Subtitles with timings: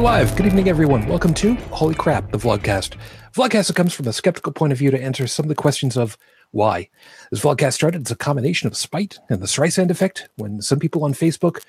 [0.00, 0.34] are live.
[0.34, 1.06] Good evening, everyone.
[1.06, 2.96] Welcome to Holy Crap, the Vlogcast.
[3.34, 6.16] Vlogcast comes from a skeptical point of view to answer some of the questions of
[6.52, 6.88] why.
[7.30, 11.04] This Vlogcast started as a combination of spite and the Streisand effect when some people
[11.04, 11.62] on Facebook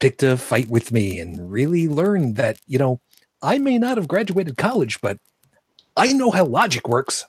[0.00, 3.00] picked a fight with me and really learned that, you know,
[3.40, 5.20] I may not have graduated college, but
[5.96, 7.24] I know how logic works.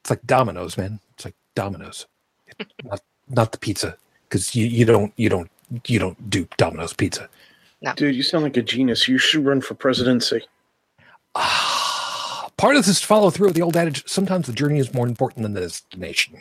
[0.00, 0.98] It's like dominoes, man.
[1.14, 2.06] It's like dominoes.
[2.84, 3.96] not not the pizza.
[4.28, 5.50] Because you, you don't you don't
[5.86, 7.28] you don't do Domino's pizza.
[7.96, 9.08] Dude, you sound like a genius.
[9.08, 10.42] You should run for presidency.
[11.34, 14.78] Ah, part of this is to follow through with the old adage sometimes the journey
[14.78, 16.40] is more important than the destination.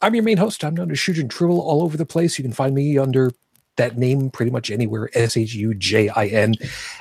[0.00, 0.64] I'm your main host.
[0.64, 2.38] I'm known as Shujin Truel all over the place.
[2.38, 3.32] You can find me under
[3.76, 6.54] that name pretty much anywhere S H U J I N.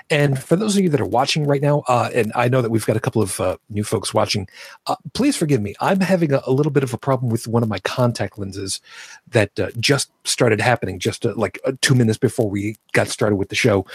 [0.09, 2.72] And for those of you that are watching right now, uh, and I know that
[2.72, 4.47] we've got a couple of uh, new folks watching,
[4.88, 5.75] uh, please forgive me.
[5.80, 8.81] I'm having a, a, little bit of a problem with one of my contact lenses
[9.28, 13.35] that uh, just started happening just uh, like uh, two minutes before we got started
[13.35, 13.85] with the show.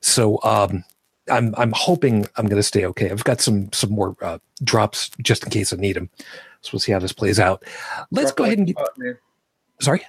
[0.00, 0.84] So, um,
[1.30, 3.10] I'm I'm hoping I'm going to stay okay.
[3.10, 4.14] I've got some some more
[4.62, 6.10] drops just in case I need them.
[6.60, 7.64] So we'll see how this plays out.
[8.10, 8.76] Let's Drop go ahead and get.
[8.76, 8.90] hot.
[9.80, 10.02] Sorry.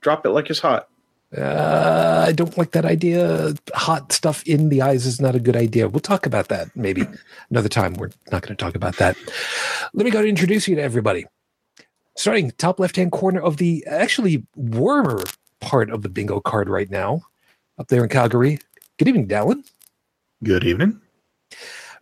[0.00, 0.88] Drop it like it's hot.
[1.36, 3.54] Uh, I don't like that idea.
[3.74, 5.88] Hot stuff in the eyes is not a good idea.
[5.88, 7.06] We'll talk about that maybe
[7.50, 7.94] another time.
[7.94, 9.16] We're not going to talk about that.
[9.94, 11.26] Let me go to introduce you to everybody.
[12.16, 15.22] Starting top left hand corner of the actually warmer
[15.60, 17.22] part of the bingo card right now,
[17.78, 18.58] up there in Calgary.
[18.98, 19.64] Good evening, Dalan.
[20.44, 21.00] Good evening.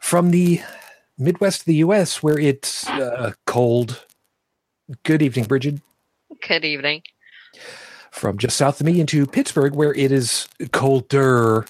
[0.00, 0.60] From the
[1.18, 4.06] Midwest of the U.S., where it's uh, cold.
[5.04, 5.80] Good evening, Bridget.
[6.48, 7.02] Good evening.
[8.10, 11.64] From just south of me into Pittsburgh, where it is colder.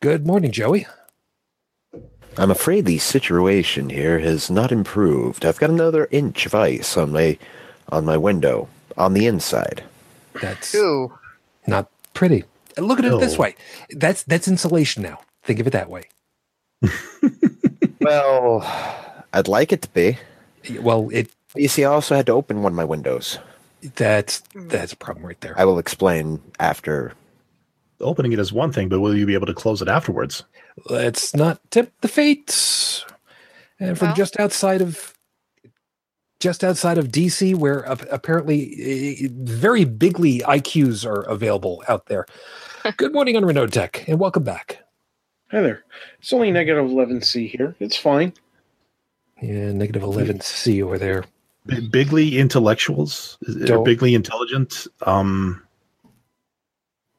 [0.00, 0.86] Good morning, Joey.
[2.36, 5.44] I'm afraid the situation here has not improved.
[5.44, 7.38] I've got another inch of ice on my
[7.88, 9.82] on my window on the inside.
[10.40, 11.18] That's Ooh.
[11.66, 12.44] not pretty.
[12.76, 13.56] Look at it this way.
[13.90, 15.20] That's that's insulation now.
[15.42, 16.04] Think of it that way.
[18.00, 18.62] Well,
[19.32, 20.18] I'd like it to be.
[20.80, 23.38] Well, it You see, I also had to open one of my windows.
[23.96, 25.54] That's that's a problem right there.
[25.58, 27.12] I will explain after.
[28.00, 30.44] Opening it is one thing, but will you be able to close it afterwards?
[30.88, 33.04] Let's not tip the fates.
[33.80, 35.14] And from Well- just outside of
[36.38, 42.24] just outside of DC, where ap- apparently uh, very bigly IQs are available out there.
[42.96, 44.78] Good morning on Renault Tech, and welcome back.
[45.50, 45.82] Hi there.
[46.20, 47.74] It's only negative 11C here.
[47.80, 48.32] It's fine.
[49.42, 51.24] Yeah, negative eleven C over there.
[51.68, 54.86] B- bigly intellectuals, Is- or bigly intelligent.
[55.02, 55.62] Um,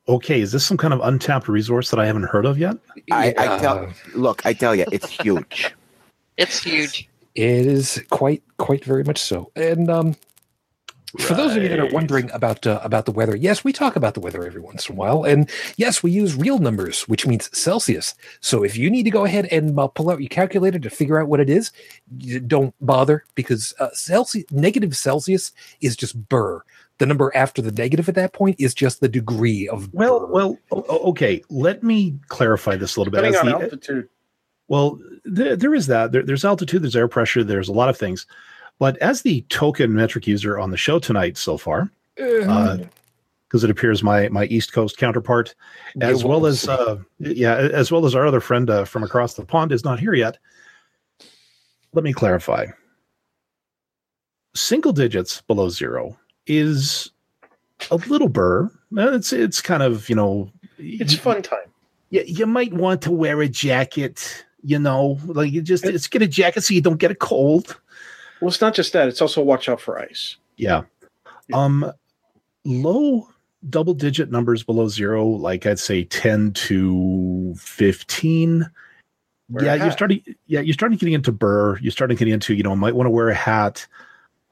[0.08, 2.76] okay, is this some kind of untapped resource that I haven't heard of yet?
[3.12, 5.74] I, I Uh, tell, look, I tell you, it's huge.
[6.38, 7.08] It's huge.
[7.36, 9.52] It is quite, quite very much so.
[9.56, 10.16] And um,
[11.18, 13.96] for those of you that are wondering about uh, about the weather, yes, we talk
[13.96, 17.26] about the weather every once in a while, and yes, we use real numbers, which
[17.26, 18.14] means Celsius.
[18.42, 21.20] So if you need to go ahead and uh, pull out your calculator to figure
[21.20, 21.72] out what it is,
[22.20, 26.62] you don't bother because uh, Celsius negative Celsius is just burr.
[27.00, 30.26] The number after the negative at that point is just the degree of Well, burr.
[30.28, 31.42] well, o- o- okay.
[31.50, 33.20] Let me clarify this a little bit.
[33.24, 34.10] Depending As on the- altitude.
[34.68, 36.12] Well, there, there is that.
[36.12, 38.28] There, there's altitude, there's air pressure, there's a lot of things.
[38.80, 42.78] But as the token metric user on the show tonight so far, uh,
[43.48, 45.54] because it appears my my East Coast counterpart,
[46.02, 49.44] as well as uh, yeah, as well as our other friend uh, from across the
[49.46, 50.38] pond is not here yet.
[51.94, 52.68] Let me clarify.
[54.56, 56.18] Single digits below zero
[56.48, 57.12] is
[57.92, 58.66] a little burr.
[58.98, 61.68] Uh, It's it's kind of you know It's fun time.
[62.10, 66.22] you, you might want to wear a jacket you know like you just it's get
[66.22, 67.80] a jacket so you don't get a cold
[68.42, 69.08] Well, it's not just that.
[69.08, 70.38] It's also watch out for ice.
[70.58, 70.84] yeah.
[71.54, 71.92] Um
[72.66, 73.28] low
[73.70, 78.70] double digit numbers below zero like i'd say 10 to 15
[79.50, 81.78] Wear yeah you're starting yeah you're starting getting into burr.
[81.80, 83.86] You're starting getting into you know might want to wear a hat.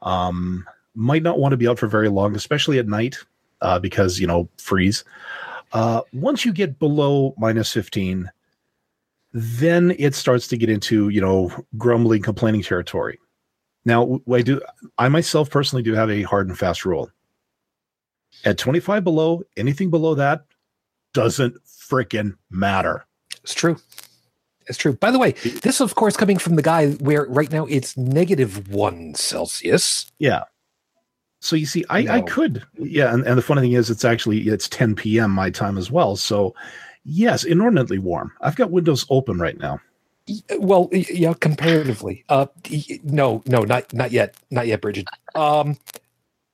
[0.02, 3.16] Um might not want to be out for very long especially at night
[3.60, 5.04] uh because you know freeze.
[5.72, 8.30] Uh once you get below minus 15
[9.32, 13.18] then it starts to get into you know grumbling complaining territory
[13.88, 14.60] now I do
[14.98, 17.10] i myself personally do have a hard and fast rule
[18.44, 20.44] at 25 below anything below that
[21.12, 23.06] doesn't freaking matter
[23.42, 23.78] It's true.
[24.66, 24.92] It's true.
[24.92, 25.32] By the way,
[25.62, 30.12] this of course coming from the guy where right now it's negative one Celsius.
[30.18, 30.44] Yeah.
[31.40, 34.48] So you see, I, I could, yeah, and, and the funny thing is, it's actually
[34.48, 35.30] it's 10 p.m.
[35.30, 36.16] my time as well.
[36.16, 36.54] So,
[37.04, 38.32] yes, inordinately warm.
[38.42, 39.80] I've got windows open right now.
[40.58, 42.24] Well, yeah, comparatively.
[42.28, 42.46] Uh,
[43.02, 45.06] no, no, not not yet, not yet, Bridget.
[45.34, 45.78] Um,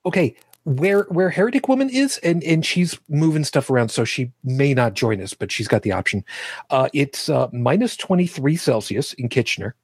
[0.05, 0.35] okay,
[0.65, 4.93] where where Heretic Woman is, and and she's moving stuff around, so she may not
[4.93, 6.25] join us, but she's got the option.
[6.69, 9.75] Uh, it's uh, minus twenty three Celsius in Kitchener.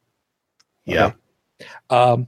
[0.86, 1.14] Yeah.
[1.90, 2.28] Um,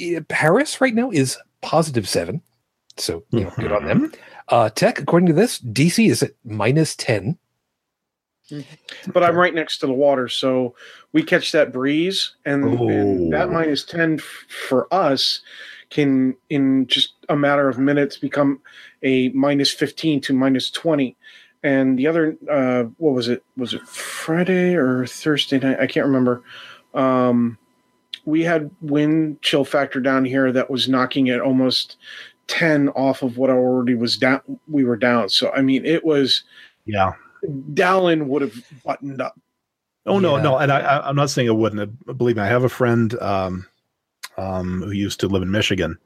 [0.00, 2.40] eh, Paris right now is positive seven,
[2.96, 4.12] so you know, good on them.
[4.48, 7.36] Uh, Tech, according to this, DC is at minus ten.
[9.12, 10.74] But I'm right next to the water, so
[11.12, 15.40] we catch that breeze, and, and that minus ten f- for us
[15.90, 18.60] can, in just a matter of minutes, become
[19.02, 21.16] a minus fifteen to minus twenty.
[21.62, 23.42] And the other, uh, what was it?
[23.56, 25.80] Was it Friday or Thursday night?
[25.80, 26.42] I can't remember.
[26.92, 27.56] Um,
[28.26, 31.96] we had wind chill factor down here that was knocking it almost
[32.46, 34.42] ten off of what already was down.
[34.68, 36.44] We were down, so I mean, it was.
[36.84, 37.14] Yeah.
[37.44, 38.54] Dalan would have
[38.84, 39.38] buttoned up.
[40.06, 40.42] Oh no, Yeah.
[40.42, 42.18] no, and I, I, I'm not saying it wouldn't.
[42.18, 43.66] Believe me, I have a friend um,
[44.36, 45.98] um, who used to live in Michigan,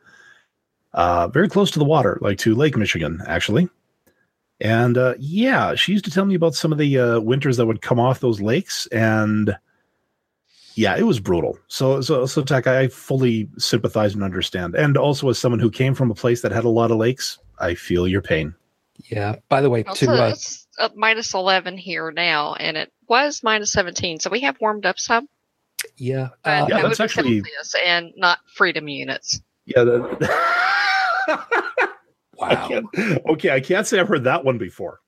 [0.93, 3.69] uh, very close to the water, like to Lake Michigan, actually.
[4.61, 7.67] And uh, yeah, she used to tell me about some of the uh, winters that
[7.67, 9.57] would come off those lakes, and
[10.75, 11.59] yeah, it was brutal.
[11.67, 14.77] So, so, so, Tech, I fully sympathize and understand.
[14.77, 17.39] And also, as someone who came from a place that had a lot of lakes,
[17.59, 18.55] I feel your pain.
[19.11, 19.37] Yeah.
[19.49, 23.43] By the way, Also, to uh, it's uh, minus 11 here now, and it was
[23.43, 25.29] minus 17, so we have warmed up some.
[25.97, 27.43] yeah, But uh, Yeah, that that's actually-
[27.85, 29.41] and not freedom units.
[29.67, 29.85] Yeah.
[29.85, 30.29] That,
[32.41, 32.69] I wow.
[32.69, 32.87] can't,
[33.31, 35.01] okay, I can't say I've heard that one before.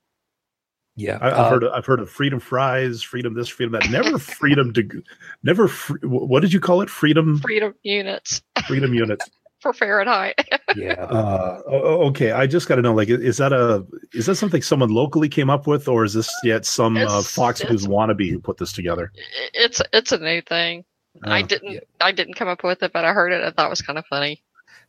[0.97, 3.89] Yeah, I, I've uh, heard I've heard of freedom fries, freedom this, freedom that.
[3.91, 5.03] Never freedom to,
[5.43, 5.67] never.
[5.69, 6.91] Fr- what did you call it?
[6.91, 9.29] Freedom, Freedom units freedom units.
[9.61, 10.35] For Fahrenheit.
[10.77, 10.95] yeah.
[11.11, 12.95] Uh, o- o- okay, I just got to know.
[12.95, 13.85] Like, is that a
[14.15, 17.63] is that something someone locally came up with, or is this yet some uh, Fox
[17.65, 19.13] News wannabe who put this together?
[19.55, 20.85] It's it's a new thing.
[21.25, 21.81] I Uh, didn't yeah.
[22.01, 23.43] I didn't come up with it, but I heard it.
[23.43, 24.43] I thought it was kind of funny.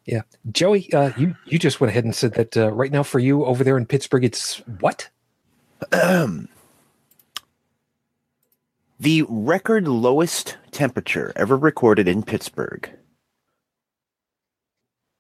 [0.06, 0.22] Yeah,
[0.52, 3.46] Joey, uh, you you just went ahead and said that uh, right now for you
[3.46, 5.10] over there in Pittsburgh, it's what?
[5.92, 6.48] Ahem.
[9.00, 12.90] the record lowest temperature ever recorded in Pittsburgh.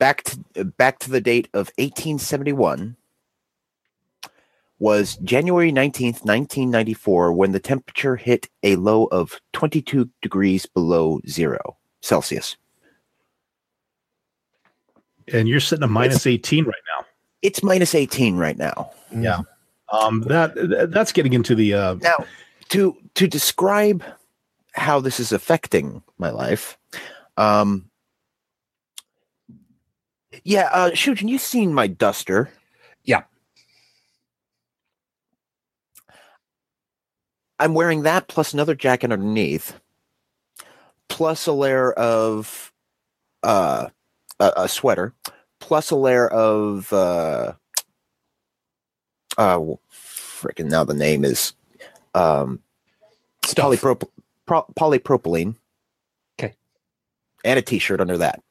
[0.01, 2.95] Back to back to the date of 1871
[4.79, 11.77] was January 19th, 1994 when the temperature hit a low of 22 degrees below 0
[12.01, 12.57] Celsius.
[15.31, 17.05] And you're sitting at minus eighteen right now.
[17.43, 18.89] It's minus 18 right now.
[19.15, 19.41] Yeah.
[19.93, 22.25] Um, that that's getting into the uh, Now,
[22.69, 24.03] to to describe
[24.71, 26.79] how this is affecting my life,
[27.37, 27.90] um,
[30.43, 32.49] yeah, uh, Shujin, you've seen my duster.
[33.03, 33.23] Yeah.
[37.59, 39.79] I'm wearing that plus another jacket underneath,
[41.09, 42.71] plus a layer of
[43.43, 43.87] uh,
[44.39, 45.13] a, a sweater,
[45.59, 47.53] plus a layer of uh,
[49.37, 49.59] uh,
[49.93, 51.53] freaking now the name is
[52.15, 52.59] um,
[53.43, 54.09] polyprop-
[54.47, 55.55] pro- polypropylene.
[56.37, 56.55] 'Kay.
[57.45, 58.41] And a t-shirt under that.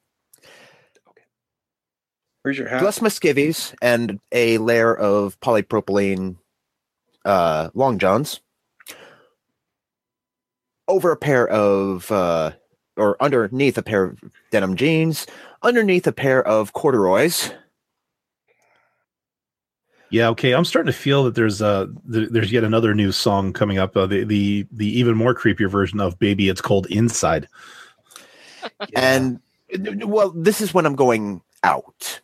[2.43, 2.79] Where's your hat?
[2.79, 6.37] Plus my skivvies and a layer of polypropylene
[7.25, 8.41] uh, long johns.
[10.87, 12.51] Over a pair of uh,
[12.97, 14.19] or underneath a pair of
[14.51, 15.27] denim jeans,
[15.61, 17.51] underneath a pair of corduroys.
[20.09, 20.53] Yeah, okay.
[20.53, 23.95] I'm starting to feel that there's uh th- there's yet another new song coming up.
[23.95, 27.47] Uh, the the the even more creepier version of "Baby." It's called "Inside."
[28.95, 29.39] And
[30.03, 32.19] well, this is when I'm going out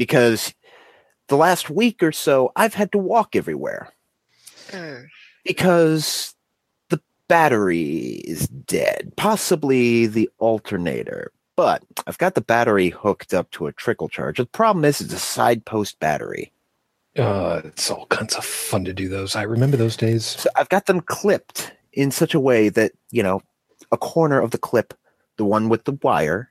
[0.00, 0.54] because
[1.28, 3.92] the last week or so I've had to walk everywhere
[5.44, 6.34] because
[6.88, 11.32] the battery is dead, possibly the alternator.
[11.54, 14.38] But I've got the battery hooked up to a trickle charge.
[14.38, 16.50] The problem is it's a side post battery.
[17.18, 19.36] Uh, it's all kinds of fun to do those.
[19.36, 20.24] I remember those days.
[20.24, 23.42] So I've got them clipped in such a way that, you know,
[23.92, 24.94] a corner of the clip,
[25.36, 26.50] the one with the wire,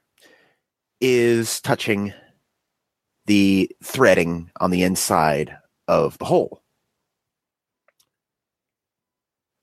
[1.02, 2.14] is touching
[3.30, 5.56] the threading on the inside
[5.88, 6.64] of the hole.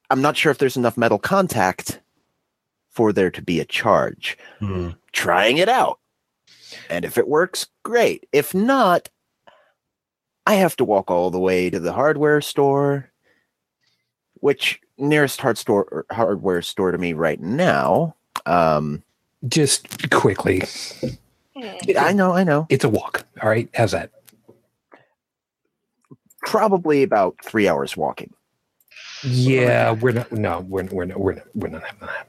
[0.08, 1.99] I'm not sure if there's enough metal contact
[2.90, 4.38] for there to be a charge.
[4.61, 4.90] Hmm.
[5.11, 5.99] Trying it out.
[6.88, 8.28] And if it works, great.
[8.30, 9.08] If not,
[10.46, 13.11] I have to walk all the way to the hardware store,
[14.35, 18.14] which nearest hard store hardware store to me right now.
[18.46, 19.02] Um,
[19.49, 20.62] Just quickly,
[21.57, 22.67] I know, I know.
[22.69, 23.27] it's a walk.
[23.43, 24.11] All right, how's that?
[26.43, 28.33] Probably about three hours walking.
[29.25, 30.31] Yeah, we're not.
[30.31, 31.19] No, we're we're not.
[31.19, 31.47] We're not.
[31.55, 32.29] We're not having that.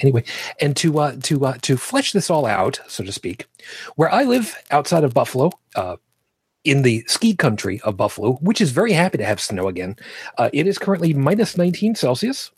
[0.00, 0.24] Anyway,
[0.60, 3.46] and to uh, to uh, to flesh this all out, so to speak,
[3.96, 5.96] where I live outside of Buffalo, uh,
[6.64, 9.96] in the ski country of Buffalo, which is very happy to have snow again,
[10.38, 12.50] uh, it is currently minus 19 Celsius.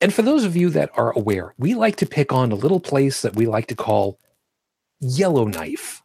[0.00, 2.80] And for those of you that are aware, we like to pick on a little
[2.80, 4.18] place that we like to call
[5.00, 6.02] Yellowknife.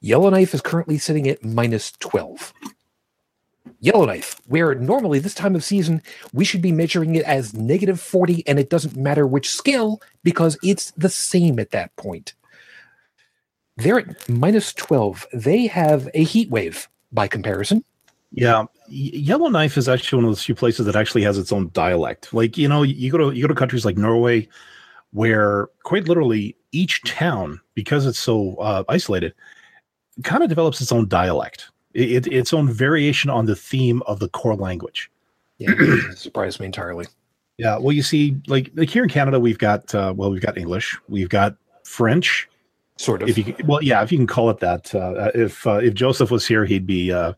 [0.00, 2.52] Yellowknife is currently sitting at minus 12.
[3.80, 8.46] Yellowknife, where normally this time of season we should be measuring it as negative 40,
[8.46, 12.34] and it doesn't matter which scale because it's the same at that point.
[13.76, 15.26] They're at minus 12.
[15.32, 17.84] They have a heat wave by comparison.
[18.32, 22.32] Yeah, Yellowknife is actually one of those few places that actually has its own dialect.
[22.32, 24.48] Like you know, you go to you go to countries like Norway,
[25.12, 29.34] where quite literally each town, because it's so uh, isolated,
[30.22, 34.20] kind of develops its own dialect, it, it, its own variation on the theme of
[34.20, 35.10] the core language.
[35.58, 37.06] Yeah, it surprised me entirely.
[37.58, 40.56] Yeah, well, you see, like like here in Canada, we've got uh, well, we've got
[40.56, 42.48] English, we've got French.
[42.96, 43.28] Sort of.
[43.28, 44.94] If you well, yeah, if you can call it that.
[44.94, 47.32] Uh, if uh, if Joseph was here, he'd be uh,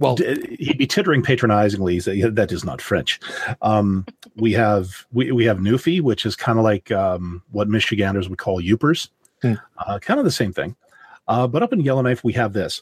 [0.00, 2.00] well, d- he'd be tittering patronizingly.
[2.00, 3.20] Say, that is not French.
[3.62, 4.04] Um,
[4.36, 8.38] we have we, we have Newfie, which is kind of like um, what Michiganders would
[8.38, 9.08] call Yoopers,
[9.42, 9.54] Hmm.
[9.78, 10.74] uh, kind of the same thing.
[11.28, 12.80] Uh, but up in Yellowknife, we have this,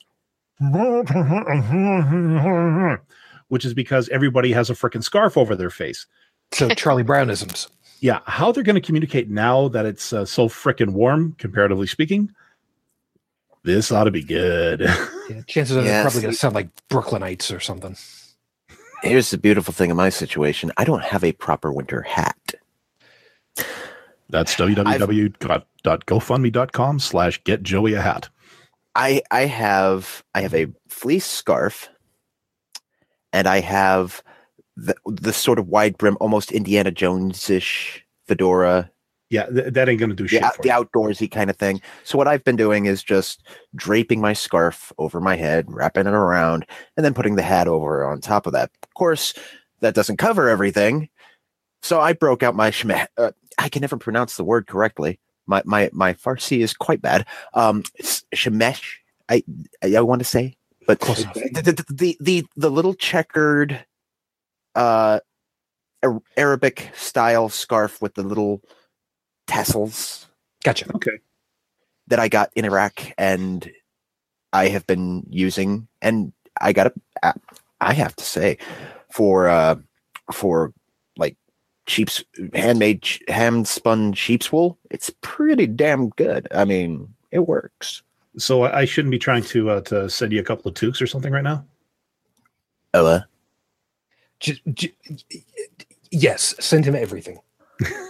[3.49, 6.07] which is because everybody has a freaking scarf over their face.
[6.53, 7.69] so Charlie Brownisms.
[8.01, 12.31] Yeah, how they're going to communicate now that it's uh, so freaking warm, comparatively speaking.
[13.65, 14.81] This ought to be good.
[14.81, 17.95] Yeah, chances are they're probably going to sound like Brooklynites or something.
[19.03, 20.73] Here's the beautiful thing in my situation.
[20.77, 22.55] I don't have a proper winter hat.
[24.31, 28.29] That's www.gofundme.com slash get Joey a hat.
[28.95, 31.89] I I have I have a fleece scarf,
[33.33, 34.23] and I have
[34.77, 38.91] the the sort of wide brim, almost Indiana Jones ish fedora,
[39.31, 41.83] Yeah, th- that ain't going to do shit the, the outdoorsy kind of thing.
[42.05, 46.15] So what I've been doing is just draping my scarf over my head, wrapping it
[46.15, 46.67] around,
[46.97, 48.71] and then putting the hat over on top of that.
[48.83, 49.35] Of course,
[49.81, 51.11] that doesn't cover everything.
[51.83, 53.07] So I broke out my shme.
[53.17, 55.21] Uh, I can never pronounce the word correctly.
[55.47, 57.27] My my my Farsi is quite bad.
[57.55, 57.83] Um,
[58.35, 58.97] shemesh.
[59.29, 59.43] I
[59.83, 60.57] I, I want to say,
[60.87, 63.85] but the, the, the the the little checkered,
[64.75, 65.21] uh,
[66.37, 68.63] Arabic style scarf with the little
[69.49, 70.27] tassels
[70.63, 70.87] Gotcha.
[70.95, 71.19] Okay.
[72.07, 73.69] that I got in Iraq and
[74.53, 77.35] I have been using and I got a
[77.81, 78.59] I have to say
[79.11, 79.77] for uh
[80.33, 80.73] for
[81.17, 81.37] like
[81.87, 82.23] sheep's
[82.55, 88.03] handmade hand spun sheep's wool it's pretty damn good I mean it works
[88.37, 91.01] So I I shouldn't be trying to uh, to send you a couple of toques
[91.03, 91.65] or something right now.
[92.95, 93.21] oh uh,
[94.41, 94.95] J- j-
[96.13, 97.41] yes, send him everything.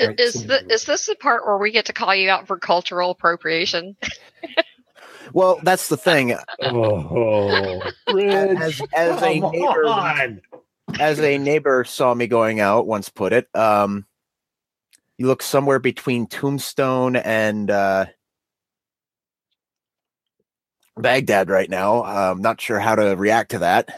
[0.00, 2.28] I- Right, Is so- the, is this the part where we get to call you
[2.30, 3.96] out for cultural appropriation?
[5.32, 7.80] well that's the thing Oh,
[8.18, 10.38] as, as a neighbor
[11.00, 14.04] as a neighbor saw me going out once put it um
[15.16, 18.04] you look somewhere between tombstone and uh
[20.98, 23.88] baghdad right now i'm not sure how to react to that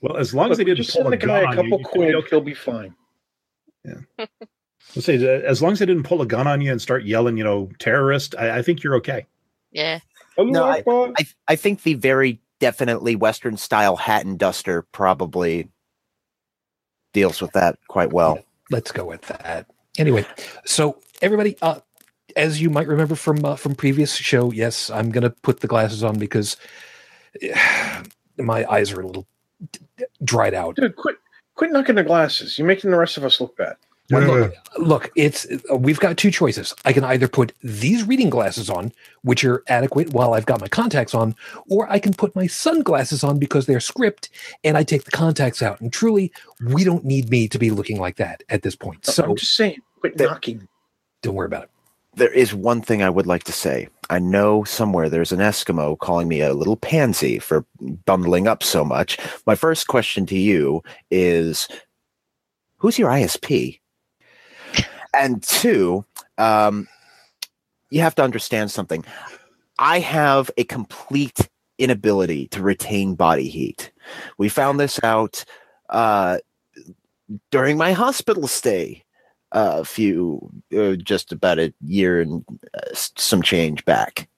[0.00, 1.64] Well, as long as they Look, didn't just pull send a the guy a couple
[1.64, 2.28] you, you quid, okay.
[2.30, 2.94] he'll be fine.
[3.86, 4.30] Let's
[5.06, 7.36] say uh, as long as they didn't pull a gun on you and start yelling,
[7.36, 8.34] you know, terrorist.
[8.38, 9.26] I, I think you're okay.
[9.72, 10.00] Yeah.
[10.38, 10.64] No,
[11.18, 15.68] I, I think the very definitely Western style hat and duster probably
[17.12, 18.38] deals with that quite well.
[18.70, 19.66] Let's go with that.
[19.98, 20.26] Anyway,
[20.64, 21.80] so everybody, uh,
[22.36, 26.02] as you might remember from uh, from previous show, yes, I'm gonna put the glasses
[26.02, 26.56] on because
[28.38, 29.26] my eyes are a little
[29.70, 30.76] d- d- dried out.
[30.76, 31.16] Dude, quit
[31.54, 32.58] quit knocking the glasses.
[32.58, 33.76] You're making the rest of us look bad.
[34.10, 36.74] Well, look, look, it's uh, we've got two choices.
[36.84, 38.92] I can either put these reading glasses on,
[39.22, 41.34] which are adequate while I've got my contacts on,
[41.70, 44.28] or I can put my sunglasses on because they're script
[44.62, 45.80] and I take the contacts out.
[45.80, 46.32] And truly,
[46.66, 49.06] we don't need me to be looking like that at this point.
[49.06, 50.68] So I'm just saying, quit That- knocking.
[51.22, 51.70] don't worry about it.
[52.16, 53.88] There is one thing I would like to say.
[54.10, 57.64] I know somewhere there's an Eskimo calling me a little pansy for
[58.04, 59.18] bundling up so much.
[59.46, 61.68] My first question to you is
[62.76, 63.80] who's your ISP?
[65.12, 66.04] And two,
[66.38, 66.88] um,
[67.90, 69.04] you have to understand something.
[69.78, 73.92] I have a complete inability to retain body heat.
[74.38, 75.44] We found this out
[75.88, 76.38] uh,
[77.50, 79.03] during my hospital stay
[79.54, 82.44] a few, uh, just about a year and
[82.74, 84.28] uh, some change back.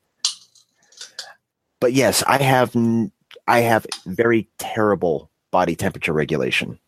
[1.80, 3.12] But yes, I have n-
[3.48, 6.78] I have very terrible body temperature regulation.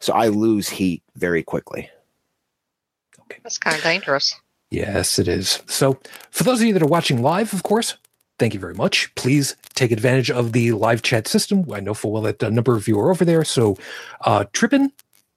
[0.00, 1.90] So I lose heat very quickly.
[3.22, 4.34] Okay, That's kind of dangerous.
[4.70, 5.62] Yes, it is.
[5.66, 5.98] So,
[6.30, 7.96] for those of you that are watching live, of course,
[8.38, 9.14] thank you very much.
[9.14, 11.66] Please take advantage of the live chat system.
[11.72, 13.44] I know full well that a number of you are over there.
[13.44, 13.78] So,
[14.22, 14.92] uh, Trippin,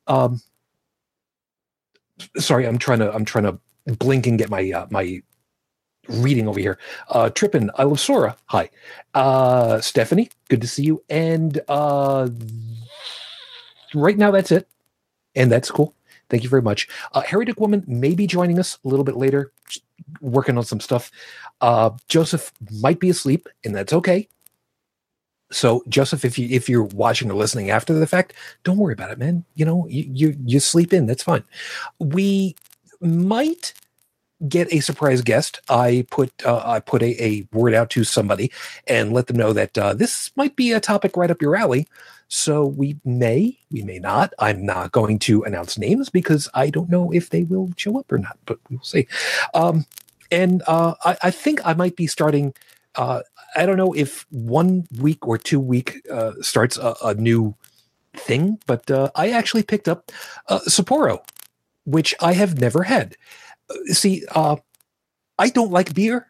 [0.07, 0.41] um,
[2.37, 3.59] sorry, I'm trying to I'm trying to
[3.97, 5.21] blink and get my uh, my
[6.07, 6.77] reading over here.
[7.09, 8.37] Uh, Trippin, I love Sora.
[8.47, 8.69] Hi,
[9.13, 10.29] uh, Stephanie.
[10.49, 11.03] Good to see you.
[11.09, 12.29] And uh,
[13.93, 14.67] right now, that's it,
[15.35, 15.95] and that's cool.
[16.29, 16.87] Thank you very much.
[17.13, 19.51] Uh, Heretic Woman may be joining us a little bit later,
[20.21, 21.11] working on some stuff.
[21.59, 24.27] Uh, Joseph might be asleep, and that's okay.
[25.51, 29.11] So, Joseph, if you if you're watching or listening after the fact, don't worry about
[29.11, 29.45] it, man.
[29.55, 31.05] You know, you you, you sleep in.
[31.05, 31.43] That's fine.
[31.99, 32.55] We
[33.01, 33.73] might
[34.47, 35.59] get a surprise guest.
[35.69, 38.51] I put uh, I put a, a word out to somebody
[38.87, 41.87] and let them know that uh, this might be a topic right up your alley.
[42.33, 44.33] So we may, we may not.
[44.39, 48.09] I'm not going to announce names because I don't know if they will show up
[48.09, 49.05] or not, but we'll see.
[49.53, 49.85] Um,
[50.31, 52.53] and uh, I, I, think I might be starting.
[52.95, 53.21] Uh,
[53.55, 57.55] I don't know if one week or two week uh, starts a, a, new
[58.13, 60.11] thing, but uh, I actually picked up
[60.47, 61.19] uh, Sapporo,
[61.85, 63.17] which I have never had.
[63.69, 66.27] Uh, see, I don't like beer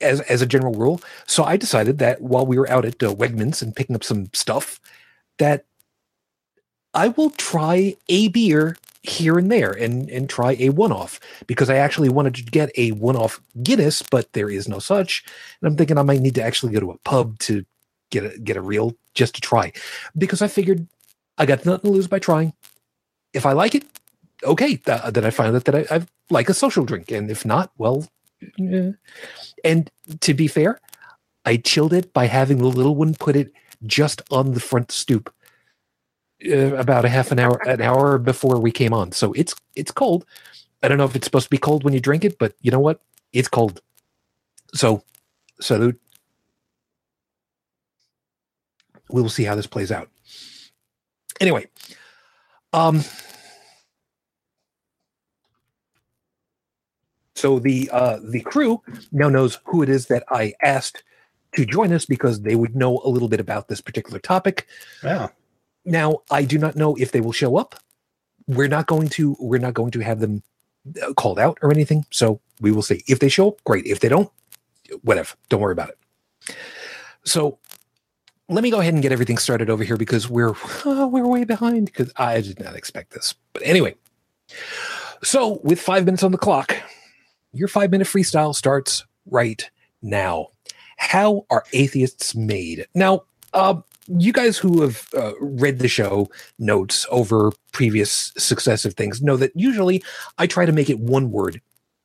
[0.00, 1.00] as as a general rule.
[1.26, 4.28] So I decided that while we were out at uh, Wegmans and picking up some
[4.32, 4.80] stuff,
[5.38, 5.64] that
[6.92, 11.68] I will try a beer here and there and and try a one off because
[11.68, 15.22] I actually wanted to get a one off Guinness, but there is no such.
[15.60, 17.64] And I'm thinking I might need to actually go to a pub to
[18.10, 19.72] get a get a real just to try
[20.16, 20.88] because I figured
[21.36, 22.54] I got nothing to lose by trying.
[23.34, 23.84] If I like it,
[24.42, 27.30] okay, th- uh, then I find out that I, I like a social drink, and
[27.30, 28.08] if not, well,
[28.56, 28.92] yeah.
[29.64, 30.80] And to be fair,
[31.44, 33.52] I chilled it by having the little one put it
[33.84, 35.34] just on the front stoop
[36.50, 39.12] uh, about a half an hour an hour before we came on.
[39.12, 40.24] So it's it's cold.
[40.82, 42.70] I don't know if it's supposed to be cold when you drink it, but you
[42.70, 43.00] know what?
[43.32, 43.80] It's cold.
[44.74, 45.02] So
[45.60, 46.00] salute.
[49.10, 50.10] We will see how this plays out.
[51.40, 51.66] Anyway,
[52.72, 53.02] um
[57.36, 58.80] So the uh, the crew
[59.12, 61.02] now knows who it is that I asked
[61.56, 64.66] to join us because they would know a little bit about this particular topic.
[65.02, 65.28] Yeah.
[65.84, 67.76] Now I do not know if they will show up.
[68.46, 70.42] We're not going to we're not going to have them
[71.02, 72.04] uh, called out or anything.
[72.10, 73.02] So we will see.
[73.06, 73.86] If they show up, great.
[73.86, 74.30] If they don't,
[75.02, 75.34] whatever.
[75.48, 76.56] Don't worry about it.
[77.24, 77.58] So
[78.48, 81.44] let me go ahead and get everything started over here because we're oh, we're way
[81.44, 83.34] behind because I did not expect this.
[83.52, 83.94] But anyway,
[85.22, 86.76] so with five minutes on the clock,
[87.52, 89.70] your five minute freestyle starts right
[90.02, 90.48] now.
[90.96, 92.86] How are atheists made?
[92.94, 99.22] Now, uh, you guys who have uh, read the show notes over previous successive things
[99.22, 100.02] know that usually
[100.38, 101.60] I try to make it one word,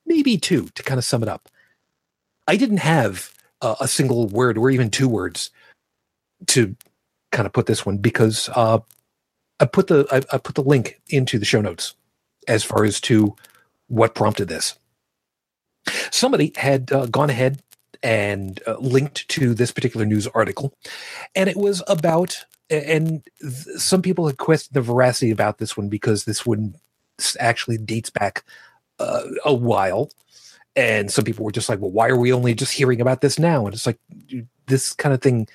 [0.05, 1.49] maybe two, to kind of sum it up.
[2.47, 5.51] I didn't have uh, a single word or even two words
[6.47, 6.75] to
[7.31, 8.79] kind of put this one because uh,
[9.59, 11.95] I put the I, I put the link into the show notes
[12.47, 13.35] as far as to
[13.87, 14.77] what prompted this
[16.11, 17.61] somebody had uh, gone ahead
[18.03, 20.73] and uh, linked to this particular news article,
[21.35, 22.45] and it was about.
[22.71, 26.75] And th- some people had questioned the veracity about this one because this one
[27.39, 28.43] actually dates back
[28.99, 30.11] uh, a while,
[30.75, 33.39] and some people were just like, "Well, why are we only just hearing about this
[33.39, 33.97] now?" And it's like
[34.67, 35.47] this kind of thing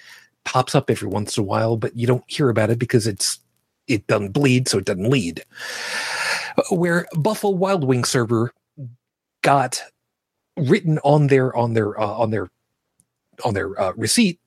[0.44, 3.38] pops up every once in a while, but you don't hear about it because it's
[3.86, 5.44] it doesn't bleed, so it doesn't lead.
[6.70, 8.52] Where Buffalo Wild Wing server
[9.42, 9.82] got
[10.56, 12.50] written on their on their uh, on their
[13.44, 14.40] on their uh, receipt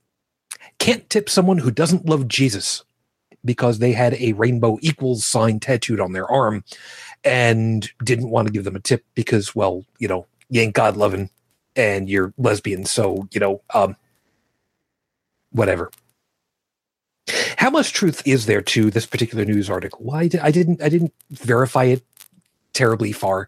[0.79, 2.83] can't tip someone who doesn't love Jesus
[3.43, 6.63] because they had a rainbow equals sign tattooed on their arm
[7.23, 10.95] and didn't want to give them a tip because well you know you ain't god
[10.97, 11.29] loving
[11.75, 13.95] and you're lesbian so you know um
[15.51, 15.91] whatever.
[17.57, 19.99] How much truth is there to this particular news article?
[20.03, 22.03] Well, I, I didn't i didn't verify it
[22.73, 23.47] terribly far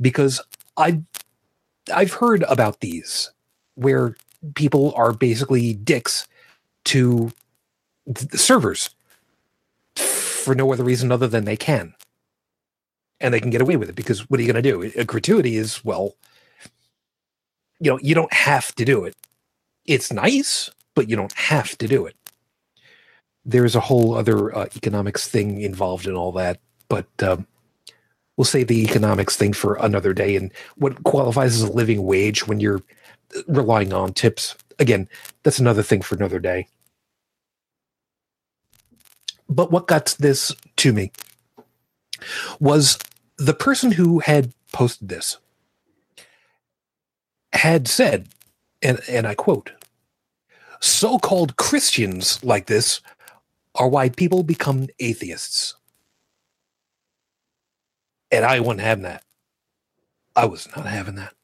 [0.00, 0.40] because
[0.76, 1.02] i
[1.90, 3.30] I've heard about these
[3.74, 4.16] where
[4.54, 6.26] people are basically dicks
[6.86, 7.30] to
[8.06, 8.90] the servers
[9.96, 11.94] for no other reason other than they can.
[13.20, 14.92] And they can get away with it because what are you going to do?
[14.98, 16.14] A gratuity is, well,
[17.78, 19.14] you know, you don't have to do it.
[19.84, 22.16] It's nice, but you don't have to do it.
[23.44, 26.60] There's a whole other uh, economics thing involved in all that.
[26.88, 27.46] But um,
[28.40, 32.46] we'll save the economics thing for another day and what qualifies as a living wage
[32.48, 32.82] when you're
[33.46, 35.08] relying on tips again
[35.42, 36.66] that's another thing for another day
[39.50, 41.10] But what got this to me
[42.60, 42.98] was
[43.36, 45.38] the person who had posted this
[47.52, 48.28] had said,
[48.80, 49.72] and, and I quote,
[50.80, 53.00] so called Christians like this
[53.74, 55.74] are why people become atheists.
[58.30, 59.24] And I wasn't having that.
[60.36, 61.34] I was not having that.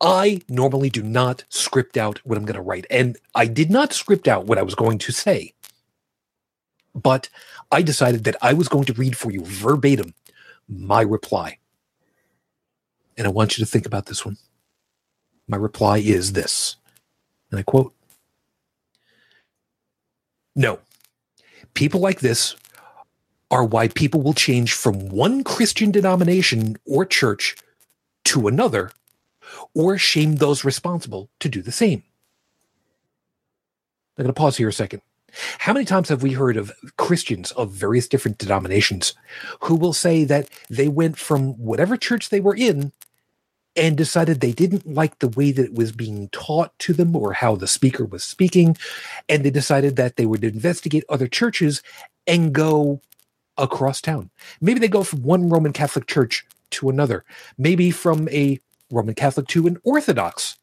[0.00, 2.86] I normally do not script out what I'm going to write.
[2.90, 5.54] And I did not script out what I was going to say.
[6.94, 7.28] But
[7.70, 10.14] I decided that I was going to read for you verbatim
[10.68, 11.58] my reply.
[13.16, 14.36] And I want you to think about this one.
[15.48, 16.76] My reply is this,
[17.50, 17.94] and I quote
[20.56, 20.80] No,
[21.74, 22.56] people like this
[23.50, 27.56] are why people will change from one Christian denomination or church
[28.24, 28.90] to another
[29.74, 32.02] or shame those responsible to do the same.
[34.18, 35.02] I'm going to pause here a second.
[35.58, 39.14] How many times have we heard of Christians of various different denominations
[39.60, 42.92] who will say that they went from whatever church they were in
[43.76, 47.34] and decided they didn't like the way that it was being taught to them or
[47.34, 48.76] how the speaker was speaking,
[49.28, 51.82] and they decided that they would investigate other churches
[52.26, 53.02] and go
[53.58, 54.30] across town.
[54.60, 57.24] Maybe they go from one Roman Catholic church to another,
[57.58, 60.58] maybe from a Roman Catholic to an Orthodox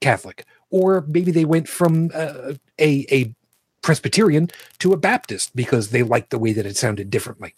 [0.00, 3.34] Catholic, or maybe they went from uh, a a
[3.82, 7.54] Presbyterian to a Baptist because they liked the way that it sounded differently.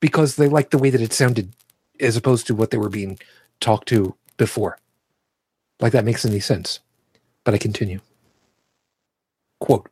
[0.00, 1.54] Because they liked the way that it sounded
[2.00, 3.18] as opposed to what they were being
[3.60, 4.78] talked to before.
[5.80, 6.80] Like that makes any sense.
[7.44, 8.00] But I continue.
[9.60, 9.88] Quote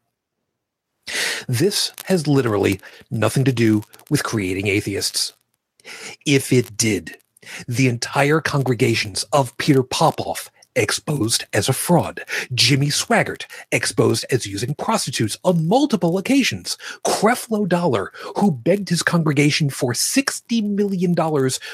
[1.48, 5.34] This has literally nothing to do with creating atheists.
[6.24, 7.18] If it did,
[7.68, 12.24] the entire congregations of Peter Popoff exposed as a fraud.
[12.52, 16.76] Jimmy Swaggart exposed as using prostitutes on multiple occasions.
[17.04, 21.14] Creflo Dollar, who begged his congregation for $60 million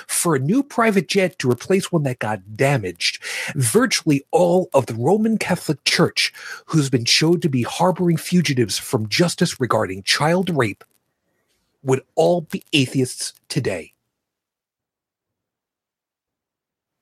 [0.07, 3.23] for a new private jet to replace one that got damaged.
[3.55, 6.33] Virtually all of the Roman Catholic Church,
[6.67, 10.85] who's been shown to be harboring fugitives from justice regarding child rape,
[11.83, 13.95] would all be atheists today.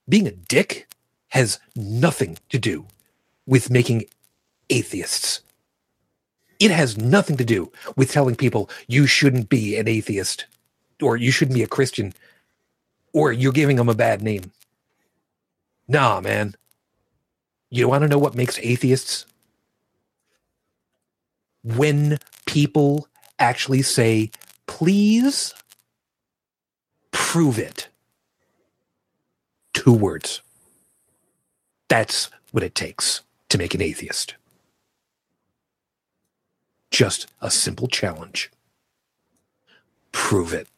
[0.09, 0.89] Being a dick
[1.29, 2.87] has nothing to do
[3.47, 4.05] with making
[4.71, 5.41] atheists.
[6.61, 10.47] It has nothing to do with telling people you shouldn't be an atheist
[11.01, 12.13] or you shouldn't be a Christian
[13.13, 14.51] or you're giving them a bad name.
[15.87, 16.55] Nah, man.
[17.71, 19.27] You want to know what makes atheists?
[21.63, 24.31] When people actually say,
[24.67, 25.55] please
[27.11, 27.89] prove it.
[29.75, 30.43] Two words.
[31.89, 34.35] That's what it takes to make an atheist.
[36.91, 38.51] Just a simple challenge.
[40.13, 40.69] Prove it.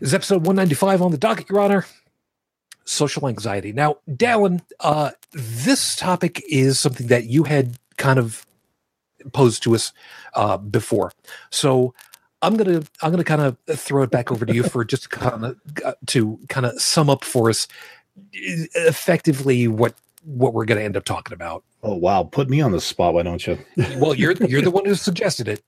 [0.00, 1.86] This is episode 195 on the docket, Your Honor.
[2.84, 3.72] Social anxiety.
[3.72, 8.46] Now, Dalan, uh, this topic is something that you had kind of
[9.32, 9.92] posed to us
[10.34, 11.12] uh, before.
[11.50, 11.94] So
[12.42, 15.44] I'm gonna I'm gonna kind of throw it back over to you for just kind
[15.44, 17.66] of uh, to kind of sum up for us
[18.42, 19.94] effectively what
[20.24, 21.64] what we're going to end up talking about.
[21.82, 23.58] Oh wow, put me on the spot, why don't you?
[23.96, 25.62] well, you're you're the one who suggested it.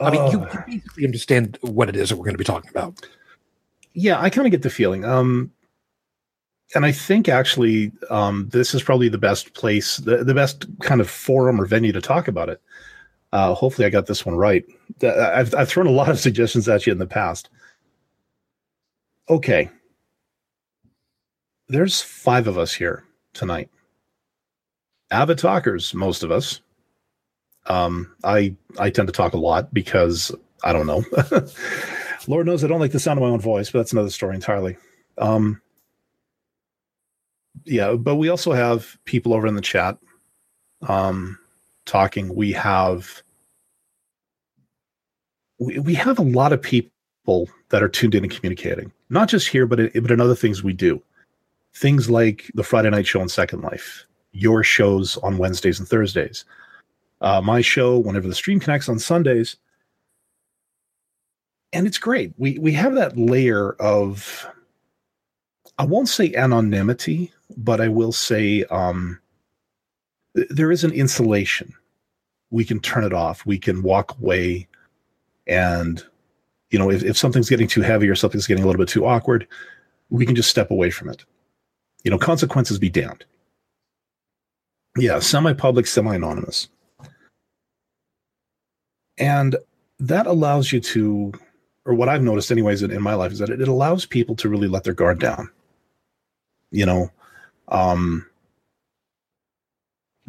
[0.00, 2.68] I mean, you, you basically understand what it is that we're going to be talking
[2.68, 3.08] about.
[3.94, 5.06] Yeah, I kind of get the feeling.
[5.06, 5.52] Um,
[6.74, 11.00] and I think actually, um, this is probably the best place, the, the best kind
[11.00, 12.60] of forum or venue to talk about it.
[13.36, 14.64] Uh, hopefully, I got this one right.
[15.02, 17.50] I've, I've thrown a lot of suggestions at you in the past.
[19.28, 19.68] Okay.
[21.68, 23.68] There's five of us here tonight.
[25.10, 26.62] Avid talkers, most of us.
[27.66, 31.04] Um, I I tend to talk a lot because I don't know.
[32.26, 34.34] Lord knows I don't like the sound of my own voice, but that's another story
[34.34, 34.78] entirely.
[35.18, 35.60] Um,
[37.66, 39.98] yeah, but we also have people over in the chat
[40.88, 41.38] um,
[41.84, 42.34] talking.
[42.34, 43.22] We have
[45.58, 49.48] we, we have a lot of people that are tuned in and communicating, not just
[49.48, 51.02] here, but in, but in other things we do.
[51.74, 56.44] Things like the Friday night show on Second Life, your shows on Wednesdays and Thursdays,
[57.20, 59.56] uh, my show whenever the stream connects on Sundays,
[61.72, 62.32] and it's great.
[62.38, 64.46] We we have that layer of,
[65.78, 69.18] I won't say anonymity, but I will say um,
[70.34, 71.74] th- there is an insulation.
[72.50, 73.44] We can turn it off.
[73.44, 74.68] We can walk away
[75.46, 76.04] and,
[76.70, 79.06] you know, if, if something's getting too heavy or something's getting a little bit too
[79.06, 79.46] awkward,
[80.10, 81.24] we can just step away from it.
[82.04, 83.24] You know, consequences be damned.
[84.96, 86.68] Yeah, semi public, semi anonymous.
[89.18, 89.56] And
[89.98, 91.32] that allows you to,
[91.84, 94.36] or what I've noticed, anyways, in, in my life, is that it, it allows people
[94.36, 95.50] to really let their guard down.
[96.70, 97.10] You know,
[97.68, 98.26] um,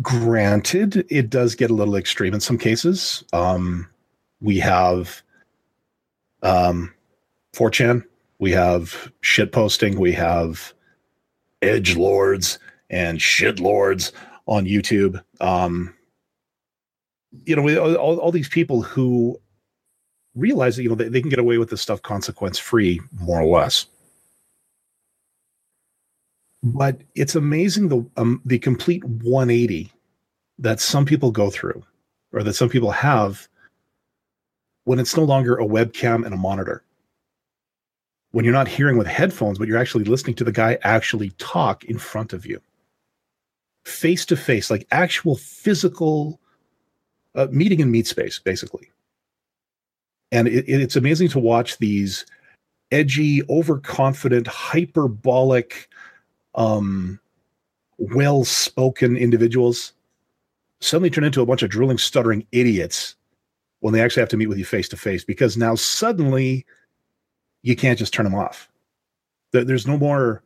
[0.02, 3.24] granted, it does get a little extreme in some cases.
[3.34, 3.90] Um,
[4.42, 5.22] we have
[6.44, 6.94] um,
[7.54, 8.04] 4chan,
[8.40, 10.74] we have shit posting, we have
[11.62, 14.12] edge lords and shit lords
[14.46, 15.22] on YouTube.
[15.42, 15.94] Um,
[17.46, 19.40] you know, all, all these people who
[20.36, 23.42] realize that you know they, they can get away with this stuff consequence free, more
[23.42, 23.88] or less.
[26.64, 29.92] But it's amazing the um, the complete 180
[30.60, 31.84] that some people go through,
[32.34, 33.48] or that some people have,
[34.88, 36.82] when it's no longer a webcam and a monitor.
[38.32, 41.84] When you're not hearing with headphones, but you're actually listening to the guy actually talk
[41.84, 42.62] in front of you,
[43.84, 46.40] face to face, like actual physical
[47.36, 48.90] uh, meeting in meet space, basically.
[50.32, 52.26] And it, it's amazing to watch these
[52.90, 55.90] edgy, overconfident, hyperbolic,
[56.56, 57.20] um,
[57.98, 59.92] well spoken individuals
[60.80, 63.17] suddenly turn into a bunch of drooling, stuttering idiots
[63.80, 66.66] when they actually have to meet with you face to face because now suddenly
[67.62, 68.70] you can't just turn them off.
[69.52, 70.44] There's no more.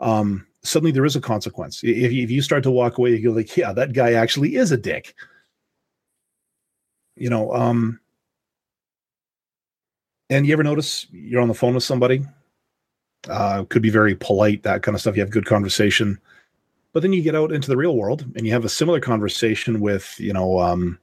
[0.00, 1.82] Um, suddenly there is a consequence.
[1.82, 5.14] If, you start to walk away, you're like, yeah, that guy actually is a dick.
[7.16, 8.00] You know, um,
[10.30, 12.24] and you ever notice you're on the phone with somebody?
[13.28, 15.16] Uh, could be very polite, that kind of stuff.
[15.16, 16.18] You have good conversation,
[16.92, 19.80] but then you get out into the real world and you have a similar conversation
[19.80, 20.98] with, you know, um,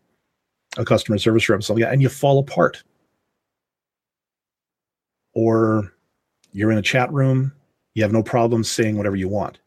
[0.78, 2.84] a customer service rep, something, and you fall apart.
[5.34, 5.94] Or
[6.52, 7.54] you're in a chat room,
[7.94, 9.60] you have no problem saying whatever you want.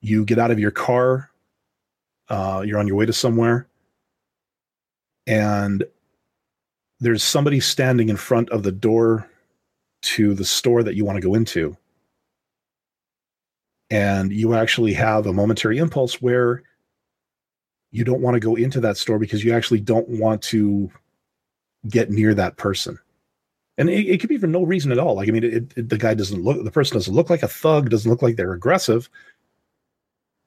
[0.00, 1.30] You get out of your car,
[2.28, 3.68] uh, you're on your way to somewhere,
[5.26, 5.84] and
[7.00, 9.28] there's somebody standing in front of the door
[10.02, 11.76] to the store that you want to go into.
[13.90, 16.62] And you actually have a momentary impulse where
[17.92, 20.90] you don't want to go into that store because you actually don't want to
[21.88, 22.98] get near that person.
[23.78, 25.14] And it, it could be for no reason at all.
[25.14, 27.48] Like, I mean, it, it, the guy doesn't look, the person doesn't look like a
[27.48, 29.08] thug, doesn't look like they're aggressive.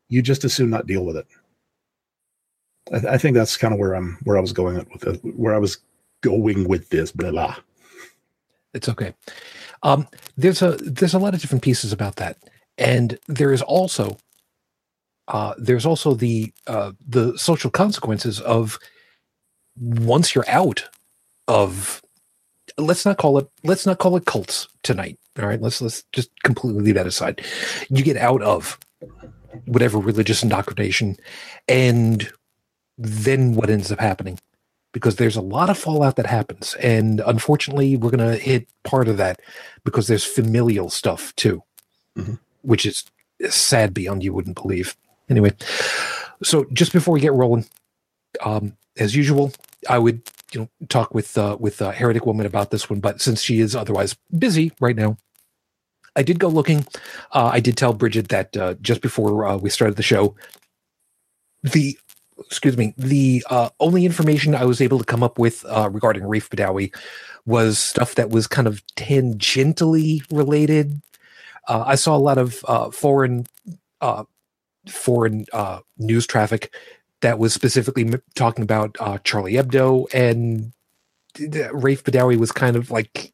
[0.10, 1.28] You just as soon not deal with it.
[2.94, 5.56] I, I think that's kind of where I'm, where I was going with it, where
[5.56, 5.78] I was
[6.22, 7.56] going with this, blah blah.
[8.74, 9.14] It's okay.
[9.84, 12.38] Um, there's a there's a lot of different pieces about that,
[12.78, 14.18] and there is also
[15.28, 18.80] uh, there's also the uh, the social consequences of
[19.80, 20.88] once you're out
[21.48, 22.02] of
[22.78, 25.18] let's not call it let's not call it cults tonight.
[25.40, 27.44] All right, let's let's just completely leave that aside.
[27.90, 28.80] You get out of
[29.66, 31.18] whatever religious indoctrination,
[31.68, 32.32] and
[32.98, 34.40] then what ends up happening?
[34.96, 36.74] because there's a lot of fallout that happens.
[36.76, 39.42] And unfortunately, we're going to hit part of that
[39.84, 41.62] because there's familial stuff too,
[42.18, 42.36] mm-hmm.
[42.62, 43.04] which is
[43.50, 44.96] sad beyond you wouldn't believe.
[45.30, 45.52] Anyway,
[46.44, 47.66] so just before we get rolling,
[48.44, 49.52] um, as usual,
[49.90, 50.22] I would
[50.54, 53.60] you know talk with uh, with uh, heretic woman about this one, but since she
[53.60, 55.18] is otherwise busy right now,
[56.16, 56.86] I did go looking.
[57.32, 60.36] Uh, I did tell Bridget that uh, just before uh, we started the show,
[61.64, 61.98] the
[62.40, 66.24] excuse me, the uh, only information I was able to come up with uh, regarding
[66.24, 66.94] Raif Badawi
[67.46, 71.02] was stuff that was kind of tangentially related.
[71.68, 73.46] Uh, I saw a lot of uh, foreign
[74.02, 74.24] uh,
[74.90, 76.74] foreign uh, news traffic
[77.22, 80.74] that was specifically talking about uh, Charlie Hebdo, and
[81.36, 83.34] Raif Badawi was kind of like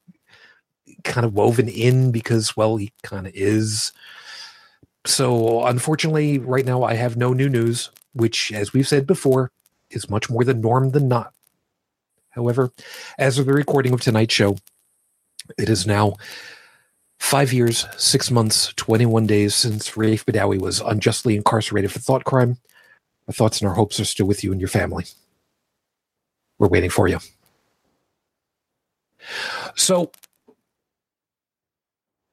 [1.03, 3.91] kind of woven in because, well, he kind of is.
[5.05, 9.51] So, unfortunately, right now I have no new news which, as we've said before,
[9.89, 11.33] is much more the norm than not.
[12.29, 12.71] However,
[13.17, 14.57] as of the recording of tonight's show,
[15.57, 16.15] it is now
[17.21, 22.57] five years, six months, 21 days since Raif Badawi was unjustly incarcerated for thought crime.
[23.27, 25.05] Our thoughts and our hopes are still with you and your family.
[26.57, 27.19] We're waiting for you.
[29.75, 30.11] So,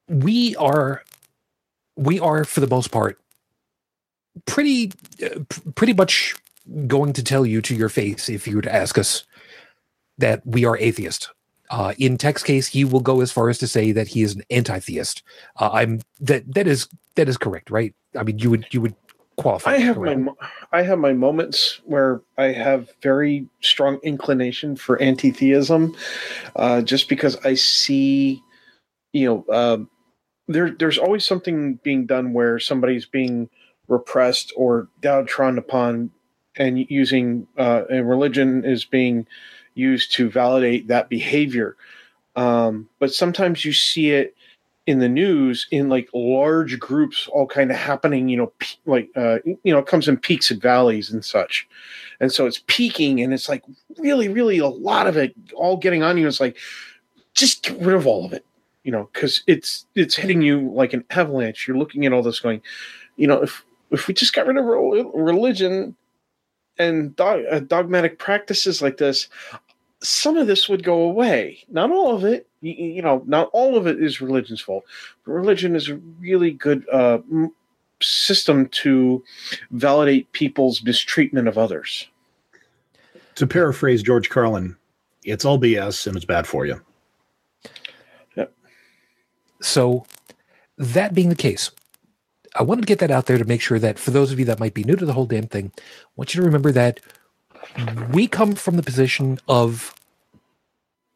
[0.07, 1.03] we are,
[1.95, 3.19] we are for the most part
[4.45, 4.91] pretty
[5.23, 5.39] uh,
[5.75, 6.35] pretty much
[6.87, 9.23] going to tell you to your face if you were to ask us
[10.17, 11.29] that we are atheist.
[11.69, 14.35] Uh, in Tech's case, he will go as far as to say that he is
[14.35, 15.23] an anti-theist.
[15.57, 17.93] Uh, I'm that that is that is correct, right?
[18.17, 18.95] I mean, you would you would
[19.37, 19.71] qualify.
[19.71, 20.17] I have my
[20.71, 25.95] I have my moments where I have very strong inclination for anti-theism,
[26.55, 28.41] uh, just because I see,
[29.13, 29.77] you know, uh,
[30.47, 33.49] there there's always something being done where somebody's being
[33.87, 36.11] repressed or downtrodden upon
[36.55, 39.27] and using uh, and religion is being
[39.79, 41.75] used to validate that behavior.
[42.35, 44.35] Um, but sometimes you see it
[44.89, 48.27] in the news in like large groups, all kind of happening.
[48.27, 48.53] You know,
[48.85, 51.67] like uh, you know, it comes in peaks and valleys and such.
[52.19, 53.63] And so it's peaking, and it's like
[53.97, 56.27] really, really a lot of it all getting on you.
[56.27, 56.57] It's like
[57.33, 58.45] just get rid of all of it,
[58.83, 61.67] you know, because it's it's hitting you like an avalanche.
[61.67, 62.61] You're looking at all this, going,
[63.15, 65.95] you know, if if we just got rid of re- religion
[66.79, 69.27] and dog, uh, dogmatic practices like this,
[70.01, 71.63] some of this would go away.
[71.69, 74.85] Not all of it, you, you know, not all of it is religion's fault.
[75.25, 77.53] But religion is a really good uh, m-
[78.01, 79.23] system to
[79.71, 82.07] validate people's mistreatment of others.
[83.35, 84.75] To paraphrase George Carlin,
[85.23, 86.81] it's all BS and it's bad for you.
[88.35, 88.53] Yep.
[89.61, 90.05] So,
[90.77, 91.71] that being the case,
[92.55, 94.45] I wanted to get that out there to make sure that for those of you
[94.45, 95.81] that might be new to the whole damn thing, I
[96.15, 96.99] want you to remember that
[98.11, 99.93] we come from the position of,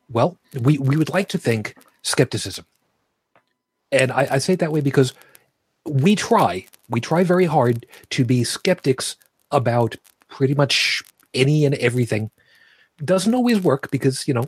[0.09, 2.65] well, we, we would like to think skepticism.
[3.91, 5.13] And I, I say it that way because
[5.85, 9.15] we try, we try very hard to be skeptics
[9.51, 9.95] about
[10.29, 11.03] pretty much
[11.33, 12.31] any and everything.
[13.03, 14.43] Doesn't always work because, you know,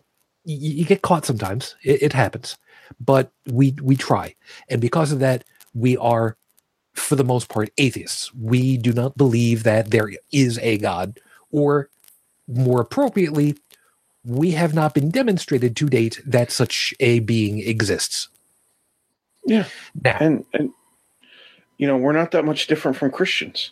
[0.46, 1.76] y- you get caught sometimes.
[1.84, 2.58] It, it happens.
[3.00, 4.36] But we we try.
[4.70, 6.38] And because of that, we are
[6.94, 8.34] for the most part atheists.
[8.34, 11.20] We do not believe that there is a God,
[11.56, 11.90] or
[12.48, 13.56] more appropriately,
[14.24, 18.28] we have not been demonstrated to date that such a being exists.
[19.46, 19.66] Yeah.
[20.04, 20.72] Now, And and
[21.78, 23.72] you know, we're not that much different from Christians.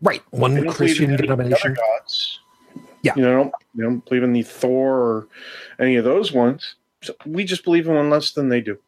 [0.00, 1.74] right, one Christian denomination.
[1.74, 2.40] gods.
[3.02, 3.14] Yeah.
[3.16, 5.28] You know, don't, don't believe in the Thor or
[5.78, 6.74] any of those ones.
[7.02, 8.78] So we just believe in one less than they do.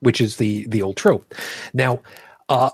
[0.00, 1.34] which is the the old trope.
[1.74, 2.00] Now,
[2.48, 2.70] uh,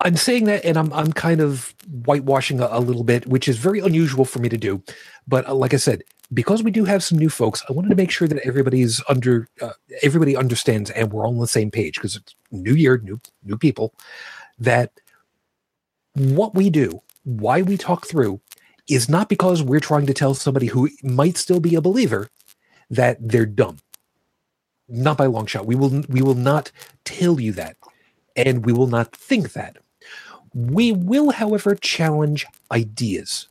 [0.00, 3.58] I'm saying that, and I'm I'm kind of whitewashing a, a little bit, which is
[3.58, 4.82] very unusual for me to do.
[5.26, 6.02] But uh, like I said,
[6.32, 9.48] because we do have some new folks, I wanted to make sure that everybody's under
[9.62, 13.20] uh, everybody understands, and we're all on the same page because it's new year, new
[13.44, 13.94] new people.
[14.58, 14.92] That
[16.14, 18.40] what we do, why we talk through,
[18.88, 22.28] is not because we're trying to tell somebody who might still be a believer
[22.90, 23.78] that they're dumb
[24.88, 25.66] not by long shot.
[25.66, 26.70] We will we will not
[27.04, 27.76] tell you that,
[28.36, 29.78] and we will not think that.
[30.54, 33.48] We will, however, challenge ideas,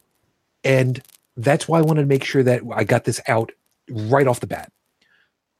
[0.63, 1.01] and
[1.35, 3.51] that's why I wanted to make sure that I got this out
[3.89, 4.71] right off the bat.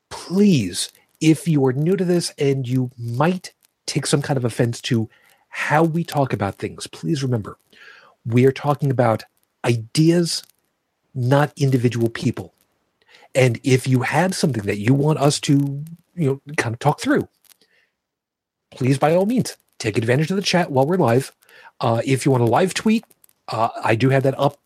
[0.10, 3.54] Please, if you are new to this and you might
[3.86, 5.10] take some kind of offense to
[5.50, 7.58] how we talk about things, please remember
[8.26, 9.24] we are talking about
[9.66, 10.44] ideas,
[11.14, 12.54] not individual people.
[13.36, 15.84] And if you have something that you want us to,
[16.16, 17.28] you know, kind of talk through,
[18.72, 21.34] please, by all means, take advantage of the chat while we're live.
[21.82, 23.04] Uh, if you want to live tweet,
[23.50, 24.58] uh, I do have that up.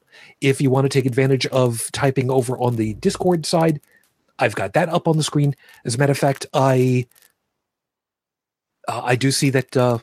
[0.42, 3.82] If you want to take advantage of typing over on the Discord side,
[4.38, 5.56] I've got that up on the screen.
[5.84, 7.08] As a matter of fact, I
[8.88, 9.98] uh, I do see that uh,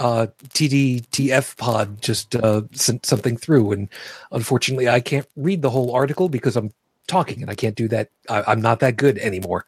[0.00, 3.88] uh, TDTF Pod just uh, sent something through, and
[4.32, 6.72] unfortunately, I can't read the whole article because I'm
[7.06, 8.10] talking, and I can't do that.
[8.28, 9.64] I, I'm not that good anymore.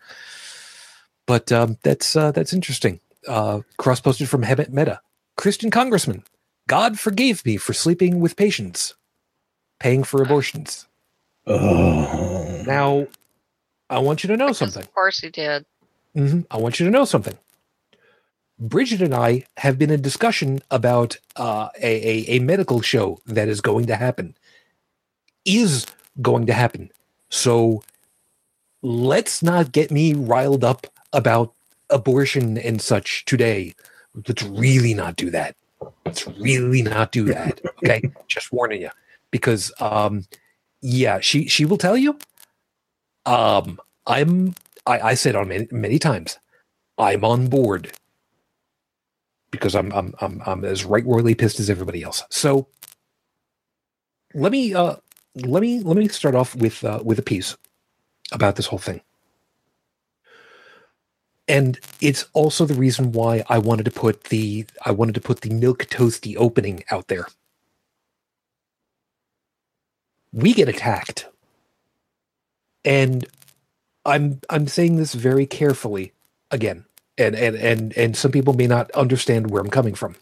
[1.27, 2.99] But um, that's uh, that's interesting.
[3.27, 5.01] Uh, Cross posted from Hemant Mehta.
[5.37, 6.25] Christian Congressman,
[6.69, 8.95] God forgave me for sleeping with patients,
[9.81, 10.87] paying for abortions.
[11.47, 12.63] Oh.
[12.67, 13.07] Now,
[13.91, 14.83] I want you to know Because something.
[14.83, 15.65] Of course he did.
[16.17, 16.41] Mm-hmm.
[16.51, 17.39] I want you to know something.
[18.59, 23.49] Bridget and I have been in discussion about uh, a, a, a medical show that
[23.49, 24.37] is going to happen.
[25.45, 25.87] Is
[26.21, 26.91] going to happen.
[27.29, 27.83] So
[28.83, 31.55] let's not get me riled up about
[31.93, 33.75] abortion and such today.
[34.29, 35.57] Let's really not do that.
[36.05, 37.61] Let's really not do that.
[37.79, 38.03] Okay.
[38.29, 38.91] Just warning you.
[39.31, 40.25] Because um
[40.81, 42.19] yeah, she she will tell you.
[43.27, 44.55] Um I'm
[44.87, 46.39] I, I said on many, many times,
[46.99, 47.93] I'm on board
[49.51, 52.25] because I'm I'm I'm I'm as right royally pissed as everybody else.
[52.31, 52.67] So
[54.35, 54.97] let me uh
[55.37, 57.57] let me let me start off with uh, with a piece
[58.33, 59.01] about this whole thing.
[61.49, 65.43] And it's also the reason why I wanted to put the I wanted to put
[65.43, 67.27] the milk toasty opening out there.
[70.33, 71.27] We get attacked.
[72.85, 73.27] And
[74.05, 76.13] I'm I'm saying this very carefully
[76.51, 76.85] again.
[77.19, 80.17] And and and and some people may not understand where I'm coming from.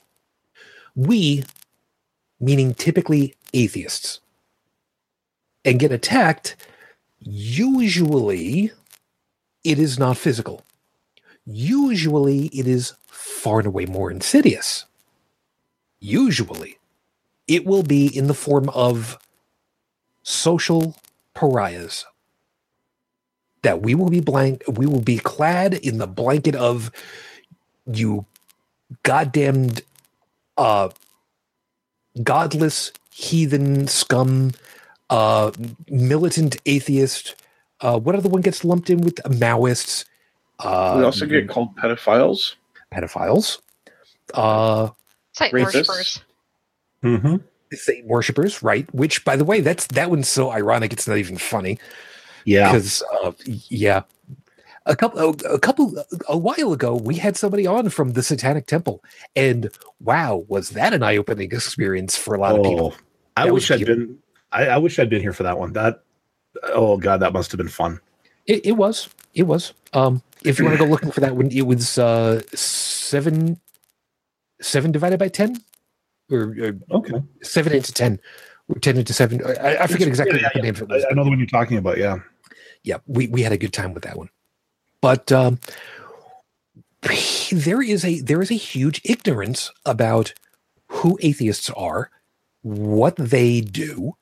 [0.97, 1.45] We
[2.41, 4.21] meaning typically atheists
[5.65, 6.57] and get attacked
[7.21, 8.73] usually
[9.65, 10.65] it is not physical.
[11.47, 14.87] Usually it is far and away more insidious.
[16.01, 16.77] Usually.
[17.49, 19.19] it will be in the form of
[20.23, 20.97] social
[21.35, 22.07] pariahs
[23.63, 26.91] that we will be blank we will be clad in the blanket of
[27.93, 28.27] you
[29.05, 29.83] goddamned
[30.59, 30.89] uh
[32.23, 34.53] godless heathen scum
[35.11, 35.51] uh
[35.89, 37.37] militant atheist
[37.81, 40.05] uh what other one gets lumped in with maoists
[40.65, 42.55] uh we also get called pedophiles.
[42.93, 43.61] pedophiles
[44.35, 44.89] uh
[45.33, 45.65] Satan Rapists.
[45.75, 46.23] worshippers.
[47.05, 47.37] Mm-hmm.
[47.73, 48.93] Satan worshippers, right?
[48.95, 50.93] Which, by the way, that's that one's so ironic.
[50.93, 51.79] It's not even funny
[52.45, 52.71] Yeah.
[52.73, 54.03] because, uh, yeah,
[54.87, 55.95] a couple, a couple,
[56.29, 59.05] a while ago, we had somebody on from the Satanic Temple,
[59.37, 62.95] and wow, was that an eye-opening experience for a lot of people?
[62.97, 63.01] Oh,
[63.37, 64.19] I That wish was I'd been.
[64.53, 65.73] I, I wish I'd been here for that one.
[65.75, 66.03] That.
[66.65, 68.01] Oh God, that must have been fun.
[68.47, 69.73] It, it was, it was.
[69.93, 73.61] Um, if you want to go looking for that one, it was uh, seven,
[74.61, 75.61] seven divided by ten,
[76.31, 77.23] or, or Okay.
[77.43, 78.21] seven into ten,
[78.69, 79.45] or ten into seven.
[79.45, 81.05] I, I forget exactly Yeah, what the yeah, name of it was.
[81.05, 81.99] I, I know the one you're talking about.
[81.99, 82.19] Yeah.
[82.83, 84.31] yeah, we, we had a good time with that one.
[85.01, 85.59] But um,
[87.53, 90.35] there is a there is a huge ignorance about
[90.89, 92.11] who atheists are,
[92.63, 94.17] what they do,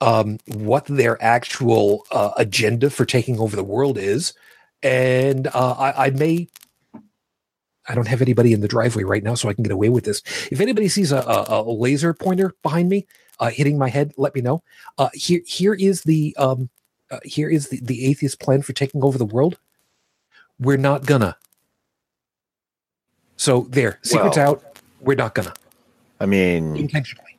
[0.00, 4.34] um, what their actual uh, agenda for taking over the world is,
[4.82, 6.48] and uh, I, I may.
[7.88, 10.04] I don't have anybody in the driveway right now, so I can get away with
[10.04, 10.22] this.
[10.52, 13.06] If anybody sees a, a, a laser pointer behind me
[13.40, 14.62] uh, hitting my head, let me know.
[14.96, 16.68] Uh, here, here is the um,
[17.10, 19.58] uh, here is the, the atheist plan for taking over the world.
[20.60, 21.36] We're not gonna.
[23.36, 24.64] So there, secrets Well- out.
[25.00, 25.54] We're not gonna
[26.20, 27.29] I mean, intentionally.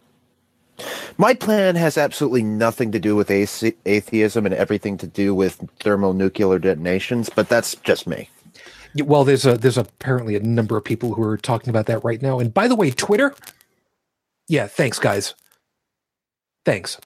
[1.18, 5.64] My plan has absolutely nothing to do with athe- atheism and everything to do with
[5.80, 8.30] thermonuclear detonations, but that's just me.
[8.96, 12.22] Well, there's a there's apparently a number of people who are talking about that right
[12.22, 12.40] now.
[12.40, 13.34] And by the way, Twitter.
[14.48, 15.34] Yeah, thanks, guys.
[16.66, 16.98] Thanks.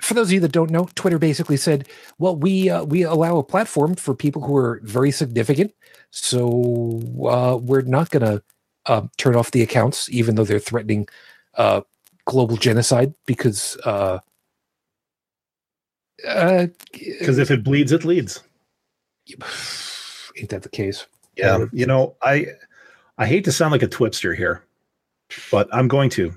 [0.00, 1.86] For those of you that don't know, Twitter basically said,
[2.18, 5.72] "Well, we uh, we allow a platform for people who are very significant,
[6.10, 8.42] so uh, we're not going to
[8.86, 11.06] uh, turn off the accounts, even though they're threatening
[11.54, 11.82] uh,
[12.26, 14.18] global genocide, because uh,
[16.26, 18.42] uh, Because if it bleeds, it leads.
[20.36, 21.06] ain't that the case?
[21.36, 21.66] Yeah.
[21.72, 22.46] You know, I
[23.18, 24.64] I hate to sound like a twipster here,
[25.50, 26.36] but I'm going to.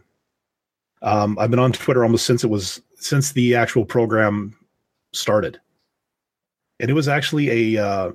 [1.01, 4.57] Um, I've been on Twitter almost since it was since the actual program
[5.13, 5.59] started,
[6.79, 8.11] and it was actually a uh,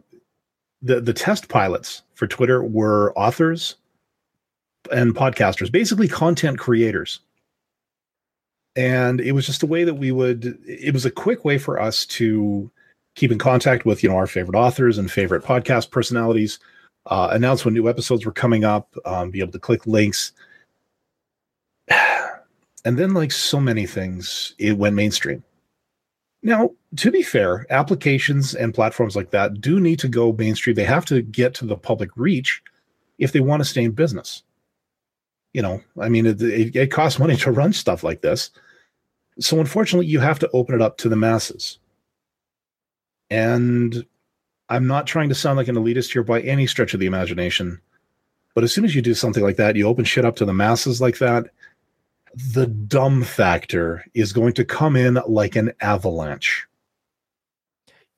[0.82, 3.76] the the test pilots for Twitter were authors
[4.90, 7.20] and podcasters, basically content creators.
[8.80, 10.58] And it was just a way that we would.
[10.66, 12.70] It was a quick way for us to
[13.14, 16.58] keep in contact with you know our favorite authors and favorite podcast personalities
[17.04, 20.32] uh, announce when new episodes were coming up um, be able to click links.
[22.82, 25.44] And then like so many things it went mainstream.
[26.42, 30.74] Now to be fair applications and platforms like that do need to go mainstream.
[30.74, 32.62] They have to get to the public reach
[33.18, 34.44] if they want to stay in business.
[35.52, 38.50] You know i mean it, it, it costs money to run stuff like this
[39.40, 41.78] so unfortunately you have to open it up to the masses
[43.30, 44.04] and
[44.68, 47.80] I'm not trying to sound like an elitist here by any stretch of the imagination.
[48.54, 50.52] But as soon as you do something like that, you open shit up to the
[50.52, 51.50] masses like that,
[52.52, 56.66] the dumb factor is going to come in like an avalanche.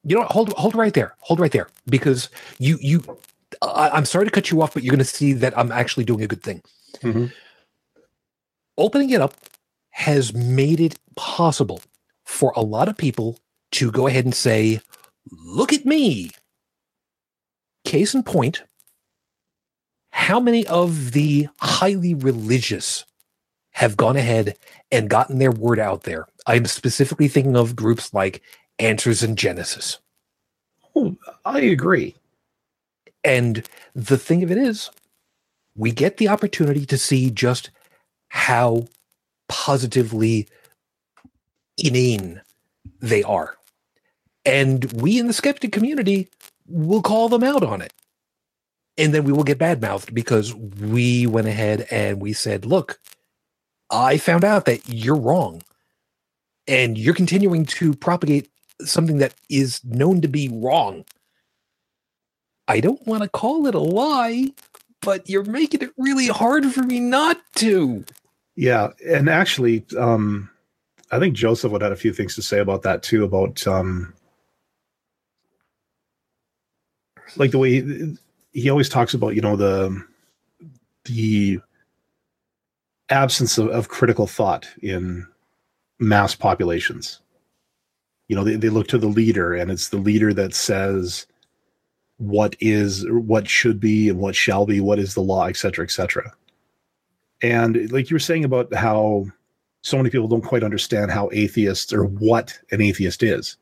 [0.05, 0.33] You know, what?
[0.33, 3.03] hold hold right there, hold right there, because you you.
[3.63, 6.05] I, I'm sorry to cut you off, but you're going to see that I'm actually
[6.05, 6.63] doing a good thing.
[7.03, 7.27] Mm-hmm.
[8.77, 9.35] Opening it up
[9.93, 11.81] has made it possible
[12.25, 13.39] for a lot of people
[13.73, 14.81] to go ahead and say,
[15.31, 16.31] "Look at me."
[17.85, 18.63] Case in point,
[20.11, 23.05] how many of the highly religious
[23.73, 24.57] have gone ahead
[24.91, 26.27] and gotten their word out there?
[26.47, 28.43] I'm specifically thinking of groups like
[28.79, 29.99] Answers in Genesis.
[30.95, 32.15] Oh, I agree.
[33.25, 34.91] And the thing of it is,
[35.75, 37.71] we get the opportunity to see just
[38.29, 38.87] how
[39.49, 40.49] positively
[41.79, 42.41] inane
[43.01, 43.57] they are.
[44.45, 46.29] And we in the skeptic community
[46.67, 47.93] will call them out on it.
[48.99, 53.01] And then we will get badmouthed because we went ahead and we said, look,
[53.91, 55.63] I found out that you're wrong.
[56.69, 58.49] And you're continuing to propagate
[58.81, 61.05] something that is known to be wrong.
[62.69, 64.53] I don't want to call it a lie,
[65.01, 68.05] but you're making it really hard for me not to.
[68.55, 70.51] Yeah, and actually, um,
[71.11, 73.25] I think Joseph would have a few things to say about that too.
[73.25, 74.13] About um,
[77.37, 78.17] like the way he,
[78.53, 80.05] he always talks about, you know, the
[81.05, 81.61] the
[83.09, 85.27] absence of, of critical thought in
[85.99, 87.21] mass populations.
[88.29, 91.27] You know, they, they look to the leader, and it's the leader that says
[92.19, 95.85] what is, what should be, and what shall be, what is the law, et cetera,
[95.85, 96.33] et cetera.
[97.43, 99.27] And like you were saying about how
[99.83, 103.57] so many people don't quite understand how atheists or what an atheist is.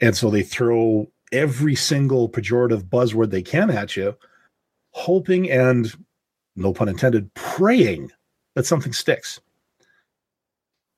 [0.00, 4.16] And so they throw every single pejorative buzzword they can at you,
[4.92, 5.92] hoping and,
[6.54, 8.12] no pun intended, praying
[8.54, 9.40] that something sticks.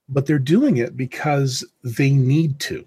[0.08, 2.86] But they're doing it because they need to.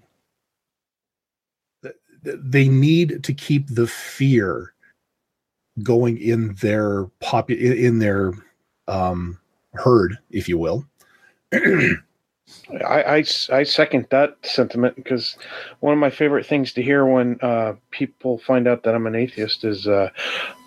[2.22, 4.72] They need to keep the fear
[5.82, 8.32] going in their popu- in their
[8.88, 9.38] um,
[9.74, 10.86] herd, if you will.
[11.52, 15.36] I, I, I second that sentiment because
[15.80, 19.14] one of my favorite things to hear when uh, people find out that I'm an
[19.14, 20.10] atheist is, uh,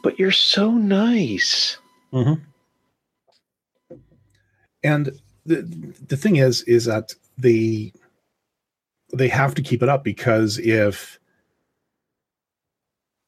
[0.03, 1.77] "But you're so nice."
[2.13, 2.43] Mm-hmm.
[4.83, 7.93] And the the thing is, is that they
[9.13, 11.19] they have to keep it up because if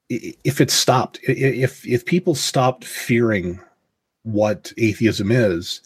[0.09, 3.59] if it stopped, if if people stopped fearing
[4.31, 5.81] what atheism is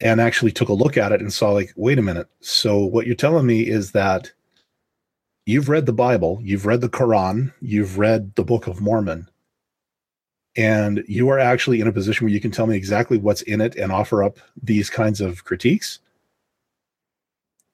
[0.00, 2.28] and actually took a look at it and saw like wait a minute.
[2.40, 4.32] So what you're telling me is that
[5.48, 9.26] you've read the bible you've read the quran you've read the book of mormon
[10.58, 13.62] and you are actually in a position where you can tell me exactly what's in
[13.62, 16.00] it and offer up these kinds of critiques?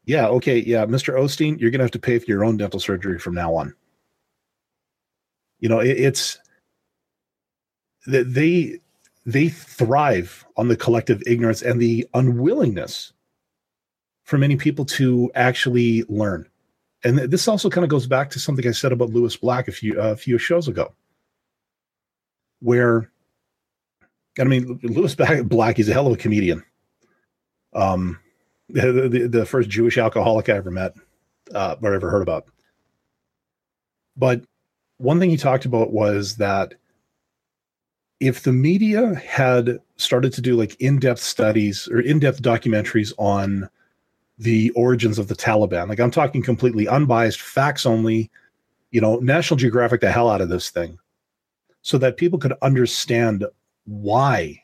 [0.07, 2.79] Yeah okay yeah mr osteen you're going to have to pay for your own dental
[2.79, 3.75] surgery from now on.
[5.59, 6.39] You know it, it's
[8.07, 8.79] they
[9.27, 13.13] they thrive on the collective ignorance and the unwillingness
[14.25, 16.49] for many people to actually learn.
[17.05, 19.73] And this also kind of goes back to something I said about Lewis Black a
[19.73, 20.95] few uh, a few shows ago,
[22.61, 23.11] where
[24.39, 26.65] I mean Lewis Black is a hell of a comedian.
[27.75, 28.19] Um,
[28.71, 30.95] the, the, the first Jewish alcoholic I ever met
[31.55, 32.47] uh, or ever heard about.
[34.17, 34.45] But
[34.97, 36.75] one thing he talked about was that
[38.21, 43.69] if the media had started to do like in-depth studies or in-depth documentaries on
[44.39, 48.31] the origins of the Taliban, like I'm talking completely unbiased, facts only,
[48.91, 50.99] you know, National Geographic the hell out of this thing,
[51.83, 53.45] so that people could understand
[53.85, 54.61] why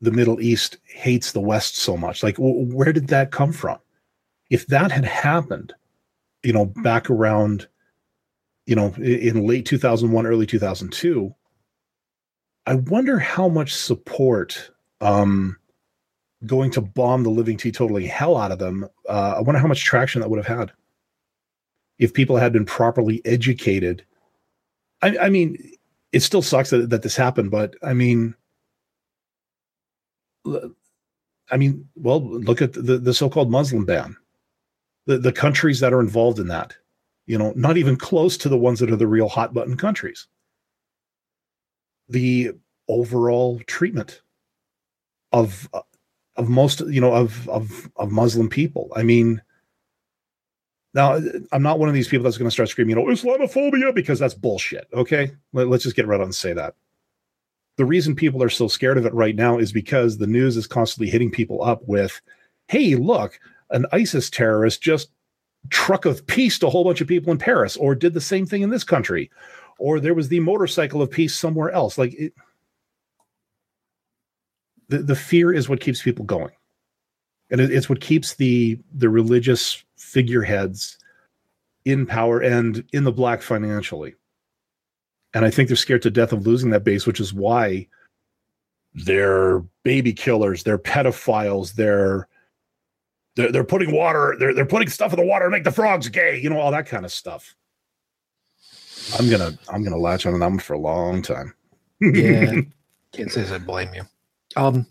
[0.00, 2.22] the Middle East hates the West so much.
[2.22, 3.78] Like, where did that come from?
[4.50, 5.72] If that had happened,
[6.42, 7.68] you know, back around
[8.66, 11.34] you know, in late 2001, early 2002,
[12.66, 15.56] I wonder how much support um,
[16.46, 18.88] going to bomb the living teetotaling hell out of them.
[19.08, 20.72] Uh, I wonder how much traction that would have had
[21.98, 24.04] if people had been properly educated.
[25.02, 25.58] I, I mean,
[26.12, 28.34] it still sucks that, that this happened, but I mean,
[31.50, 34.16] I mean, well, look at the, the so-called Muslim ban,
[35.06, 36.74] the, the countries that are involved in that
[37.26, 40.26] you know, not even close to the ones that are the real hot button countries.
[42.08, 42.52] The
[42.88, 44.20] overall treatment
[45.32, 45.80] of uh,
[46.36, 48.90] of most, you know, of of of Muslim people.
[48.94, 49.40] I mean,
[50.92, 51.18] now
[51.52, 54.18] I'm not one of these people that's going to start screaming, you know, Islamophobia because
[54.18, 54.86] that's bullshit.
[54.92, 56.74] Okay, Let, us just get right on and say that.
[57.76, 60.66] The reason people are so scared of it right now is because the news is
[60.66, 62.20] constantly hitting people up with,
[62.68, 65.10] "Hey, look, an ISIS terrorist just
[65.70, 68.46] truck of peace to a whole bunch of people in Paris, or did the same
[68.46, 69.30] thing in this country,
[69.78, 71.98] or there was the motorcycle of peace somewhere else.
[71.98, 72.32] Like it,
[74.88, 76.52] the the fear is what keeps people going,
[77.50, 80.98] and it, it's what keeps the the religious figureheads
[81.84, 84.14] in power and in the black financially.
[85.34, 87.88] And I think they're scared to death of losing that base, which is why
[88.94, 92.28] they're baby killers, they're pedophiles, they're
[93.36, 96.08] they're, they're putting water, they're, they're putting stuff in the water to make the frogs
[96.08, 97.54] gay, you know, all that kind of stuff.
[99.18, 101.52] I'm gonna I'm gonna latch on to them for a long time.
[102.00, 102.60] yeah,
[103.12, 104.02] can't say I blame you.
[104.56, 104.86] Um,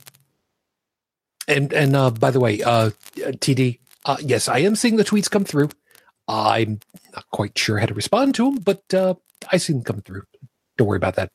[1.47, 5.29] and and uh, by the way, uh, TD, uh, yes, I am seeing the tweets
[5.29, 5.69] come through.
[6.27, 6.79] I'm
[7.13, 9.15] not quite sure how to respond to them, but uh,
[9.51, 10.23] I see them come through.
[10.77, 11.31] Don't worry about that.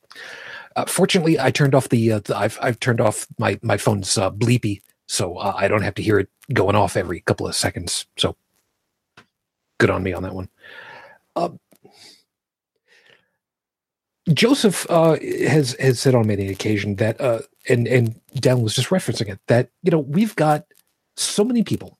[0.76, 4.16] Uh, fortunately, I turned off the, uh, the I've I've turned off my my phone's
[4.16, 7.54] uh, bleepy so uh, I don't have to hear it going off every couple of
[7.54, 8.06] seconds.
[8.16, 8.36] So
[9.78, 10.48] good on me on that one.
[11.34, 11.50] Uh,
[14.32, 15.16] Joseph uh,
[15.48, 19.40] has has said on many occasions that, uh, and and Dan was just referencing it
[19.46, 20.66] that you know we've got
[21.16, 21.98] so many people,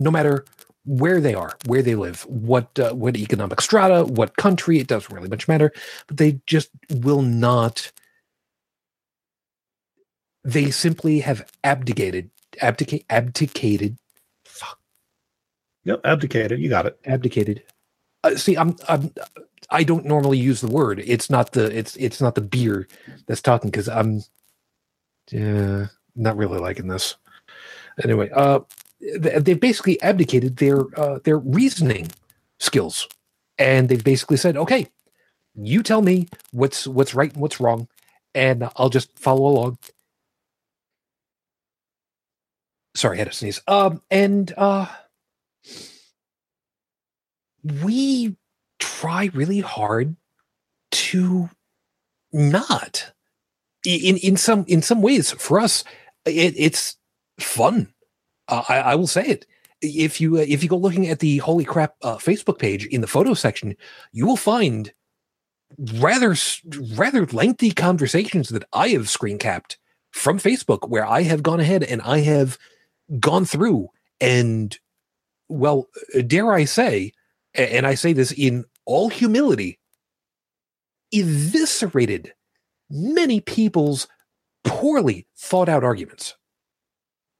[0.00, 0.44] no matter
[0.84, 5.14] where they are, where they live, what uh, what economic strata, what country, it doesn't
[5.14, 5.72] really much matter,
[6.08, 7.92] but they just will not
[10.44, 12.30] they simply have abdicated,
[12.60, 13.98] abdicate, abdicated,
[14.44, 14.78] Fuck.
[15.84, 16.60] Yep, abdicated.
[16.60, 16.98] You got it.
[17.06, 17.62] abdicated.
[18.24, 19.12] Uh, see, I'm, I'm,
[19.70, 21.00] I don't normally use the word.
[21.06, 22.88] It's not the, it's, it's not the beer
[23.26, 24.22] that's talking because I'm,
[25.30, 25.86] yeah,
[26.16, 27.16] not really liking this.
[28.02, 28.60] Anyway, uh,
[29.18, 32.08] they've basically abdicated their, uh, their reasoning
[32.58, 33.08] skills,
[33.58, 34.88] and they've basically said, okay,
[35.54, 37.88] you tell me what's what's right and what's wrong,
[38.34, 39.78] and I'll just follow along.
[42.98, 43.62] Sorry, I had a sneeze.
[43.68, 44.86] Um, and uh,
[47.84, 48.36] we
[48.80, 50.16] try really hard
[50.90, 51.48] to
[52.32, 53.12] not.
[53.86, 55.84] In in some in some ways for us
[56.24, 56.96] it, it's
[57.38, 57.92] fun.
[58.48, 59.46] Uh, I, I will say it.
[59.80, 63.00] If you uh, if you go looking at the holy crap uh, facebook page in
[63.00, 63.76] the photo section
[64.10, 64.92] you will find
[65.94, 66.34] rather
[66.96, 69.78] rather lengthy conversations that i have screen capped
[70.10, 72.58] from facebook where i have gone ahead and i have
[73.20, 73.88] gone through
[74.20, 74.78] and
[75.48, 75.88] well
[76.26, 77.12] dare i say
[77.54, 79.78] and I say this in all humility,
[81.12, 82.32] eviscerated
[82.90, 84.06] many people's
[84.64, 86.34] poorly thought out arguments.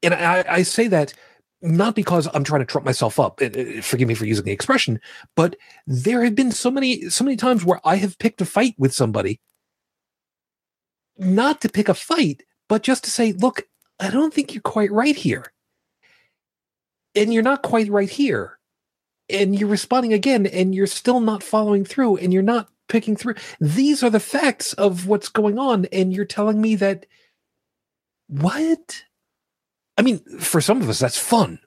[0.02, 1.14] And I, I say that
[1.60, 3.40] not because I'm trying to trump myself up.
[3.42, 3.48] uh,
[3.82, 5.00] Forgive me for using the expression,
[5.34, 5.56] but
[5.86, 8.94] there have been so many, so many times where I have picked a fight with
[8.94, 9.40] somebody,
[11.16, 13.62] not to pick a fight, but just to say, look,
[13.98, 15.52] I don't think you're quite right here.
[17.18, 18.58] And you're not quite right here.
[19.28, 23.34] And you're responding again and you're still not following through and you're not picking through.
[23.60, 27.06] These are the facts of what's going on and you're telling me that
[28.28, 29.02] what?
[29.98, 31.58] I mean for some of us that's fun.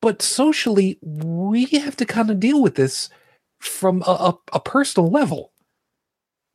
[0.00, 3.10] But socially we have to kind of deal with this
[3.58, 5.52] from a, a, a personal level.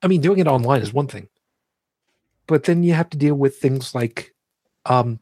[0.01, 1.29] I mean doing it online is one thing
[2.47, 4.33] but then you have to deal with things like
[4.85, 5.19] um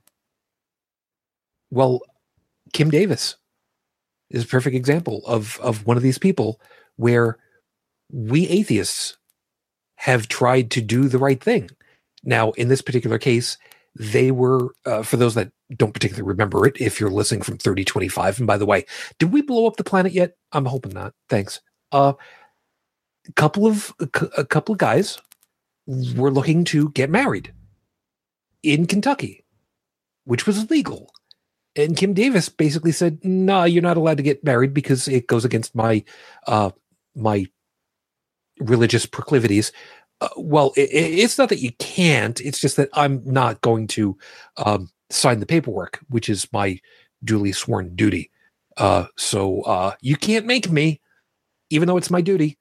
[1.71, 2.01] well
[2.75, 3.37] kim davis
[4.29, 6.59] is a perfect example of of one of these people
[6.97, 7.37] where
[8.11, 9.17] we atheists
[9.95, 11.69] have tried to do the right thing.
[12.25, 13.57] Now, in this particular case,
[13.95, 16.75] they were uh, for those that don't particularly remember it.
[16.81, 18.85] If you're listening from 3025, and by the way,
[19.19, 20.35] did we blow up the planet yet?
[20.51, 21.13] I'm hoping not.
[21.29, 21.61] Thanks.
[21.93, 22.13] Uh,
[23.25, 23.93] a couple of
[24.37, 25.17] a couple of guys
[25.87, 27.53] were looking to get married
[28.63, 29.45] in Kentucky,
[30.25, 31.14] which was illegal
[31.75, 35.45] and Kim Davis basically said, "No, you're not allowed to get married because it goes
[35.45, 36.03] against my
[36.47, 36.71] uh,
[37.15, 37.45] my
[38.59, 39.71] religious proclivities."
[40.21, 44.17] Uh, well, it, it's not that you can't; it's just that I'm not going to
[44.57, 46.79] um, sign the paperwork, which is my
[47.23, 48.31] duly sworn duty.
[48.77, 51.01] Uh, so uh, you can't make me,
[51.69, 52.57] even though it's my duty.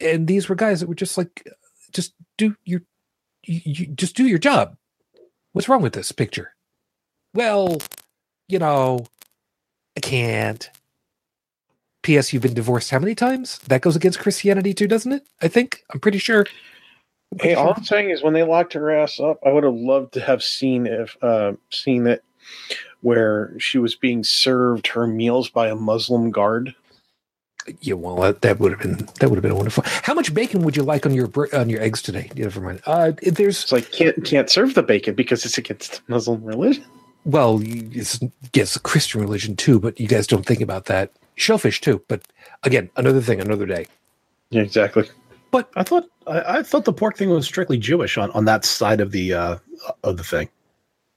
[0.00, 1.46] And these were guys that were just like,
[1.92, 2.82] just do your,
[3.44, 4.76] you, you just do your job.
[5.52, 6.55] What's wrong with this picture?
[7.36, 7.78] Well,
[8.48, 9.06] you know,
[9.96, 10.68] I can't.
[12.02, 12.32] P.S.
[12.32, 13.58] You've been divorced how many times?
[13.66, 15.26] That goes against Christianity too, doesn't it?
[15.42, 15.84] I think.
[15.92, 16.46] I'm pretty sure.
[17.32, 17.74] I'm pretty Hey, all.
[17.76, 20.42] I'm saying is when they locked her ass up, I would have loved to have
[20.42, 22.24] seen if uh, seen it
[23.00, 26.74] where she was being served her meals by a Muslim guard.
[27.80, 29.82] Yeah, well, that, that would have been that would have been wonderful.
[29.86, 32.30] How much bacon would you like on your on your eggs today?
[32.36, 32.80] Yeah, Never mind.
[32.86, 36.84] Uh, there's It's like can't can't serve the bacon because it's against Muslim religion.
[37.26, 38.20] Well, it's
[38.54, 41.10] yes, Christian religion too, but you guys don't think about that.
[41.34, 42.22] Shellfish too, but
[42.62, 43.86] again, another thing, another day.
[44.50, 45.08] Yeah, exactly.
[45.50, 48.64] But I thought I, I thought the pork thing was strictly Jewish on, on that
[48.64, 49.58] side of the uh,
[50.04, 50.48] of the thing.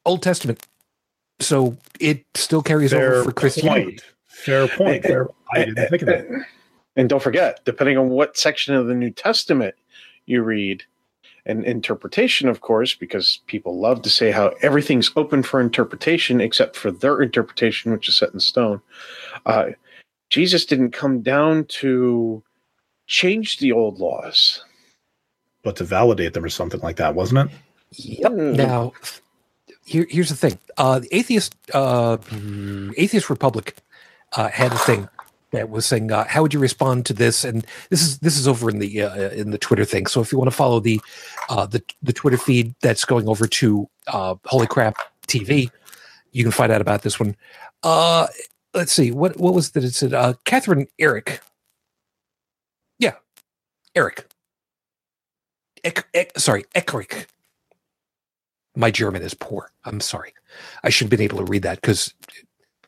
[0.05, 0.65] Old Testament,
[1.39, 3.83] so it still carries over for Christianity.
[3.83, 4.03] point.
[4.27, 5.03] Fair point.
[5.03, 5.27] Fair.
[5.53, 6.25] I didn't think of that.
[6.95, 9.75] And don't forget, depending on what section of the New Testament
[10.25, 10.83] you read,
[11.49, 16.75] and interpretation, of course, because people love to say how everything's open for interpretation except
[16.75, 18.81] for their interpretation, which is set in stone.
[19.45, 19.71] Uh,
[20.29, 22.43] Jesus didn't come down to
[23.07, 24.63] change the old laws.
[25.63, 27.57] But to validate them or something like that, wasn't it?
[27.93, 28.31] Yep.
[28.31, 28.93] Now,
[29.85, 32.17] here, here's the thing: uh, the atheist, uh,
[32.95, 33.75] atheist Republic,
[34.33, 35.09] uh, had a thing
[35.51, 38.47] that was saying, uh, "How would you respond to this?" And this is this is
[38.47, 40.07] over in the uh, in the Twitter thing.
[40.07, 41.01] So if you want to follow the
[41.49, 44.95] uh, the the Twitter feed that's going over to uh, Holy Crap
[45.27, 45.69] TV,
[46.31, 47.35] you can find out about this one.
[47.83, 48.27] Uh,
[48.73, 49.83] let's see what what was that?
[49.83, 51.41] It said uh, Catherine Eric.
[52.99, 53.15] Yeah,
[53.95, 54.27] Eric.
[55.83, 57.25] Ek, Ek, sorry, Eckrick
[58.75, 59.71] my German is poor.
[59.83, 60.33] I'm sorry.
[60.83, 62.13] I should have been able to read that because,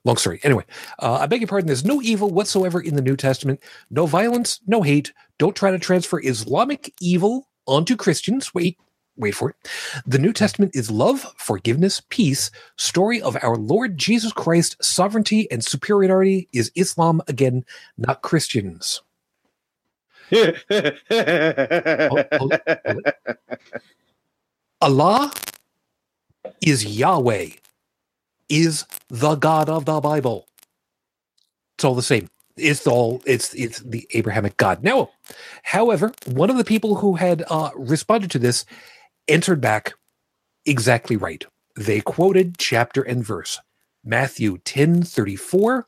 [0.04, 0.40] long story.
[0.44, 0.66] Anyway,
[1.00, 1.68] uh, I beg your pardon.
[1.68, 3.62] There's no evil whatsoever in the New Testament.
[3.90, 5.14] No violence, no hate.
[5.38, 8.54] Don't try to transfer Islamic evil onto Christians.
[8.54, 8.78] Wait,
[9.16, 9.56] wait for it.
[10.06, 15.64] The New Testament is love, forgiveness, peace, story of our Lord Jesus Christ, sovereignty and
[15.64, 17.64] superiority is Islam again,
[17.98, 19.02] not Christians.
[24.82, 25.32] Allah
[26.62, 27.50] is Yahweh,
[28.52, 30.48] is the God of the Bible.
[31.78, 32.30] It's all the same.
[32.58, 34.84] It's all it's it's the Abrahamic God.
[34.84, 35.10] Now,
[35.64, 38.66] however, one of the people who had uh, responded to this
[39.28, 39.94] entered back
[40.66, 41.46] exactly right.
[41.78, 43.60] They quoted chapter and verse.
[44.04, 45.88] Matthew 10 34.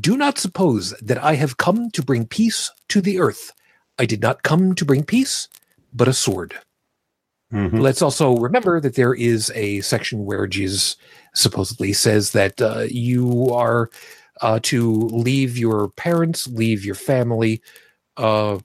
[0.00, 3.52] Do not suppose that I have come to bring peace to the earth.
[3.98, 5.48] I did not come to bring peace,
[5.92, 6.54] but a sword.
[7.52, 7.80] Mhm.
[7.80, 10.96] Let's also remember that there is a section where Jesus
[11.34, 13.90] supposedly says that uh, you are
[14.40, 17.60] uh, to leave your parents, leave your family,
[18.16, 18.58] uh,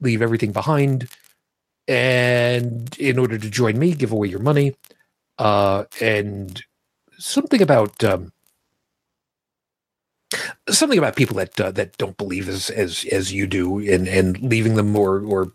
[0.00, 1.08] leave everything behind,
[1.88, 4.74] and in order to join me, give away your money,
[5.38, 6.62] uh, and
[7.18, 8.32] something about um,
[10.68, 14.40] something about people that uh, that don't believe as as as you do, and and
[14.42, 15.52] leaving them or or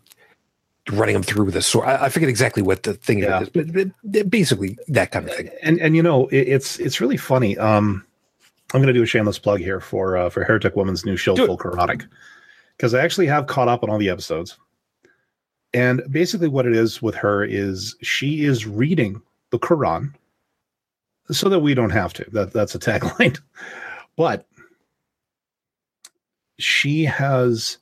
[0.92, 1.86] running them through with a sword.
[1.88, 3.40] I, I forget exactly what the thing Yeah.
[3.42, 5.50] is, but, but basically that kind of thing.
[5.62, 7.56] and and you know it, it's it's really funny.
[7.58, 8.04] Um,
[8.72, 11.34] I'm going to do a shameless plug here for uh, for Heretic Woman's new show,
[11.36, 12.06] Full Quranic,
[12.76, 14.56] because I actually have caught up on all the episodes.
[15.74, 19.20] And basically, what it is with her is she is reading
[19.50, 20.12] the Quran,
[21.30, 22.24] so that we don't have to.
[22.32, 23.38] That that's a tagline,
[24.16, 24.46] but
[26.58, 27.78] she has.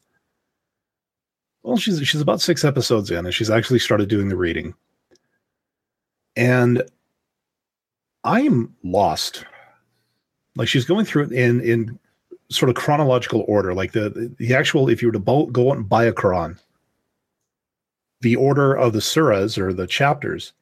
[1.62, 4.74] Well, she's she's about six episodes in, and she's actually started doing the reading.
[6.36, 6.82] And
[8.24, 9.44] I'm lost.
[10.56, 11.98] Like she's going through it in in
[12.50, 13.74] sort of chronological order.
[13.74, 16.58] Like the the actual, if you were to bo- go out and buy a Quran,
[18.20, 20.52] the order of the surahs or the chapters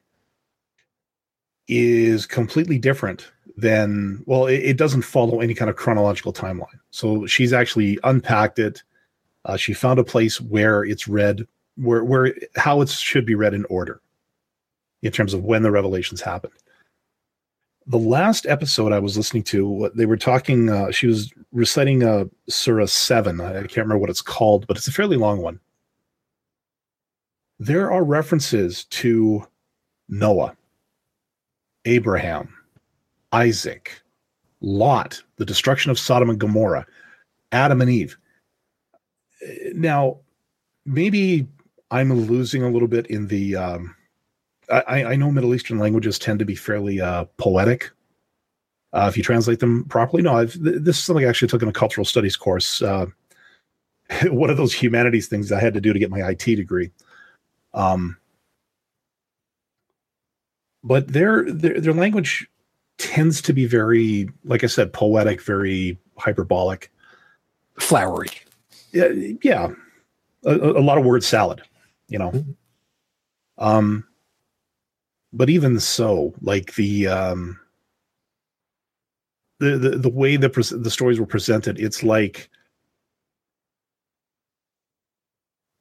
[1.67, 6.79] is completely different than well, it, it doesn't follow any kind of chronological timeline.
[6.91, 8.83] So she's actually unpacked it.
[9.47, 13.53] Uh, she found a place where it's read, where where how it should be read
[13.53, 14.01] in order
[15.01, 16.53] in terms of when the revelations happened.
[17.85, 22.03] The last episode I was listening to, what they were talking, uh, she was reciting
[22.03, 23.39] uh, Surah 7.
[23.39, 25.61] I, I can't remember what it's called, but it's a fairly long one.
[27.59, 29.47] There are references to
[30.09, 30.57] Noah,
[31.85, 32.53] Abraham,
[33.31, 34.01] Isaac,
[34.59, 36.85] Lot, the destruction of Sodom and Gomorrah,
[37.53, 38.17] Adam and Eve.
[39.73, 40.17] Now,
[40.85, 41.47] maybe
[41.91, 43.95] I'm losing a little bit in the um,
[44.69, 47.91] I, I know Middle Eastern languages tend to be fairly uh, poetic.
[48.93, 51.61] Uh, if you translate them properly, no, I've, th- this is something I actually took
[51.61, 52.81] in a cultural studies course.
[52.81, 53.05] Uh,
[54.25, 56.91] one of those humanities things I had to do to get my IT degree.
[57.73, 58.17] Um,
[60.83, 62.47] but their, their their language
[62.97, 66.91] tends to be very, like I said, poetic, very hyperbolic.
[67.77, 68.29] Flowery.
[68.91, 69.09] Yeah,
[69.43, 69.67] yeah,
[70.45, 71.61] a, a lot of word salad,
[72.09, 72.31] you know.
[72.31, 72.55] Mhm.
[73.57, 74.05] Um,
[75.33, 77.59] but even so, like the um,
[79.59, 82.49] the the, the way the pres- the stories were presented, it's like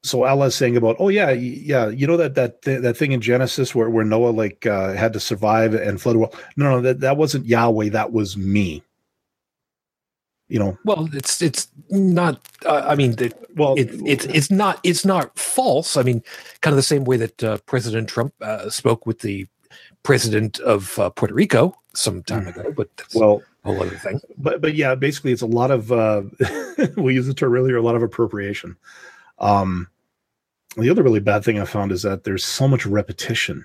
[0.03, 3.13] so Allah is saying about oh yeah yeah you know that that th- that thing
[3.13, 6.17] in Genesis where where Noah like uh, had to survive and flood.
[6.17, 8.83] Well, no no that that wasn't Yahweh, that was me.
[10.49, 12.41] You know, Well, it's it's not.
[12.65, 15.97] Uh, I mean, the, well it, it's it's not it's not false.
[15.97, 16.23] I mean,
[16.61, 19.47] kind of the same way that uh, President Trump uh, spoke with the
[20.05, 24.21] president of uh, Puerto Rico some time ago, but that's well a whole other thing.
[24.39, 26.23] but but yeah, basically it's a lot of uh
[26.97, 28.77] we used the term earlier, a lot of appropriation.
[29.39, 29.89] Um
[30.77, 33.65] the other really bad thing I found is that there's so much repetition.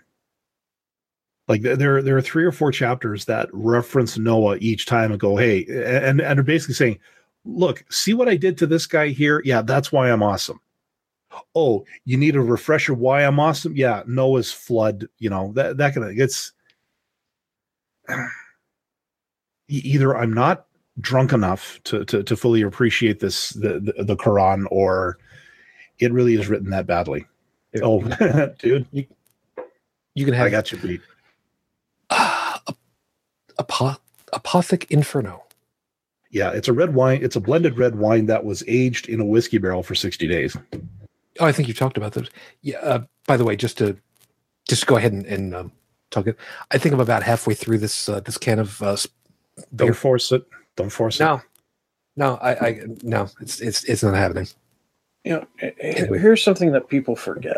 [1.47, 5.35] Like there- there are three or four chapters that reference Noah each time and go,
[5.37, 6.99] hey, and and are basically saying,
[7.45, 9.41] look, see what I did to this guy here?
[9.43, 10.59] Yeah, that's why I'm awesome.
[11.55, 13.75] Oh, you need a refresher why I'm awesome?
[13.75, 16.51] Yeah, Noah's flood, you know, that that kind of it's
[19.67, 20.65] either I'm not
[20.99, 25.17] drunk enough to to, to fully appreciate this the, the the Quran, or
[25.99, 27.25] it really is written that badly.
[27.81, 28.01] Oh,
[28.59, 31.01] dude, You can have I got you beat.
[32.09, 32.57] uh,
[33.57, 33.95] apo-
[34.33, 35.43] apothic inferno.
[36.29, 37.19] Yeah, it's a red wine.
[37.23, 40.55] It's a blended red wine that was aged in a whiskey barrel for sixty days.
[41.39, 42.29] Oh, I think you talked about those.
[42.61, 42.77] Yeah.
[42.79, 43.97] Uh, by the way, just to
[44.67, 45.71] just go ahead and, and um,
[46.09, 46.37] talk it.
[46.71, 49.11] I think I'm about halfway through this uh, this can of uh, sp-
[49.75, 50.45] Don't force it.
[50.77, 51.23] Don't force it.
[51.25, 51.41] No,
[52.15, 54.47] no, I, I no, it's it's it's not happening.
[55.25, 56.19] You know, h- h- Anyway.
[56.19, 57.57] here's something that people forget.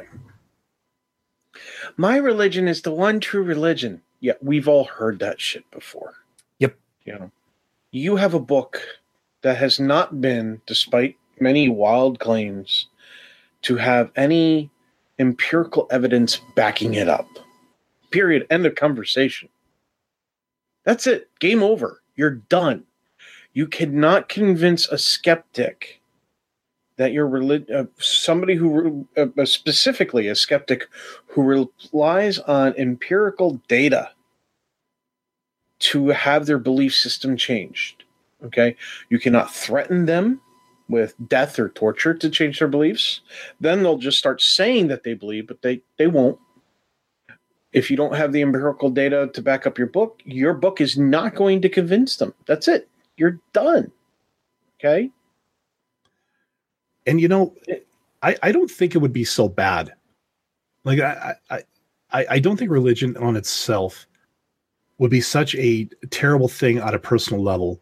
[1.97, 4.01] My religion is the one true religion.
[4.19, 6.15] Yeah, we've all heard that shit before.
[7.05, 7.29] Yep.
[7.91, 8.81] You have a book
[9.41, 12.87] that has not been, despite many wild claims,
[13.63, 14.69] to have any
[15.19, 17.27] empirical evidence backing it up.
[18.11, 18.47] Period.
[18.49, 19.49] End of conversation.
[20.85, 21.29] That's it.
[21.39, 22.01] Game over.
[22.15, 22.83] You're done.
[23.53, 26.01] You cannot convince a skeptic
[26.97, 30.87] that you're relig- uh, somebody who uh, specifically a skeptic
[31.27, 34.11] who relies on empirical data
[35.83, 38.03] to have their belief system changed.
[38.43, 38.75] Okay,
[39.09, 40.41] you cannot threaten them
[40.89, 43.21] with death or torture to change their beliefs.
[43.59, 46.39] Then they'll just start saying that they believe, but they they won't.
[47.71, 50.97] If you don't have the empirical data to back up your book, your book is
[50.97, 52.33] not going to convince them.
[52.45, 52.87] That's it.
[53.17, 53.91] You're done.
[54.79, 55.09] Okay.
[57.07, 57.55] And you know,
[58.21, 59.93] I, I don't think it would be so bad.
[60.83, 61.63] Like I, I
[62.11, 64.05] I I don't think religion on itself
[65.03, 67.81] would be such a terrible thing on a personal level,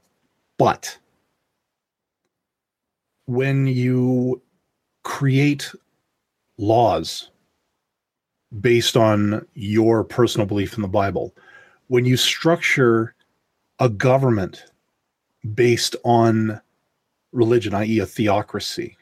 [0.57, 0.97] but
[3.28, 4.41] when you
[5.03, 5.72] create
[6.57, 7.30] laws
[8.59, 11.32] based on your personal belief in the Bible,
[11.89, 13.13] when you structure
[13.78, 14.65] a government
[15.53, 16.59] based on
[17.34, 18.97] religion, i.e., a theocracy,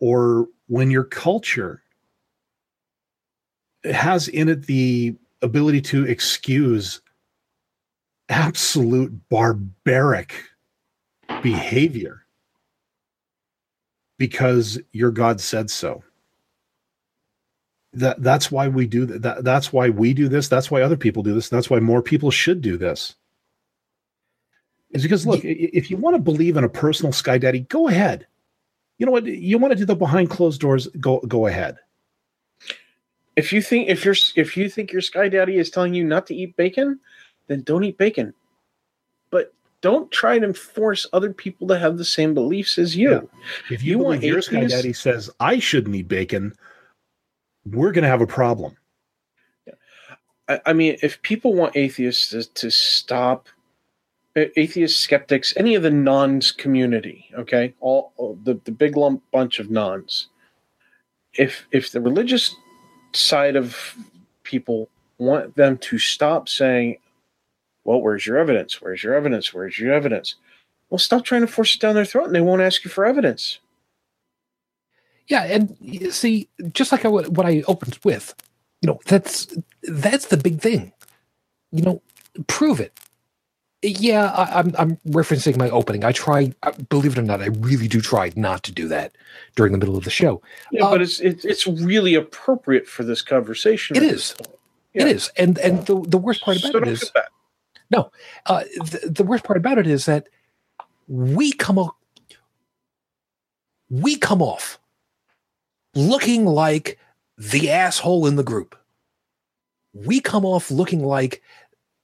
[0.00, 1.84] or when your culture
[3.84, 7.00] has in it the ability to excuse
[8.32, 10.32] absolute barbaric
[11.42, 12.24] behavior
[14.18, 16.02] because your God said so.
[17.92, 19.44] That that's why we do that.
[19.44, 20.48] That's why we do this.
[20.48, 21.50] That's why other people do this.
[21.50, 23.14] That's why more people should do this.
[24.92, 28.26] Is because look, if you want to believe in a personal sky daddy, go ahead.
[28.96, 29.26] You know what?
[29.26, 31.76] You want to do the behind closed doors, go go ahead.
[33.36, 36.26] If you think if you're if you think your sky daddy is telling you not
[36.28, 36.98] to eat bacon,
[37.52, 38.34] then don't eat bacon.
[39.30, 43.10] But don't try to force other people to have the same beliefs as you.
[43.10, 43.20] Yeah.
[43.70, 46.54] If you, you want your sky daddy says I shouldn't eat bacon,
[47.64, 48.76] we're going to have a problem.
[50.48, 53.48] I, I mean, if people want atheists to, to stop
[54.34, 59.58] atheist skeptics, any of the nons community, okay, all, all the, the big lump bunch
[59.58, 60.28] of nons.
[61.34, 62.54] If if the religious
[63.14, 63.96] side of
[64.42, 64.88] people
[65.18, 66.98] want them to stop saying,
[67.84, 68.80] "Well, where's your evidence?
[68.80, 69.52] Where's your evidence?
[69.52, 70.36] Where's your evidence?"
[70.90, 73.04] Well, stop trying to force it down their throat, and they won't ask you for
[73.04, 73.58] evidence.
[75.26, 75.76] Yeah, and
[76.12, 78.34] see, just like I, what I opened with,
[78.82, 79.46] you know, that's
[79.82, 80.92] that's the big thing.
[81.70, 82.02] You know,
[82.46, 82.98] prove it
[83.82, 86.04] yeah, I, am I'm, I'm referencing my opening.
[86.04, 86.52] I try,
[86.88, 89.16] believe it or not, I really do try not to do that
[89.56, 90.40] during the middle of the show.
[90.70, 93.96] Yeah, but uh, it's it, it's really appropriate for this conversation.
[93.96, 94.36] It is.
[94.94, 95.02] Yeah.
[95.02, 97.10] It is, and and the the worst part about so it is
[97.92, 98.10] no,
[98.46, 98.64] uh,
[99.04, 100.28] the, worst part about it is that
[101.08, 101.94] we come off
[103.90, 104.78] we come off
[105.94, 106.98] looking like
[107.36, 108.76] the asshole in the group.
[109.92, 111.42] We come off looking like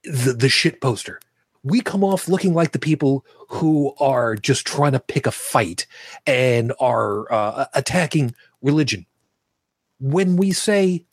[0.04, 1.20] the the shit poster
[1.62, 5.86] we come off looking like the people who are just trying to pick a fight
[6.26, 9.06] and are uh, attacking religion.
[10.00, 11.04] When we say,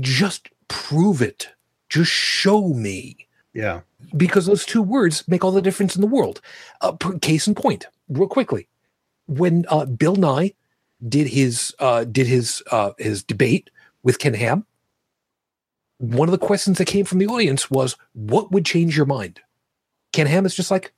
[0.00, 1.48] just prove it,
[1.88, 3.28] just show me.
[3.54, 3.80] Yeah.
[4.16, 6.40] Because those two words make all the difference in the world.
[6.80, 6.92] Uh,
[7.22, 8.68] case in point, real quickly,
[9.26, 10.52] when uh, Bill Nye
[11.08, 13.70] did his uh, did his uh, his debate
[14.02, 14.66] with Ken Ham,
[15.98, 19.40] one of the questions that came from the audience was, "What would change your mind?"
[20.12, 20.92] Ken Ham is just like,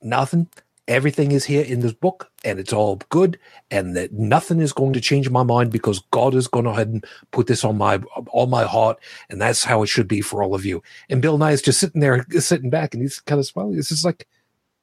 [0.00, 0.48] "Nothing.
[0.92, 3.38] Everything is here in this book, and it's all good,
[3.70, 6.88] and that nothing is going to change my mind because God is going to ahead
[6.88, 7.96] and put this on my
[8.30, 8.98] on my heart,
[9.30, 11.80] and that's how it should be for all of you." And Bill Nye is just
[11.80, 13.74] sitting there, sitting back, and he's kind of smiling.
[13.74, 14.28] This is like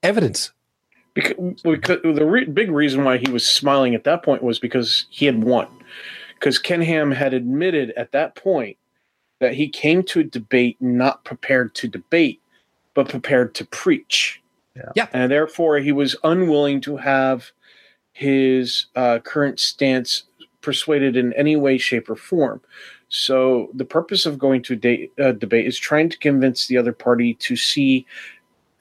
[0.02, 0.52] evidence.
[1.14, 5.06] Because, because the re- big reason why he was smiling at that point was because
[5.12, 5.68] he had won.
[6.34, 8.78] Because Ken Ham had admitted at that point
[9.40, 12.42] that he came to a debate not prepared to debate,
[12.96, 14.42] but prepared to preach.
[14.80, 14.92] Yeah.
[14.96, 15.08] yeah.
[15.14, 17.52] And therefore, he was unwilling to have
[18.12, 20.24] his uh, current stance
[20.62, 22.62] persuaded in any way, shape, or form.
[23.10, 26.78] So, the purpose of going to a de- uh, debate is trying to convince the
[26.78, 28.06] other party to see,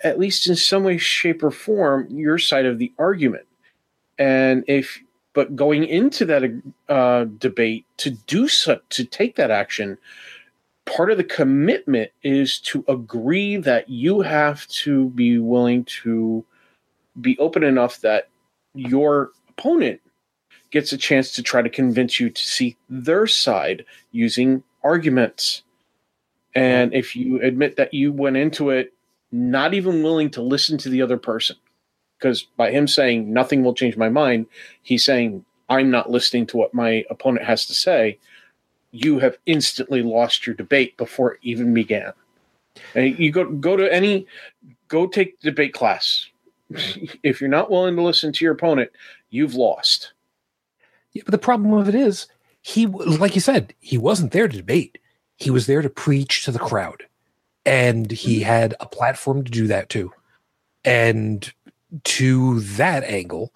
[0.02, 3.46] at least in some way, shape, or form, your side of the argument.
[4.18, 5.00] And if,
[5.32, 9.96] but going into that uh, debate to do so, to take that action,
[10.88, 16.44] part of the commitment is to agree that you have to be willing to
[17.20, 18.28] be open enough that
[18.74, 20.00] your opponent
[20.70, 25.62] gets a chance to try to convince you to see their side using arguments.
[26.54, 28.92] And if you admit that you went into it
[29.30, 31.56] not even willing to listen to the other person,
[32.18, 34.46] because by him saying nothing will change my mind,
[34.82, 38.18] he's saying I'm not listening to what my opponent has to say.
[38.90, 42.12] You have instantly lost your debate before it even began.
[42.94, 44.26] And you go go to any
[44.88, 46.26] go take debate class.
[47.22, 48.90] if you're not willing to listen to your opponent,
[49.30, 50.12] you've lost.
[51.12, 52.26] Yeah, but the problem of it is,
[52.60, 54.98] he, like you said, he wasn't there to debate.
[55.36, 57.04] He was there to preach to the crowd.
[57.64, 58.46] And he mm-hmm.
[58.46, 60.12] had a platform to do that too.
[60.84, 61.50] And
[62.04, 63.52] to that angle,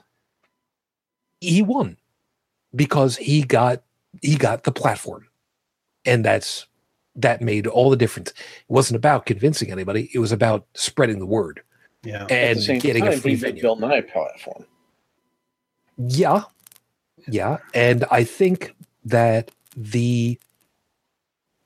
[1.41, 1.97] he won
[2.75, 3.83] because he got
[4.21, 5.27] he got the platform.
[6.05, 6.67] And that's
[7.17, 8.31] that made all the difference.
[8.31, 8.37] It
[8.69, 11.63] wasn't about convincing anybody, it was about spreading the word
[12.05, 12.23] Yeah.
[12.23, 13.63] At the and same getting a free he's the venue.
[13.63, 14.67] Bill Nye platform.
[15.99, 16.43] Yeah.
[17.29, 17.59] Yeah.
[17.75, 20.39] And I think that the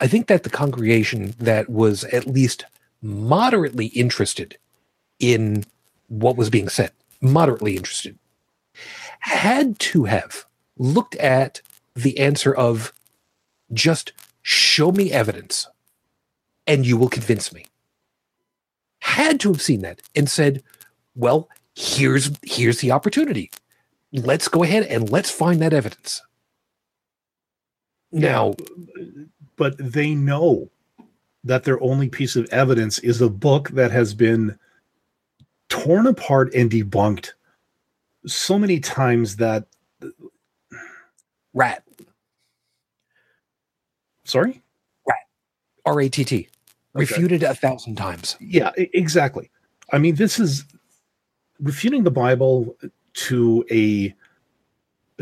[0.01, 2.65] I think that the congregation that was at least
[3.01, 4.59] moderately interested
[5.19, 5.65] in
[6.09, 6.93] what was being said,
[7.23, 8.19] moderately interested,
[9.21, 10.45] had to have
[10.77, 11.63] looked at
[11.97, 12.93] the answer of
[13.73, 15.67] just show me evidence
[16.67, 17.67] and you will convince me.
[19.01, 20.63] Had to have seen that and said,
[21.15, 23.51] well, here's here's the opportunity
[24.13, 26.23] let's go ahead and let's find that evidence.
[28.13, 28.55] Now,
[29.57, 30.71] but they know
[31.45, 34.59] that their only piece of evidence is a book that has been
[35.69, 37.33] torn apart and debunked
[38.27, 39.67] so many times that
[41.55, 41.85] rat,
[44.27, 44.63] sorry
[45.85, 46.49] R A T T,
[46.95, 48.37] refuted a thousand times.
[48.41, 49.51] yeah exactly
[49.93, 50.65] i mean this is
[51.61, 52.77] refuting the bible
[53.15, 54.13] to a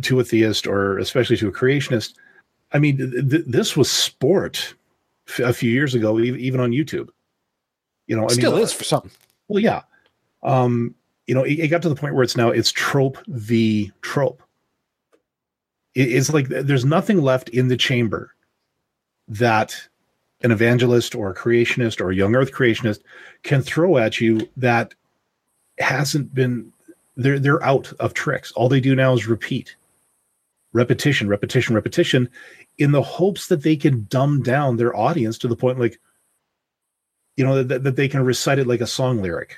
[0.00, 2.14] to a theist or especially to a creationist
[2.72, 4.74] i mean th- th- this was sport
[5.28, 7.08] f- a few years ago e- even on youtube
[8.06, 9.10] you know I Still mean, is for some.
[9.48, 9.82] Well, yeah.
[10.42, 10.94] Um,
[11.26, 14.42] you know, it, it got to the point where it's now it's trope v trope.
[15.94, 18.34] It- it's like there's nothing left in the chamber
[19.28, 19.88] that
[20.42, 23.00] an evangelist or a creationist or a young earth creationist
[23.42, 24.94] can throw at you that
[25.78, 26.72] hasn't been
[27.16, 28.52] they're they're out of tricks.
[28.52, 29.76] All they do now is repeat.
[30.72, 32.28] Repetition, repetition, repetition
[32.78, 36.00] in the hopes that they can dumb down their audience to the point like
[37.36, 39.56] you know that, that they can recite it like a song lyric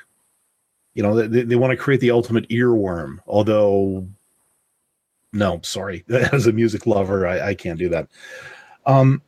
[0.95, 4.07] you know they, they want to create the ultimate earworm although
[5.33, 8.09] no sorry as a music lover i, I can't do that
[8.87, 9.23] um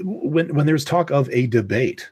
[0.00, 2.10] when when there's talk of a debate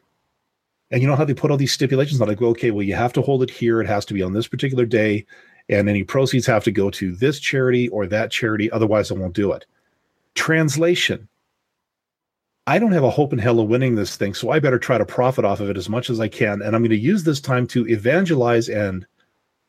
[0.91, 3.13] and you know how they put all these stipulations on like okay well you have
[3.13, 5.25] to hold it here it has to be on this particular day
[5.69, 9.35] and any proceeds have to go to this charity or that charity otherwise i won't
[9.35, 9.67] do it
[10.35, 11.29] translation
[12.69, 14.99] I don't have a hope in hell of winning this thing, so I better try
[14.99, 16.61] to profit off of it as much as I can.
[16.61, 19.07] And I'm going to use this time to evangelize and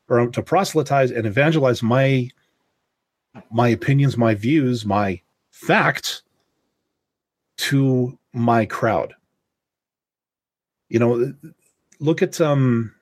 [0.09, 2.29] or to proselytize and evangelize my
[3.51, 6.23] my opinions, my views, my facts
[7.59, 9.13] to my crowd.
[10.89, 11.33] You know,
[11.99, 12.93] look at um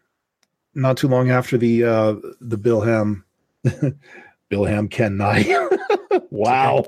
[0.73, 3.25] not too long after the uh the Bill Ham
[4.49, 5.45] Bill Ham Ken Nye.
[6.31, 6.83] wow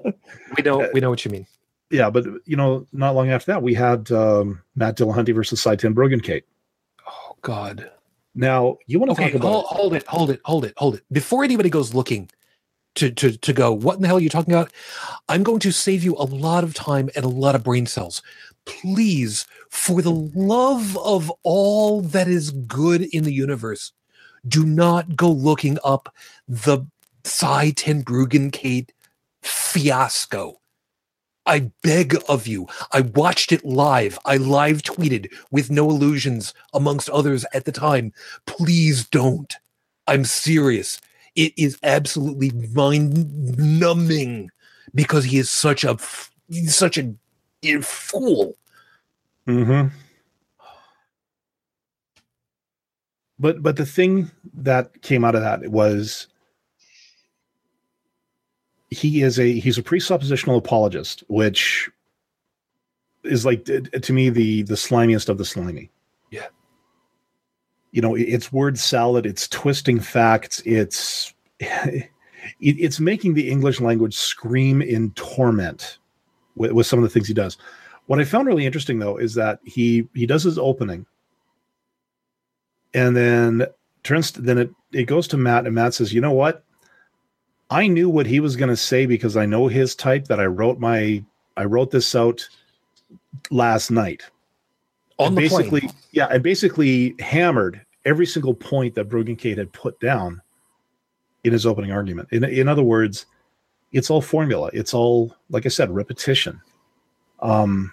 [0.58, 1.48] We know we know what you mean.
[1.92, 5.76] yeah, but you know, not long after that, we had um, Matt Dillahunty versus Sye
[5.76, 6.44] Ten Bruggencate.
[7.08, 7.90] Oh God.
[8.36, 10.96] Now, you want to Okay, talk about hold, hold it, hold it, hold it, hold
[10.96, 11.04] it.
[11.12, 12.30] Before anybody goes looking
[12.96, 14.72] to to to go, what in the hell are you talking about?
[15.28, 18.22] I'm going to save you a lot of time and a lot of brain cells.
[18.66, 23.92] Please, for the love of all that is good in the universe,
[24.48, 26.14] do not go looking up
[26.48, 26.86] the
[27.26, 28.90] Sye Ten Bruggencate
[29.42, 30.60] fiasco.
[31.46, 32.68] I beg of you.
[32.92, 34.20] I watched it live.
[34.26, 38.14] I live tweeted with no illusions, amongst others at the time.
[38.46, 39.56] Please don't.
[40.06, 41.02] I'm serious.
[41.40, 44.52] It is absolutely mind numbing
[44.94, 45.98] because he is such a
[46.50, 47.14] he's such a,
[47.64, 48.58] a fool.
[49.46, 49.88] hmm
[53.40, 56.28] But but the thing that came out of that was
[58.90, 61.90] he is a he's a presuppositional apologist, which
[63.24, 65.90] is like to me the the slimiest of the slimy.
[66.32, 66.48] Yeah.
[67.92, 71.34] You know, it's word salad, it's twisting facts, it's
[72.60, 75.98] it's making the English language scream in torment
[76.56, 77.58] with, with some of the things he does.
[78.06, 81.06] What I found really interesting though is that he he does his opening,
[82.94, 83.66] and then
[84.04, 86.64] turns to, then it it goes to Matt, and Matt says, "You know what?
[87.70, 90.46] I knew what he was going to say because I know his type that I
[90.46, 91.24] wrote my
[91.56, 92.48] I wrote this out
[93.52, 94.24] last night.
[95.20, 95.94] On the basically, plane.
[96.12, 100.42] yeah, I basically hammered every single point that Bruggencate had put down
[101.44, 102.30] in his opening argument.
[102.32, 103.26] In in other words,
[103.92, 104.70] it's all formula.
[104.74, 106.62] It's all like I said, repetition.
[107.42, 107.92] Um,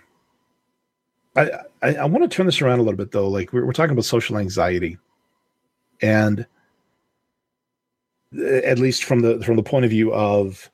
[1.37, 1.51] I
[1.83, 3.29] I, I want to turn this around a little bit though.
[3.29, 4.99] Like we're, we're talking about social anxiety,
[6.01, 6.47] and
[8.39, 10.71] uh, at least from the from the point of view of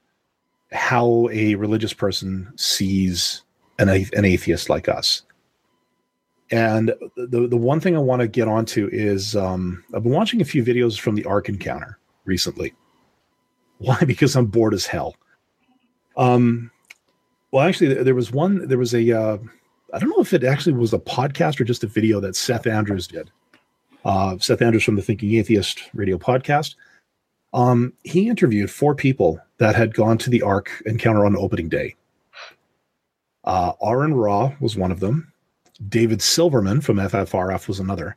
[0.70, 3.42] how a religious person sees
[3.78, 5.22] an an atheist like us.
[6.52, 10.42] And the the one thing I want to get onto is um, I've been watching
[10.42, 12.74] a few videos from the Ark Encounter recently.
[13.78, 13.98] Why?
[14.06, 15.16] Because I'm bored as hell.
[16.16, 16.70] Um,
[17.50, 18.68] well, actually, there was one.
[18.68, 19.10] There was a.
[19.10, 19.38] Uh,
[19.94, 22.66] I don't know if it actually was a podcast or just a video that Seth
[22.66, 23.30] Andrews did.
[24.04, 26.74] Uh, Seth Andrews from the Thinking Atheist radio podcast.
[27.54, 31.94] Um, he interviewed four people that had gone to the Ark Encounter on opening day.
[33.44, 35.31] Uh, Aron Ra was one of them.
[35.88, 38.16] David Silverman from FFRF was another.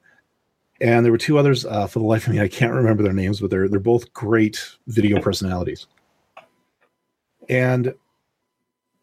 [0.81, 1.65] And there were two others.
[1.65, 4.11] Uh, for the life of me, I can't remember their names, but they're they're both
[4.13, 5.87] great video personalities.
[7.47, 7.93] And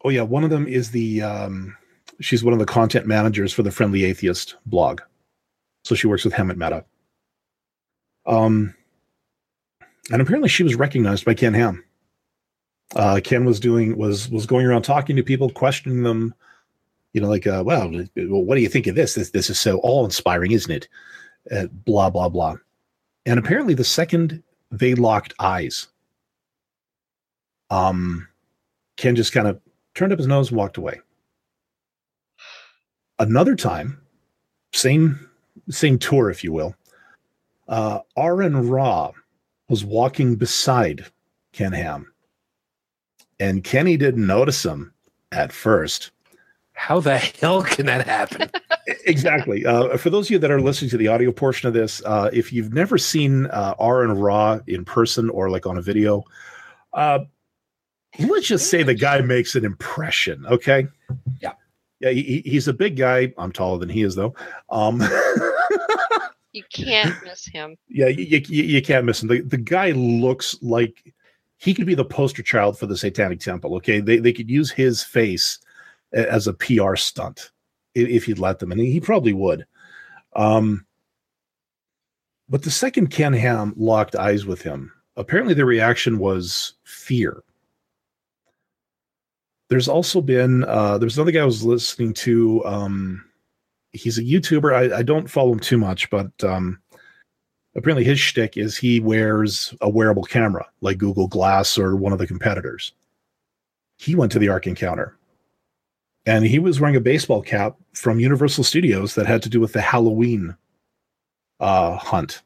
[0.03, 1.75] oh yeah, one of them is the um,
[2.19, 5.01] she's one of the content managers for the Friendly Atheist blog.
[5.83, 6.85] So she works with Hemant Mehta.
[8.25, 8.75] Um,
[10.11, 11.83] and apparently she was recognized by Ken Ham.
[12.95, 16.35] Uh, Ken was doing was was going around talking to people, questioning them.
[17.13, 19.13] You know, like, uh, well, what do you think of this?
[19.13, 20.87] This this is so awe inspiring, isn't it?
[21.51, 22.55] Uh, blah blah blah.
[23.25, 25.87] And apparently, the second they locked eyes,
[27.69, 28.27] um,
[28.97, 29.59] Ken just kind of
[29.93, 30.99] turned up his nose and walked away.
[33.19, 34.01] Another time,
[34.73, 35.29] same
[35.69, 36.75] same tour, if you will.
[37.67, 39.11] Uh, Aron Ra
[39.69, 41.05] was walking beside
[41.53, 42.11] Ken Ham,
[43.39, 44.93] and Kenny didn't notice him
[45.31, 46.11] at first.
[46.73, 48.49] How the hell can that happen?
[49.05, 49.65] exactly.
[49.65, 52.29] Uh, for those of you that are listening to the audio portion of this, uh,
[52.33, 56.23] if you've never seen uh, Aron Ra in person or like on a video,
[56.93, 57.19] uh,
[58.19, 60.45] let's just say the guy makes an impression.
[60.47, 60.87] Okay.
[61.41, 61.53] Yeah.
[61.99, 62.09] Yeah.
[62.09, 63.33] He, he's a big guy.
[63.37, 64.35] I'm taller than he is, though.
[64.69, 65.01] Um,
[66.51, 67.75] You can't miss him.
[67.89, 69.29] yeah, you, you, you can't miss him.
[69.29, 71.13] The, the guy looks like
[71.57, 73.75] he could be the poster child for the Satanic Temple.
[73.77, 73.99] Okay.
[74.01, 75.63] They, they could use his face a-
[76.13, 77.51] as a PR stunt
[77.95, 79.65] if he'd let them, and he probably would.
[80.35, 80.85] Um,
[82.49, 87.43] but the second Ken Ham locked eyes with him, apparently the reaction was fear.
[89.69, 92.63] There's also been uh, there's another guy I was listening to.
[92.65, 93.25] Um,
[93.91, 94.73] he's a YouTuber.
[94.73, 96.79] I, I don't follow him too much, but um,
[97.75, 102.19] apparently his shtick is he wears a wearable camera like Google Glass or one of
[102.19, 102.93] the competitors.
[103.97, 105.17] He went to the Ark Encounter,
[106.25, 109.73] and he was wearing a baseball cap from Universal Studios that had to do with
[109.73, 110.55] the Halloween
[111.59, 112.41] uh, hunt.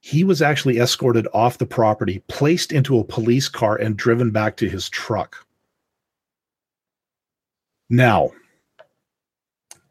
[0.00, 4.56] He was actually escorted off the property, placed into a police car, and driven back
[4.58, 5.46] to his truck.
[7.90, 8.30] Now,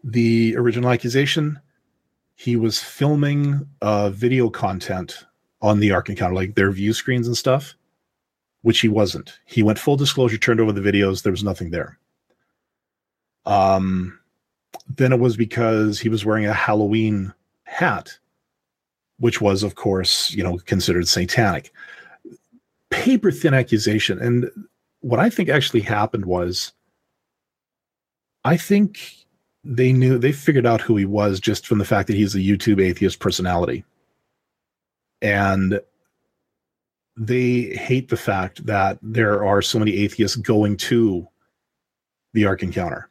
[0.03, 1.59] the original accusation
[2.37, 5.25] he was filming uh, video content
[5.59, 7.75] on the Ark Encounter, like their view screens and stuff,
[8.67, 9.39] which he wasn't.
[9.45, 11.23] He went full disclosure, turned over the videos.
[11.23, 11.97] There was nothing there.
[13.45, 14.19] Um,
[14.89, 17.33] then it was because he was wearing a Halloween
[17.63, 18.19] hat,
[19.19, 21.71] which was, of course, you know, considered satanic.
[22.89, 24.19] Paper thin accusation.
[24.19, 24.51] And
[24.99, 26.73] what I think actually happened was,
[28.43, 28.99] I think
[29.63, 32.39] they knew they figured out who he was just from the fact that he's a
[32.39, 33.85] YouTube atheist personality.
[35.21, 35.79] And
[37.17, 41.27] they hate the fact that there are so many atheists going to
[42.33, 43.09] the Ark Encounter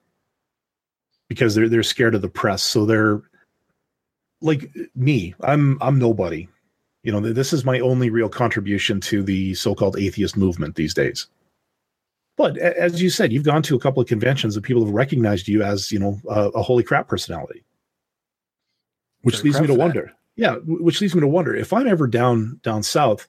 [1.29, 2.63] because they're they're scared of the press.
[2.63, 3.21] So they're
[4.41, 5.35] like me.
[5.41, 6.49] I'm I'm nobody.
[7.03, 11.29] You know, this is my only real contribution to the so-called atheist movement these days.
[12.37, 15.47] But as you said, you've gone to a couple of conventions and people have recognized
[15.47, 17.65] you as, you know, a, a holy crap personality.
[19.23, 19.85] Which leads me to for that.
[19.85, 20.13] wonder.
[20.35, 23.29] Yeah, which leads me to wonder if I'm ever down down south,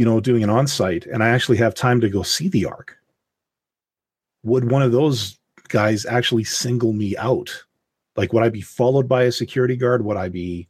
[0.00, 2.96] you know, doing an on-site and I actually have time to go see the ark,
[4.42, 7.50] would one of those guys actually single me out?
[8.16, 10.02] Like, would I be followed by a security guard?
[10.06, 10.66] Would I be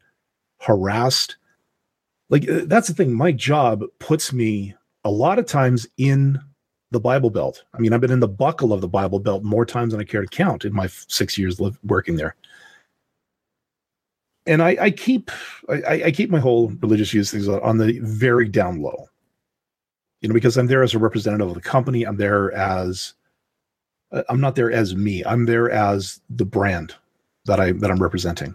[0.59, 1.37] harassed?
[2.29, 3.15] Like, uh, that's the thing.
[3.15, 4.75] My job puts me
[5.05, 6.37] a lot of times in
[6.91, 7.63] the Bible Belt.
[7.73, 10.05] I mean, I've been in the buckle of the Bible Belt more times than I
[10.05, 12.35] care to count in my six years live, working there.
[14.47, 15.31] and I, I keep
[15.69, 19.07] I, I keep my whole religious views things on the very down low.
[20.21, 22.05] You know, because I'm there as a representative of the company.
[22.05, 23.15] I'm there as
[24.13, 25.25] uh, I'm not there as me.
[25.25, 26.95] I'm there as the brand
[27.47, 28.55] that I that I'm representing.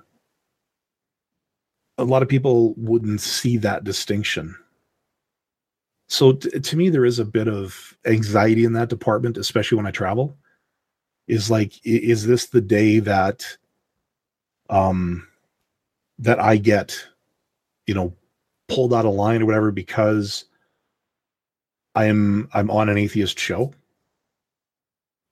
[1.97, 4.55] A lot of people wouldn't see that distinction.
[6.07, 9.87] So t- to me, there is a bit of anxiety in that department, especially when
[9.87, 10.37] I travel.
[11.27, 13.43] Is like, is this the day that,
[14.69, 15.27] um,
[16.19, 16.95] that I get,
[17.87, 18.13] you know,
[18.67, 20.45] pulled out of line or whatever because
[21.95, 23.73] I'm I'm on an atheist show?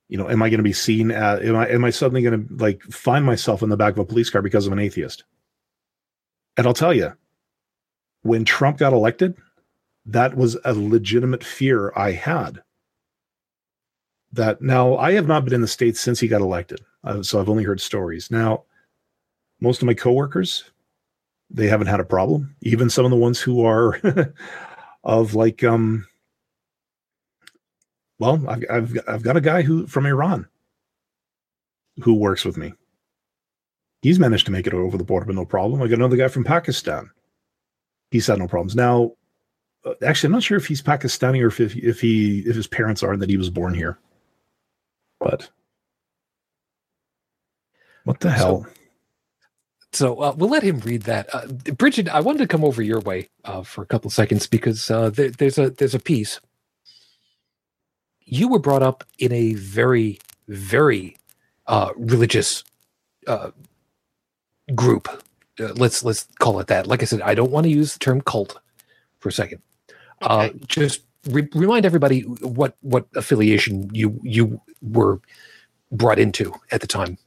[0.07, 2.48] You know, am I going to be seen as am I am I suddenly going
[2.48, 5.23] to like find myself in the back of a police car because I'm an atheist?
[6.56, 7.14] And I'll tell you,
[8.22, 9.35] when Trump got elected,
[10.06, 12.61] that was a legitimate fear I had.
[14.31, 17.40] That now I have not been in the states since he got elected, uh, so
[17.40, 18.31] I've only heard stories.
[18.31, 18.64] Now,
[19.60, 20.64] most of my coworkers,
[21.49, 22.56] they haven't had a problem.
[22.61, 24.02] Even some of the ones who are
[25.03, 26.07] of like, um,
[28.19, 30.48] well, I've, I've I've got a guy who from Iran
[32.02, 32.73] who works with me.
[34.02, 35.81] He's managed to make it over the border with no problem.
[35.81, 37.10] I got another guy from Pakistan.
[38.11, 38.76] He's had no problems.
[38.76, 39.14] Now,
[39.85, 43.03] uh, actually, I'm not sure if he's Pakistani or if if, he if his parents
[43.03, 43.98] are and that he was born here.
[45.19, 45.49] But
[48.03, 48.68] what the hell?
[49.94, 51.34] So uh, we'll let him read that.
[51.34, 54.90] Uh, Bridget, I wanted to come over your way uh, for a couple seconds because
[54.90, 56.40] uh, there, there's a there's a piece.
[58.34, 61.18] You were brought up in a very very
[61.68, 62.64] uh, religious
[63.27, 63.51] uh,
[64.76, 65.07] group.
[65.60, 66.88] Uh, let's let's call it that.
[66.88, 68.60] Like I said, I don't want to use the term cult
[69.19, 69.61] for a second.
[70.22, 70.53] Uh, Okay.
[70.68, 75.22] just re- remind everybody what what affiliation you you were
[75.91, 77.18] brought into at the time.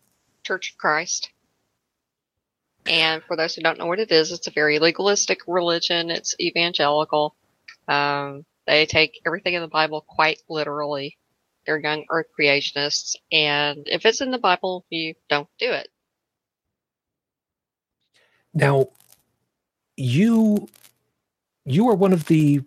[0.45, 1.31] Church of Christ.
[2.87, 6.11] And for those who don't know what it is, it's a very legalistic religion.
[6.11, 7.35] It's evangelical.
[7.89, 11.17] Um, they take everything in the Bible quite literally.
[11.67, 13.17] They're young earth creationists.
[13.33, 15.89] And if it's in the Bible, you don't do it.
[18.55, 18.89] Now,
[19.97, 20.69] you
[21.65, 22.63] you are one of the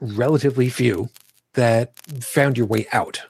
[0.00, 1.10] relatively few
[1.54, 1.92] that
[2.22, 3.22] found your way out.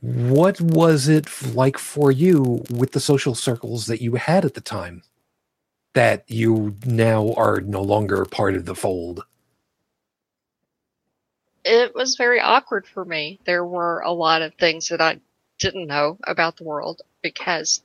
[0.00, 4.60] What was it like for you with the social circles that you had at the
[4.60, 5.02] time
[5.94, 9.24] that you now are no longer part of the fold?
[11.64, 13.38] It was very awkward for me.
[13.44, 15.20] There were a lot of things that I
[15.58, 17.82] didn't know about the world because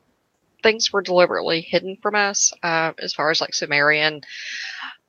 [0.63, 2.53] things were deliberately hidden from us.
[2.63, 4.21] Uh, as far as like Sumerian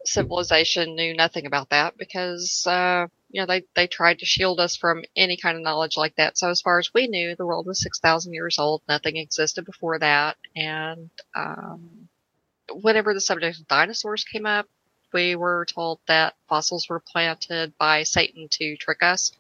[0.05, 4.77] civilization, knew nothing about that because uh, you know they they tried to shield us
[4.77, 6.37] from any kind of knowledge like that.
[6.39, 8.83] So as far as we knew, the world was six thousand years old.
[8.89, 12.09] Nothing existed before that, and um,
[12.73, 14.69] whenever the subject of dinosaurs came up,
[15.13, 19.33] we were told that fossils were planted by Satan to trick us.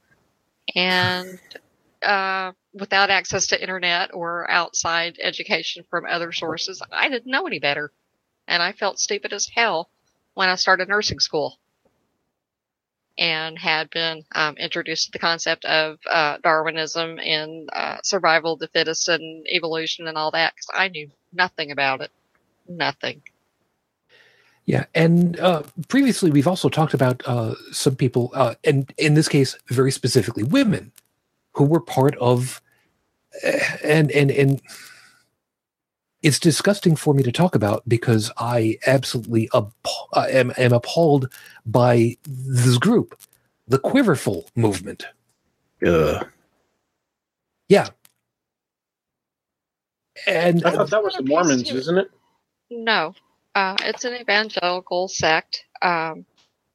[0.74, 1.40] And
[2.02, 7.58] uh, without access to internet or outside education from other sources, I didn't know any
[7.58, 7.92] better.
[8.48, 9.90] And I felt stupid as hell
[10.34, 11.58] when I started nursing school
[13.18, 18.58] and had been um, introduced to the concept of uh, Darwinism and uh, survival of
[18.60, 22.10] the fittest and evolution and all that because I knew nothing about it.
[22.68, 23.22] Nothing.
[24.66, 29.28] Yeah, and uh, previously we've also talked about uh, some people, uh, and in this
[29.28, 30.90] case, very specifically women,
[31.52, 32.60] who were part of,
[33.42, 34.60] eh, and and and
[36.22, 39.72] it's disgusting for me to talk about because I absolutely app-
[40.12, 41.32] uh, am, am appalled
[41.64, 43.16] by this group,
[43.68, 45.06] the Quiverful movement.
[45.86, 46.24] Uh,
[47.68, 47.90] Yeah,
[50.26, 52.10] and I thought that was the Mormons, isn't it?
[52.70, 53.14] No,
[53.54, 56.26] uh, it's an evangelical sect, um,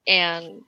[0.08, 0.64] and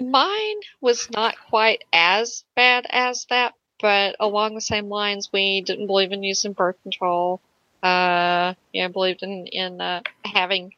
[0.00, 3.54] mine was not quite as bad as that.
[3.80, 7.40] But along the same lines, we didn't believe in using birth control.
[7.82, 10.74] Uh, you know, believed in in uh, having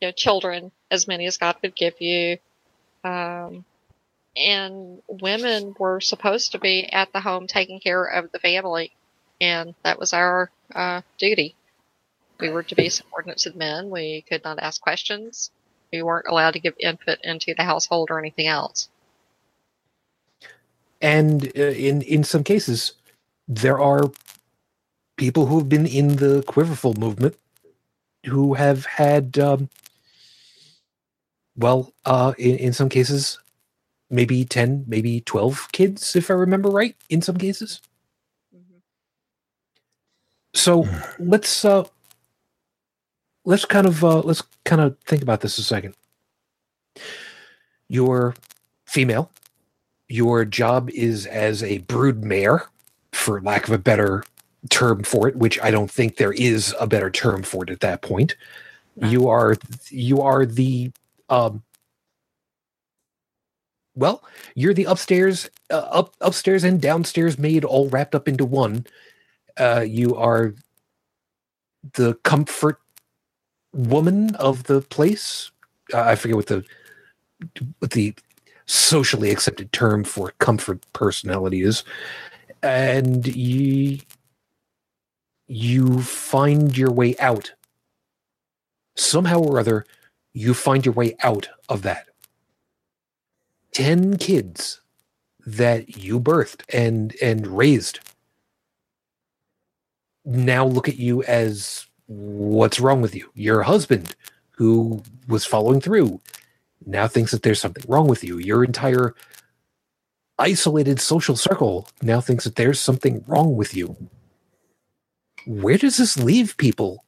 [0.00, 2.38] you know children as many as God could give you.
[3.04, 3.64] Um,
[4.36, 8.92] and women were supposed to be at the home taking care of the family,
[9.40, 11.56] and that was our uh, duty.
[12.42, 13.90] We were to be subordinate to the men.
[13.90, 15.52] We could not ask questions.
[15.92, 18.90] We weren't allowed to give input into the household or anything else.
[21.02, 22.94] and uh, in in some cases
[23.48, 24.10] there are
[25.16, 27.36] people who have been in the quiverful movement
[28.26, 29.70] who have had um,
[31.56, 33.38] well uh, in, in some cases
[34.10, 37.80] maybe 10 maybe 12 kids if i remember right in some cases
[40.54, 40.86] So
[41.18, 41.84] let's uh
[43.44, 45.94] let's kind of uh let's kind of think about this a second.
[47.88, 48.34] You're
[48.86, 49.30] female.
[50.08, 52.66] Your job is as a brood mare,
[53.12, 54.24] for lack of a better
[54.70, 57.80] term for it, which I don't think there is a better term for it at
[57.80, 58.36] that point.
[58.96, 59.56] You are
[59.90, 60.92] you are the
[61.28, 61.62] um
[63.94, 64.22] well,
[64.54, 68.86] you're the upstairs uh, up upstairs and downstairs maid all wrapped up into one.
[69.58, 70.54] Uh you are
[71.94, 72.78] the comfort
[73.72, 75.50] woman of the place.
[75.94, 76.64] I forget what the
[77.80, 78.14] what the
[78.66, 81.84] socially accepted term for comfort personality is,
[82.62, 84.00] and you
[85.48, 87.52] you find your way out
[88.96, 89.84] somehow or other.
[90.34, 92.06] You find your way out of that.
[93.72, 94.80] Ten kids
[95.44, 98.00] that you birthed and and raised
[100.24, 103.30] now look at you as what's wrong with you?
[103.34, 104.14] Your husband,
[104.52, 106.20] who was following through,
[106.86, 108.38] now thinks that there's something wrong with you.
[108.38, 109.14] Your entire
[110.38, 113.96] isolated social circle now thinks that there's something wrong with you.
[115.46, 117.04] Where does this leave people,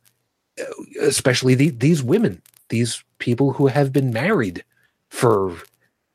[1.00, 4.64] especially the, these women, these people who have been married
[5.08, 5.56] for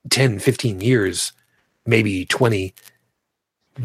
[0.10, 1.34] 10, 15 years,
[1.86, 2.74] maybe 20?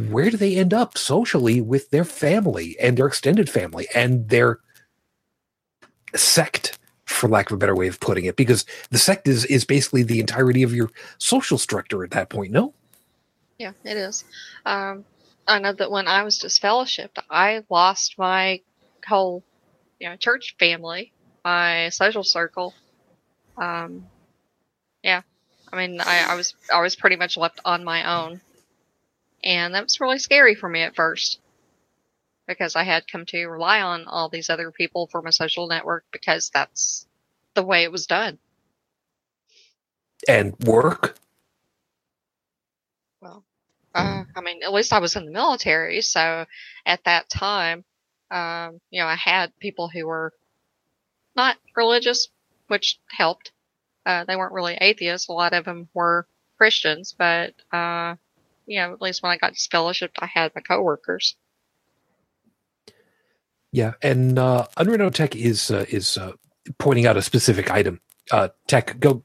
[0.08, 4.58] Where do they end up socially with their family and their extended family and their
[6.18, 9.64] sect for lack of a better way of putting it because the sect is is
[9.64, 12.72] basically the entirety of your social structure at that point no
[13.58, 14.24] Yeah, it is.
[14.66, 15.04] Um,
[15.46, 18.60] I know that when I was just disfellowshipped, I lost my
[19.06, 19.44] whole,
[20.00, 21.12] you know, church family,
[21.44, 22.74] my social circle.
[23.56, 24.06] Um,
[25.02, 25.22] yeah,
[25.72, 28.40] I mean, I, I was I was pretty much left on my own,
[29.44, 31.38] and that was really scary for me at first
[32.46, 36.04] because I had come to rely on all these other people for my social network
[36.12, 37.06] because that's
[37.54, 38.38] the way it was done.
[40.28, 41.16] and work
[43.20, 43.44] Well,
[43.94, 46.44] uh, I mean, at least I was in the military, so
[46.84, 47.84] at that time,
[48.30, 50.32] um, you know, I had people who were
[51.36, 52.28] not religious,
[52.68, 53.52] which helped.
[54.06, 55.28] Uh, they weren't really atheists.
[55.28, 56.26] A lot of them were
[56.58, 58.16] Christians, but uh,
[58.66, 61.36] you know, at least when I got disfellowshipped, I had my coworkers.
[63.74, 66.32] Yeah and uh unreal tech is uh, is uh,
[66.78, 69.22] pointing out a specific item uh tech go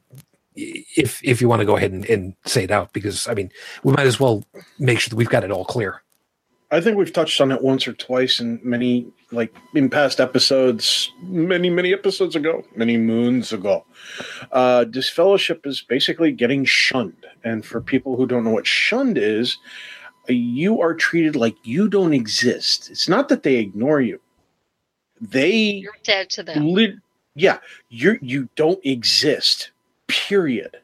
[0.56, 3.50] if if you want to go ahead and, and say it out because i mean
[3.84, 4.44] we might as well
[4.78, 6.02] make sure that we've got it all clear
[6.72, 11.10] I think we've touched on it once or twice in many, like in past episodes,
[11.20, 13.84] many, many episodes ago, many moons ago.
[14.52, 17.26] Uh, disfellowship is basically getting shunned.
[17.42, 19.58] And for people who don't know what shunned is,
[20.28, 22.88] you are treated like you don't exist.
[22.88, 24.20] It's not that they ignore you.
[25.20, 26.68] They You're dead to them.
[26.68, 26.96] Lit-
[27.34, 29.70] yeah, you you don't exist.
[30.06, 30.78] Period.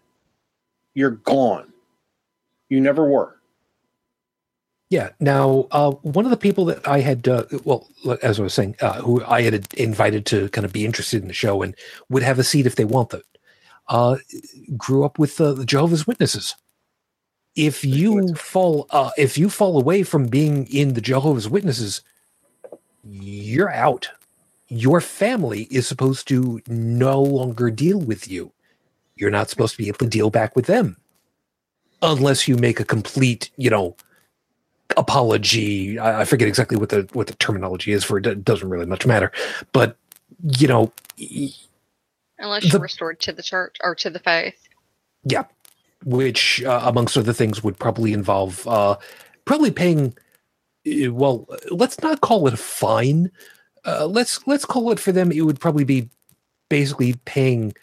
[0.94, 1.72] You're gone.
[2.68, 3.36] You never were.
[4.88, 5.10] Yeah.
[5.18, 7.88] Now, uh, one of the people that I had, uh, well,
[8.22, 11.28] as I was saying, uh, who I had invited to kind of be interested in
[11.28, 11.74] the show and
[12.08, 13.22] would have a seat if they wanted,
[13.88, 14.16] uh,
[14.76, 16.54] grew up with uh, the Jehovah's Witnesses.
[17.56, 22.02] If you fall, uh, if you fall away from being in the Jehovah's Witnesses,
[23.02, 24.10] you're out.
[24.68, 28.52] Your family is supposed to no longer deal with you.
[29.16, 30.96] You're not supposed to be able to deal back with them,
[32.02, 33.96] unless you make a complete, you know,
[34.96, 35.98] apology.
[35.98, 38.26] I, I forget exactly what the what the terminology is for it.
[38.26, 39.32] It doesn't really much matter,
[39.72, 39.96] but
[40.58, 40.92] you know,
[42.38, 44.68] Unless The- you're restored to the church or to the faith.
[45.24, 45.44] yeah,
[46.04, 48.96] which uh, amongst other things would probably involve uh,
[49.46, 50.16] probably paying.
[50.86, 53.30] uh, Well, let's not call it a fine.
[53.86, 55.32] Uh, let's let's call it for them.
[55.32, 56.10] It would probably be
[56.68, 57.74] basically paying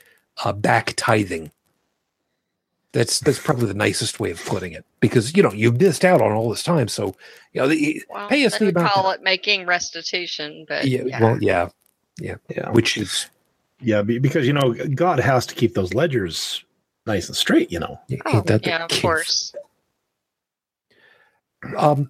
[0.43, 1.51] uh, back tithing.
[2.93, 6.21] That's that's probably the nicest way of putting it because you know you've missed out
[6.21, 6.87] on all this time.
[6.89, 7.15] So
[7.53, 10.87] you know, the, Well, Pay us they the would amount call it making restitution, but
[10.87, 11.21] yeah, yeah.
[11.21, 11.69] well, yeah,
[12.19, 12.35] Yeah.
[12.71, 13.27] which is
[13.81, 16.63] Yeah, because you know God has to keep those ledgers
[17.07, 17.71] nice and straight.
[17.71, 17.99] You know.
[18.25, 19.01] Oh, that yeah, of case?
[19.01, 19.55] course.
[21.77, 22.09] Um,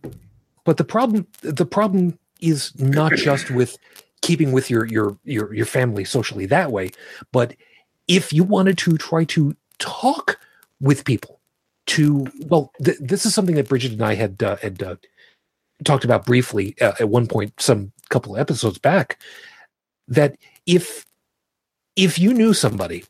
[0.65, 3.77] but the problem the problem is not just with
[4.21, 6.91] keeping with your your your your family socially that way,
[7.31, 7.55] but
[8.07, 10.39] if you wanted to try to talk
[10.79, 11.39] with people
[11.85, 14.95] to well, th- this is something that Bridget and I had uh, had uh,
[15.83, 19.19] talked about briefly uh, at one point some couple of episodes back
[20.07, 21.05] that if
[21.95, 23.03] if you knew somebody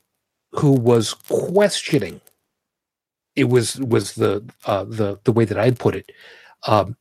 [0.51, 2.21] who was questioning
[3.35, 6.11] it was was the uh, the the way that I'd put it
[6.67, 6.95] um,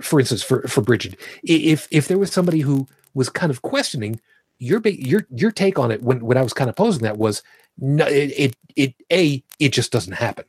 [0.00, 4.20] for instance, for for Bridget, if if there was somebody who was kind of questioning
[4.58, 7.42] your your your take on it when when I was kind of posing that was
[7.78, 10.44] no, it it, it a it just doesn't happen,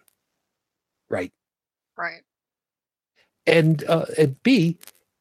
[1.09, 1.31] right?
[1.97, 2.21] Right.
[3.45, 4.77] And uh, and b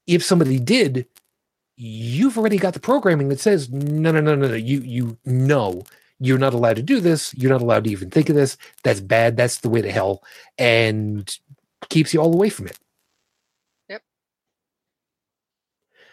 [0.06, 1.06] if somebody did,
[1.76, 5.82] you've already got the programming that says no no no no no you you know
[6.20, 9.00] you're not allowed to do this you're not allowed to even think of this that's
[9.00, 10.22] bad that's the way to hell
[10.58, 11.38] and
[11.88, 12.78] keeps you all away from it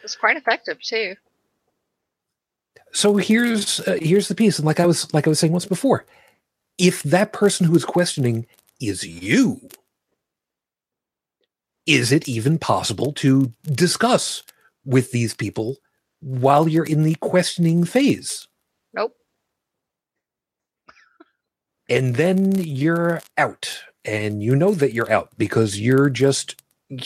[0.10, 1.14] It's quite effective too.
[2.92, 5.68] so here's uh, here's the piece and like i was like i was saying once
[5.68, 6.04] before
[6.80, 8.48] if that person who is questioning
[8.82, 9.70] is you
[11.86, 14.42] is it even possible to discuss
[14.84, 15.78] with these people
[16.22, 18.48] while you're in the questioning phase
[18.96, 19.14] Nope.
[21.88, 26.60] and then you're out and you know that you're out because you're just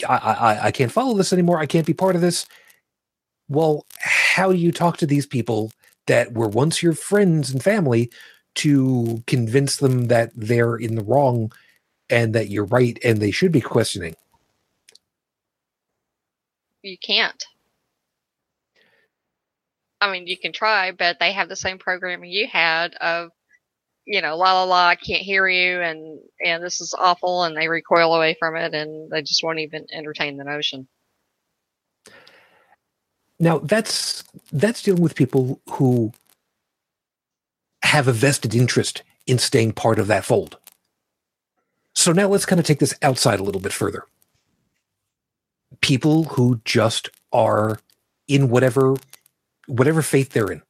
[0.08, 2.46] I, I i can't follow this anymore i can't be part of this
[3.48, 5.72] well how do you talk to these people
[6.06, 8.10] that were once your friends and family
[8.54, 11.52] to convince them that they're in the wrong
[12.10, 14.14] and that you're right and they should be questioning
[16.82, 17.42] You can't.
[20.02, 23.30] I mean, you can try, but they have the same programming you had of,
[24.04, 27.56] you know, la la la, I can't hear you, and and this is awful, and
[27.56, 30.86] they recoil away from it, and they just won't even entertain the notion.
[33.38, 36.12] Now that's that's dealing with people who
[37.82, 40.58] have a vested interest in staying part of that fold.
[41.94, 44.04] So now let's kind of take this outside a little bit further.
[45.80, 47.78] People who just are
[48.28, 48.96] in whatever
[49.66, 50.62] whatever faith they're in.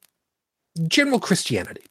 [0.87, 1.83] General Christianity.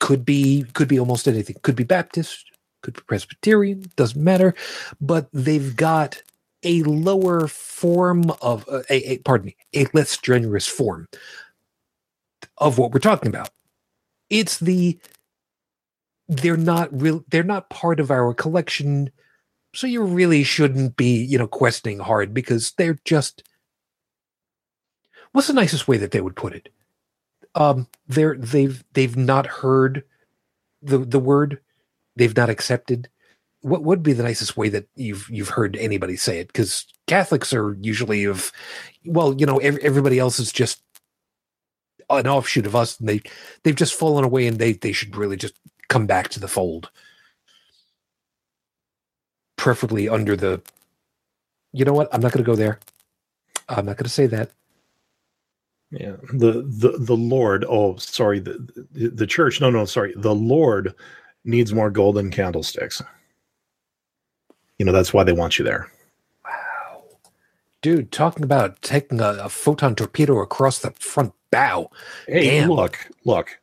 [0.00, 1.56] Could be could be almost anything.
[1.62, 2.44] Could be Baptist,
[2.82, 4.54] could be Presbyterian, doesn't matter,
[5.00, 6.22] but they've got
[6.66, 11.08] a lower form of uh, a, a pardon me a less strenuous form
[12.58, 13.50] of what we're talking about.
[14.28, 14.98] It's the
[16.28, 19.10] they're not real they're not part of our collection
[19.72, 23.44] so you really shouldn't be you know questioning hard because they're just
[25.32, 26.68] what's the nicest way that they would put it?
[27.54, 30.02] Um they're they've they've not heard
[30.82, 31.60] the the word.
[32.16, 33.08] They've not accepted
[33.66, 37.52] what would be the nicest way that you've you've heard anybody say it because catholics
[37.54, 38.52] are usually of
[39.06, 40.82] well you know ev- everybody else is just
[42.10, 43.20] an offshoot of us and they
[43.64, 45.54] they've just fallen away and they they should really just
[45.88, 46.90] come back to the fold
[49.56, 50.62] preferably under the
[51.72, 52.80] you know what i'm not going to go there
[53.70, 54.50] i'm not going to say that
[55.90, 57.64] Yeah, the the the Lord.
[57.68, 58.58] Oh, sorry, the,
[58.92, 59.60] the church.
[59.60, 60.14] No, no, sorry.
[60.16, 60.94] The Lord
[61.44, 63.02] needs more golden candlesticks.
[64.78, 65.90] You know that's why they want you there.
[66.44, 67.02] wow
[67.82, 71.90] dude talking about taking a, a photon torpedo across the front bow
[72.26, 72.70] Hey, Damn.
[72.70, 73.58] look, look.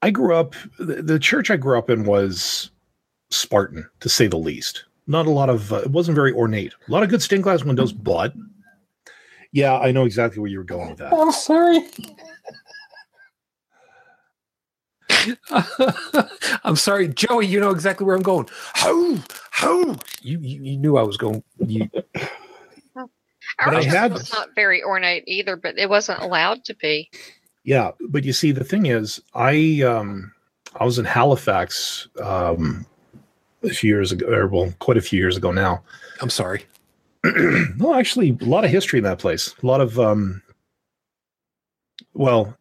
[0.00, 0.54] I grew up.
[0.78, 2.70] The, the church I grew up in was
[3.30, 4.84] Spartan, to say the least.
[5.08, 5.72] Not a lot of.
[5.72, 6.72] Uh, it wasn't very ornate.
[6.88, 8.32] A lot of good stained glass windows, but
[9.52, 11.12] yeah, I know exactly where you were going with that.
[11.12, 11.80] i'm sorry
[16.64, 17.46] I'm sorry, Joey.
[17.46, 18.48] You know exactly where I'm going.
[18.74, 19.16] How?
[19.50, 19.96] How?
[20.22, 21.42] You, you you knew I was going.
[21.66, 21.88] You,
[22.96, 23.08] Our
[23.64, 27.10] But I had- was not very ornate either, but it wasn't allowed to be.
[27.64, 30.32] Yeah, but you see, the thing is, I um,
[30.76, 32.86] I was in Halifax um,
[33.62, 35.82] a few years ago, or well, quite a few years ago now.
[36.20, 36.64] I'm sorry.
[37.24, 39.54] no, actually, a lot of history in that place.
[39.62, 40.40] A lot of, um,
[42.14, 42.56] well,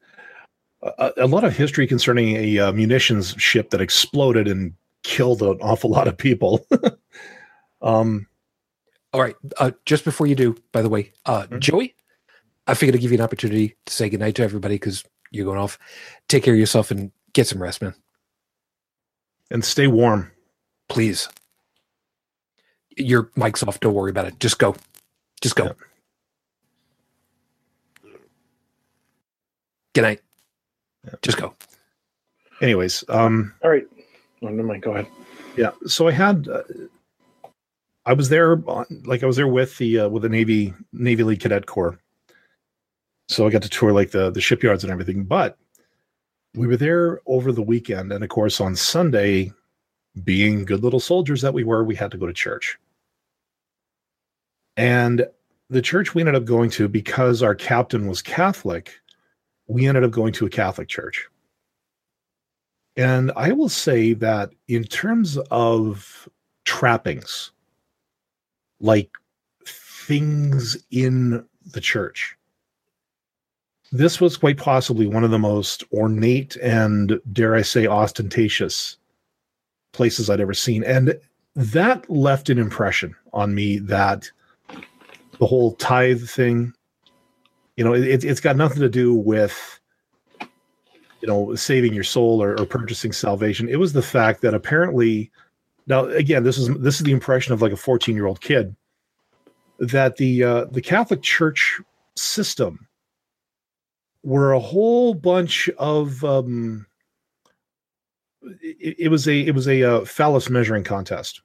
[0.81, 4.73] a, a lot of history concerning a uh, munitions ship that exploded and
[5.03, 6.65] killed an awful lot of people.
[7.81, 8.27] um,
[9.13, 9.35] All right.
[9.57, 11.59] Uh, just before you do, by the way, uh, Mhm.
[11.59, 11.95] Joey,
[12.67, 15.59] I figured I'd give you an opportunity to say goodnight to everybody because you're going
[15.59, 15.79] off.
[16.27, 17.93] Take care of yourself and get some rest, man.
[19.49, 20.29] and stay warm.
[20.89, 21.29] Please.
[22.97, 23.79] Your mic's off.
[23.79, 24.39] Don't worry about it.
[24.41, 24.75] Just go.
[25.41, 25.65] Just go.
[28.03, 28.11] Yeah.
[29.93, 30.21] Good night.
[31.05, 31.13] Yeah.
[31.21, 31.53] Just go.
[32.61, 33.85] Anyways, um, All right.
[34.41, 34.81] Oh, never mind.
[34.83, 35.07] Go ahead.
[35.55, 35.71] yeah.
[35.85, 36.63] So I had, uh,
[38.05, 41.23] I was there, on- like I was there with the uh, with the Navy Navy
[41.23, 41.99] League Cadet Corps.
[43.29, 45.23] So I got to tour like the the shipyards and everything.
[45.23, 45.57] But
[46.55, 49.51] we were there over the weekend, and of course on Sunday,
[50.23, 52.77] being good little soldiers that we were, we had to go to church.
[54.77, 55.27] And
[55.69, 58.93] the church we ended up going to because our captain was Catholic,
[59.67, 61.27] we ended up going to a Catholic church.
[62.95, 66.27] And I will say that in terms of
[66.65, 67.51] trappings,
[68.79, 69.11] like
[69.65, 72.35] things in the church.
[73.91, 78.97] This was quite possibly one of the most ornate and, dare I say, ostentatious
[79.93, 80.83] places I'd ever seen.
[80.83, 81.17] And
[81.55, 84.29] that left an impression on me that
[85.39, 86.73] the whole tithe thing,
[87.77, 89.79] you know, it, it's got nothing to do with,
[90.41, 93.69] you know, saving your soul or, or purchasing salvation.
[93.69, 95.31] It was the fact that apparently,
[95.85, 98.75] now again, this is this is the impression of like a 14 year old kid
[99.79, 101.79] that the uh, the Catholic Church
[102.15, 102.87] system
[104.23, 106.87] were a whole bunch of um,
[108.41, 111.41] it, it was a it was a uh, phallus measuring contest.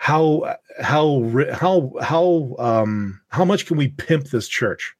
[0.00, 1.22] How how
[1.52, 4.94] how how um how much can we pimp this church?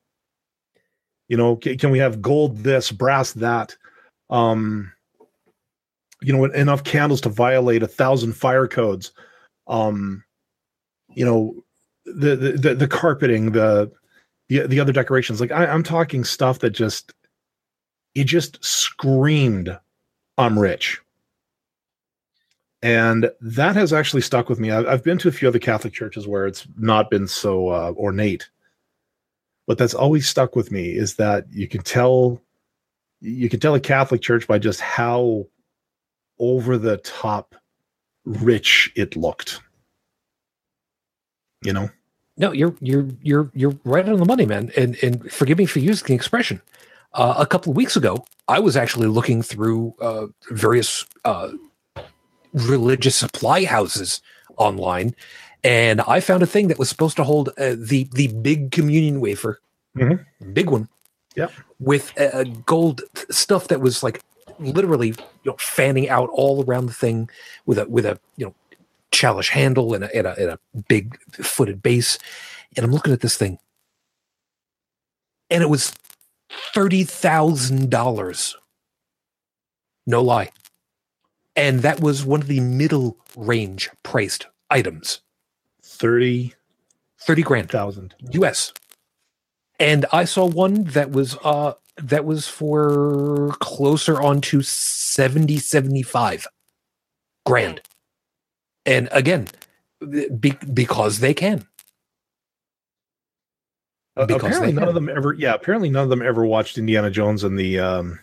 [1.26, 3.78] You know, can, can we have gold this, brass that?
[4.28, 4.92] Um,
[6.20, 9.12] you know, enough candles to violate a thousand fire codes.
[9.68, 10.22] Um,
[11.14, 11.64] you know,
[12.04, 13.90] the the the, carpeting, the
[14.50, 15.40] the the other decorations.
[15.40, 17.14] Like I, I'm talking stuff that just
[18.14, 19.78] it just screamed
[20.36, 21.00] I'm rich.
[22.82, 24.70] And that has actually stuck with me.
[24.70, 28.48] I've, been to a few other Catholic churches where it's not been so uh, ornate,
[29.66, 32.40] but that's always stuck with me is that you can tell
[33.20, 35.46] you can tell a Catholic church by just how
[36.38, 37.54] over the top
[38.24, 39.60] rich it looked.
[41.62, 41.90] You know?
[42.38, 44.72] No, you're you're you're you're right on the money, man.
[44.74, 46.62] And and forgive me for using the expression.
[47.12, 51.50] Uh, a couple of weeks ago, I was actually looking through uh, various uh,
[52.52, 54.20] religious supply houses
[54.56, 55.14] online,
[55.64, 59.20] and I found a thing that was supposed to hold uh, the the big communion
[59.20, 59.60] wafer,
[59.96, 60.24] Mhm.
[60.52, 60.88] big one,
[61.36, 61.52] Yep.
[61.78, 64.20] with uh, gold stuff that was like
[64.58, 65.14] literally you
[65.46, 67.28] know fanning out all around the thing
[67.66, 68.54] with a with a you know
[69.12, 70.58] chalice handle and a, and a, and a
[70.88, 72.18] big footed base.
[72.76, 73.58] And I'm looking at this thing,
[75.50, 75.92] and it was
[76.74, 78.56] thirty thousand dollars.
[80.06, 80.50] No lie,
[81.56, 85.20] and that was one of the middle range priced items,
[85.82, 86.54] Thirty
[87.20, 88.14] thirty grand thousand.
[88.32, 88.72] U.S.
[89.78, 96.46] And I saw one that was uh that was for closer on to 70 75
[97.44, 97.82] grand.
[98.86, 99.48] And again,
[100.38, 101.66] be, because they can.
[104.16, 105.34] Uh, Because apparently, none of them ever.
[105.34, 107.78] Yeah, apparently none of them ever watched Indiana Jones and the.
[107.78, 108.18] um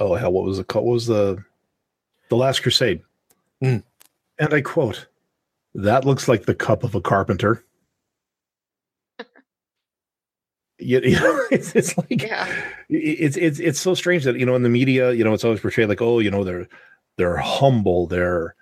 [0.00, 0.32] Oh hell!
[0.32, 0.84] What was it called?
[0.86, 1.42] What was the,
[2.28, 3.02] the Last Crusade?
[3.62, 3.82] Mm.
[4.38, 5.06] And I quote,
[5.74, 7.64] "That looks like the cup of a carpenter."
[10.78, 12.48] you, you know, it's, it's like Yeah.
[12.88, 15.60] it's it's it's so strange that you know in the media, you know, it's always
[15.60, 16.68] portrayed like, oh, you know, they're
[17.16, 18.54] they're humble, they're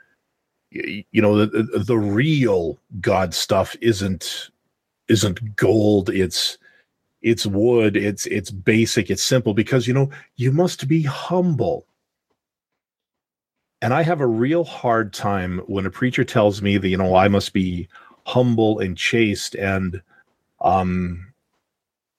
[0.75, 4.51] y- you know, the the, the real God stuff isn't
[5.09, 6.59] isn't gold, it's
[7.23, 11.87] it's wood, it's it's basic, it's simple because you know, you must be humble.
[13.83, 17.17] And I have a real hard time when a preacher tells me that, you know,
[17.17, 17.89] I must be
[18.25, 20.01] humble and chaste and
[20.61, 21.27] um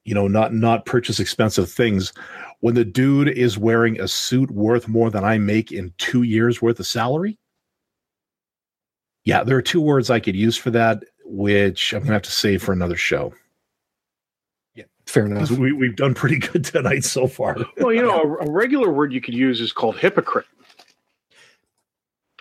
[0.04, 2.12] you know, not not purchase expensive things
[2.60, 6.62] when the dude is wearing a suit worth more than I make in two years
[6.62, 7.40] worth of salary.
[9.24, 12.32] Yeah, there are two words I could use for that, which I'm gonna have to
[12.32, 13.34] save for another show.
[14.76, 15.50] Yeah, fair enough.
[15.52, 17.56] We, we've done pretty good tonight so far.
[17.78, 20.46] Well, you know, a, a regular word you could use is called hypocrite.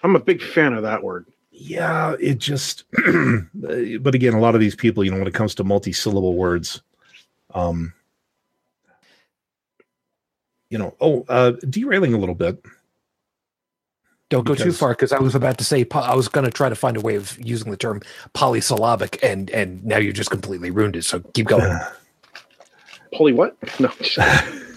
[0.03, 1.27] I'm a big fan of that word.
[1.51, 2.85] yeah, it just,
[3.55, 6.83] but again, a lot of these people, you know, when it comes to multi-syllable words,
[7.55, 7.93] um,
[10.71, 12.65] you know, oh, uh, derailing a little bit.
[14.31, 16.71] Don't go too far because I was about to say I was going to try
[16.71, 18.01] to find a way of using the term
[18.33, 21.05] polysyllabic, and and now you just completely ruined it.
[21.05, 21.79] So keep going.
[23.15, 23.59] Polly, what?
[23.79, 23.93] No.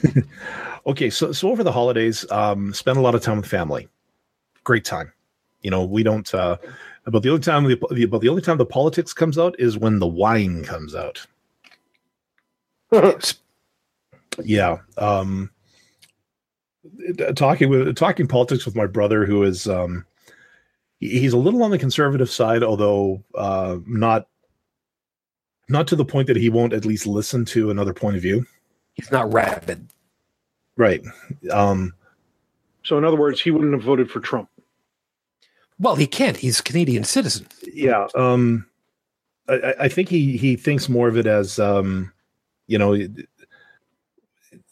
[0.87, 3.87] okay, so so over the holidays, um, spend a lot of time with family.
[4.65, 5.13] Great time.
[5.61, 6.31] You know, we don't.
[6.33, 6.57] Uh,
[7.05, 9.77] about the only time the, the about the only time the politics comes out is
[9.77, 11.25] when the wine comes out.
[14.43, 14.79] Yeah.
[14.97, 15.49] Um,
[17.35, 20.05] talking with talking politics with my brother, who is um,
[20.99, 24.27] he's a little on the conservative side, although uh, not
[25.69, 28.45] not to the point that he won't at least listen to another point of view.
[28.93, 29.87] He's not rabid.
[30.77, 31.03] Right.
[31.51, 31.93] Um,
[32.83, 34.49] so, in other words, he wouldn't have voted for Trump.
[35.79, 36.37] Well, he can't.
[36.37, 37.47] He's a Canadian citizen.
[37.73, 38.65] yeah um
[39.47, 42.11] I, I- think he he thinks more of it as um
[42.67, 42.95] you know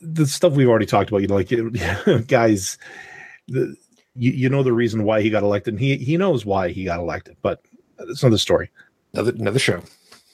[0.02, 1.50] the stuff we've already talked about you know like
[2.28, 2.78] guys
[3.48, 3.76] the
[4.16, 6.84] you, you know the reason why he got elected and he he knows why he
[6.86, 7.62] got elected but
[7.98, 8.70] That's another story.
[9.14, 9.82] Another another show.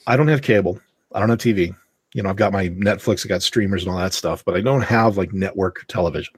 [0.06, 0.80] I don't have cable.
[1.12, 1.74] I don't have TV.
[2.14, 4.60] You know, I've got my Netflix, I got streamers and all that stuff, but I
[4.60, 6.34] don't have like network television.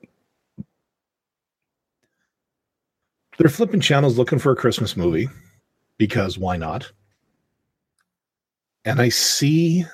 [3.38, 5.28] They're flipping channels looking for a Christmas movie
[5.98, 6.90] because why not?
[8.84, 9.84] And I see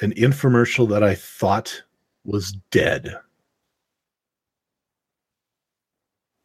[0.00, 1.82] an infomercial that I thought
[2.24, 3.14] was dead.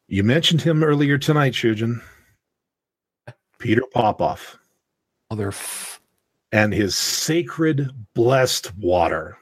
[0.08, 2.00] You mentioned him earlier tonight, Shujin.
[3.58, 4.58] Peter Popoff
[5.30, 6.00] Other f-
[6.52, 9.36] and his sacred blessed water.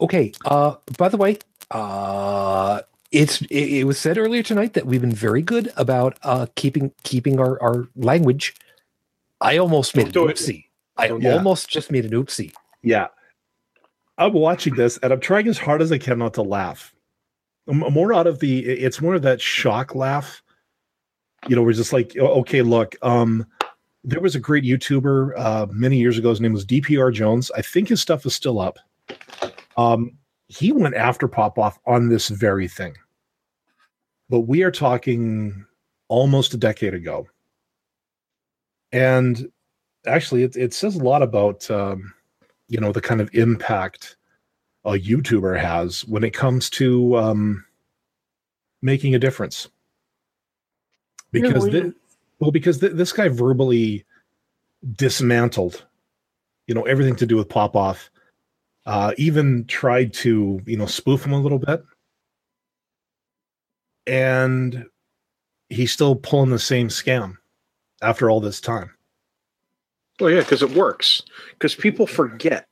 [0.00, 0.32] okay.
[0.44, 1.38] Uh, by the way,
[1.70, 2.80] uh,
[3.12, 7.38] it's it, was said earlier tonight that we've been very good about uh keeping keeping
[7.38, 8.54] our our language.
[9.40, 10.36] I almost made an Don't do it.
[10.36, 10.64] oopsie.
[10.96, 11.34] I Yeah.
[11.34, 12.52] almost just made an oopsie.
[12.82, 13.08] Yeah.
[14.18, 16.94] I'm watching this and I'm trying as hard as I can not to laugh.
[17.68, 20.42] M- More out of the it's more of that shock laugh.
[21.48, 23.44] You know, we're just like, okay, look, um,
[24.04, 26.30] there was a great YouTuber uh many years ago.
[26.30, 27.50] His name was DPR Jones.
[27.56, 28.78] I think his stuff is still up.
[29.76, 30.12] Um,
[30.48, 32.94] he went after Popoff on this very thing.
[34.32, 35.66] But we are talking
[36.08, 37.28] almost a decade ago.
[38.90, 39.52] And
[40.06, 42.14] actually it, it says a lot about um,
[42.66, 44.16] you know the kind of impact
[44.86, 47.66] a YouTuber has when it comes to um,
[48.80, 49.68] making a difference.
[51.30, 51.92] Because Yeah, thi-
[52.40, 54.06] well, because th- this guy verbally
[54.96, 55.84] dismantled,
[56.66, 58.08] you know, everything to do with Popoff.
[58.86, 61.84] Uh, even tried to you know spoof him a little bit,
[64.06, 64.86] and
[65.68, 67.36] he's still pulling the same scam
[68.02, 68.90] after all this time.
[70.20, 71.22] Well, yeah, because it works.
[71.50, 72.68] Because people forget.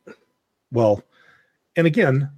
[0.73, 1.03] Well,
[1.77, 2.31] and again,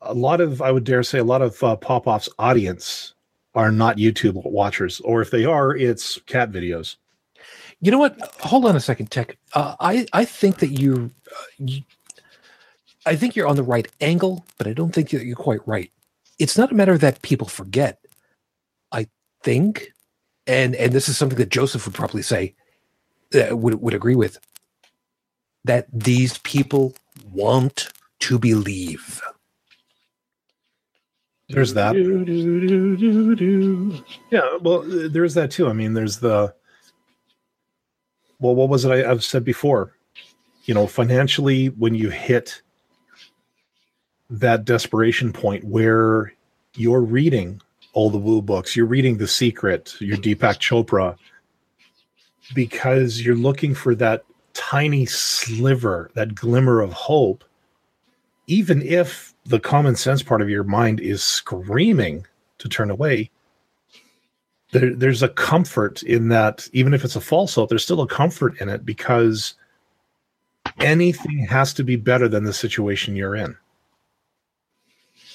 [0.00, 3.14] a lot of I would dare say a lot of uh, Popoff's audience
[3.54, 6.96] are not YouTube watchers, or if they are, it's cat videos.
[7.80, 8.18] You know what?
[8.40, 9.36] Hold on a second, Tech.
[9.52, 11.82] Uh, I I think that you, uh, you,
[13.06, 15.90] I think you're on the right angle, but I don't think that you're quite right.
[16.38, 17.98] It's not a matter that people forget.
[18.92, 19.06] I
[19.42, 19.92] think,
[20.46, 22.54] and and this is something that Joseph would probably say,
[23.34, 24.38] uh, would would agree with,
[25.64, 26.94] that these people
[27.32, 27.88] want
[28.20, 29.20] to believe.
[31.48, 31.94] There's that.
[34.30, 35.68] Yeah, well, there's that too.
[35.68, 36.54] I mean, there's the
[38.40, 39.96] well, what was it I, I've said before?
[40.64, 42.62] You know, financially, when you hit
[44.40, 46.32] that desperation point where
[46.74, 47.60] you're reading
[47.92, 51.16] all the woo books, you're reading The Secret, your Deepak Chopra,
[52.54, 57.44] because you're looking for that tiny sliver, that glimmer of hope,
[58.46, 62.26] even if the common sense part of your mind is screaming
[62.58, 63.30] to turn away,
[64.72, 68.08] there, there's a comfort in that, even if it's a false hope, there's still a
[68.08, 69.54] comfort in it because
[70.80, 73.56] anything has to be better than the situation you're in.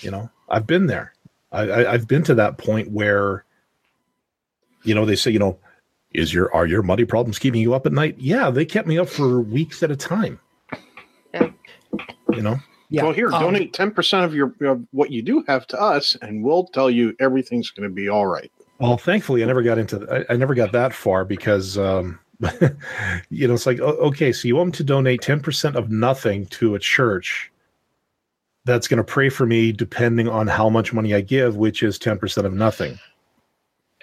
[0.01, 1.13] You know, I've been there.
[1.51, 3.43] I, I, I've been to that point where,
[4.83, 5.57] you know, they say, you know,
[6.13, 8.15] is your are your money problems keeping you up at night?
[8.17, 10.39] Yeah, they kept me up for weeks at a time.
[11.33, 11.49] Yeah.
[12.31, 12.59] You know,
[12.89, 13.03] Yeah.
[13.03, 16.15] Well, here, um, donate ten percent of your of what you do have to us,
[16.21, 18.51] and we'll tell you everything's going to be all right.
[18.79, 20.25] Well, thankfully, I never got into.
[20.29, 22.19] I, I never got that far because, um,
[23.29, 26.45] you know, it's like, okay, so you want me to donate ten percent of nothing
[26.47, 27.48] to a church
[28.65, 31.97] that's going to pray for me, depending on how much money I give, which is
[31.99, 32.99] ten percent of nothing.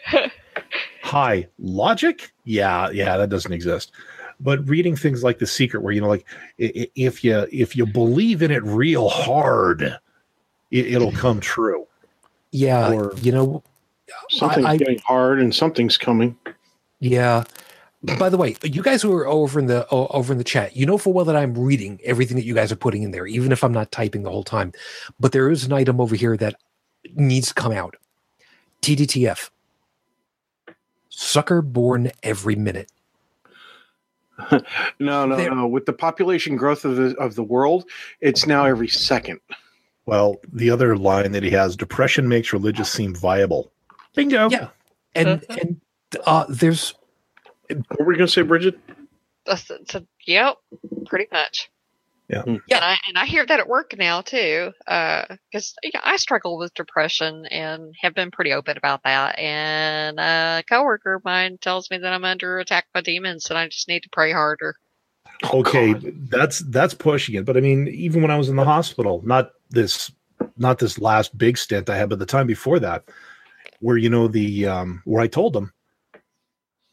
[1.03, 2.33] Hi, logic?
[2.45, 3.93] Yeah, yeah, that doesn't exist.
[4.41, 6.27] But reading things like The Secret, where you know, like
[6.61, 9.83] i- i- if you if you believe in it real hard,
[10.71, 11.87] it, it'll come true.
[12.51, 13.63] Yeah, or- you know,
[14.31, 16.37] Something's I- getting hard, and something's coming.
[17.01, 17.45] Yeah.
[18.19, 20.87] By the way, you guys who are over in the over in the chat, you
[20.87, 23.51] know full well that I'm reading everything that you guys are putting in there, even
[23.53, 24.73] if I'm not typing the whole time.
[25.19, 26.55] But there is an item over here that
[27.15, 27.97] needs to come out.
[28.83, 29.51] TDTF.
[31.09, 32.91] Sucker born every minute.
[35.01, 35.67] No, no, There- no.
[35.67, 37.89] With the population growth of the of the world,
[38.21, 39.41] it's now every second.
[40.05, 43.73] Well, the other line that he has: depression makes religious seem viable.
[44.15, 44.49] Bingo.
[44.51, 44.69] Yeah.
[45.15, 45.81] And and
[46.27, 46.95] uh there's
[47.69, 48.79] What were you going to say, Bridget?
[49.45, 50.57] That's, that's a, yep,
[51.07, 51.71] pretty much.
[52.29, 52.43] Yeah.
[52.43, 52.57] Hmm.
[52.67, 52.77] Yeah.
[52.77, 56.75] And I and I hear that at work now too, because yeah, I struggle with
[56.75, 59.39] depression and have been pretty open about that.
[59.39, 63.69] And a coworker of mine tells me that I'm under attack by demons and I
[63.69, 64.75] just need to pray harder.
[65.53, 66.31] Okay, God.
[66.31, 67.45] that's that's pushing it.
[67.45, 70.11] But I mean, even when I was in the hospital, not this,
[70.57, 73.05] not this last big stint I had, but the time before that,
[73.81, 75.73] where you know the um, where I told them,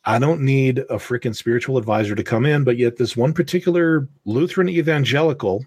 [0.05, 4.07] I don't need a freaking spiritual advisor to come in, but yet this one particular
[4.25, 5.65] Lutheran evangelical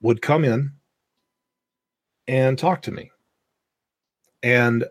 [0.00, 0.72] would come in
[2.28, 3.10] and talk to me.
[4.42, 4.84] And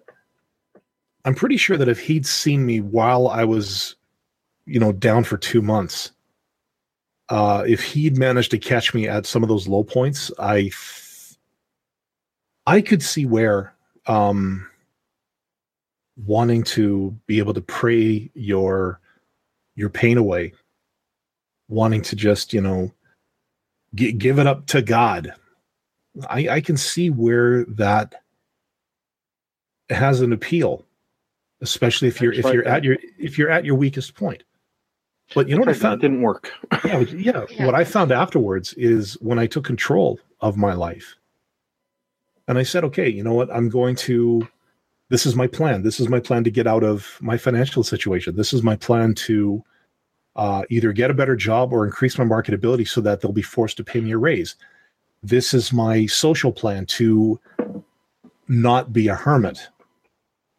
[1.26, 3.96] I'm pretty sure that if he'd seen me while I was,
[4.66, 6.12] you know, down for two months,
[7.30, 10.72] uh, if he'd managed to catch me at some of those low points, I,
[12.68, 13.74] I could see where,
[14.06, 14.68] um,
[16.16, 19.00] wanting to be able to pray your,
[19.76, 20.54] your pain away,
[21.68, 22.92] wanting to just, you know,
[23.96, 25.34] g- give it up to God.
[26.30, 28.16] I, I can see where that
[29.90, 30.86] has an appeal,
[31.62, 34.44] especially if you're if you're at your if you're at your weakest point.
[35.34, 36.52] But you know what I found didn't work.
[36.86, 37.66] yeah, yeah, Yeah.
[37.66, 41.16] What I found afterwards is when I took control of my life,
[42.48, 44.48] and I said, okay, you know what, I'm going to.
[45.14, 45.84] This is my plan.
[45.84, 48.36] This is my plan to get out of my financial situation.
[48.36, 49.64] This is my plan to
[50.36, 53.78] uh, either get a better job or increase my marketability so that they'll be forced
[53.78, 54.56] to pay me a raise.
[55.22, 57.40] This is my social plan to
[58.48, 59.60] not be a hermit.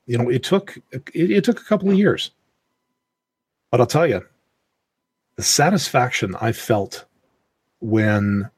[0.07, 2.31] You know, it took it, it took a couple of years,
[3.73, 4.25] but I'll tell you,
[5.35, 7.07] the satisfaction I felt
[7.81, 8.49] when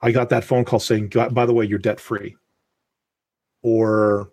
[0.00, 2.34] I got that phone call saying, "By the way, you're debt free,"
[3.62, 4.30] or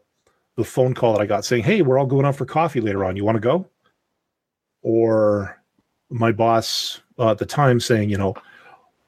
[0.56, 3.06] the phone call that I got saying, "Hey, we're all going out for coffee later
[3.06, 3.15] on.
[3.15, 3.69] You want to go?"
[4.81, 5.61] Or
[6.10, 8.35] my boss uh, at the time saying, "You know,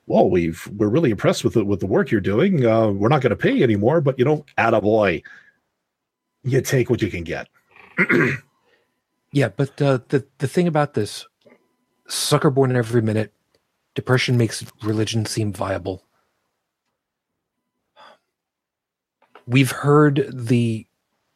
[0.07, 2.65] well, we've we're really impressed with the, with the work you're doing.
[2.65, 5.23] Uh, we're not going to pay you anymore, but you know, attaboy,
[6.43, 7.47] you take what you can get."
[9.31, 11.25] Yeah, but uh, the the thing about this,
[12.07, 13.33] sucker born in every minute,
[13.95, 16.03] depression makes religion seem viable.
[19.47, 20.85] We've heard the,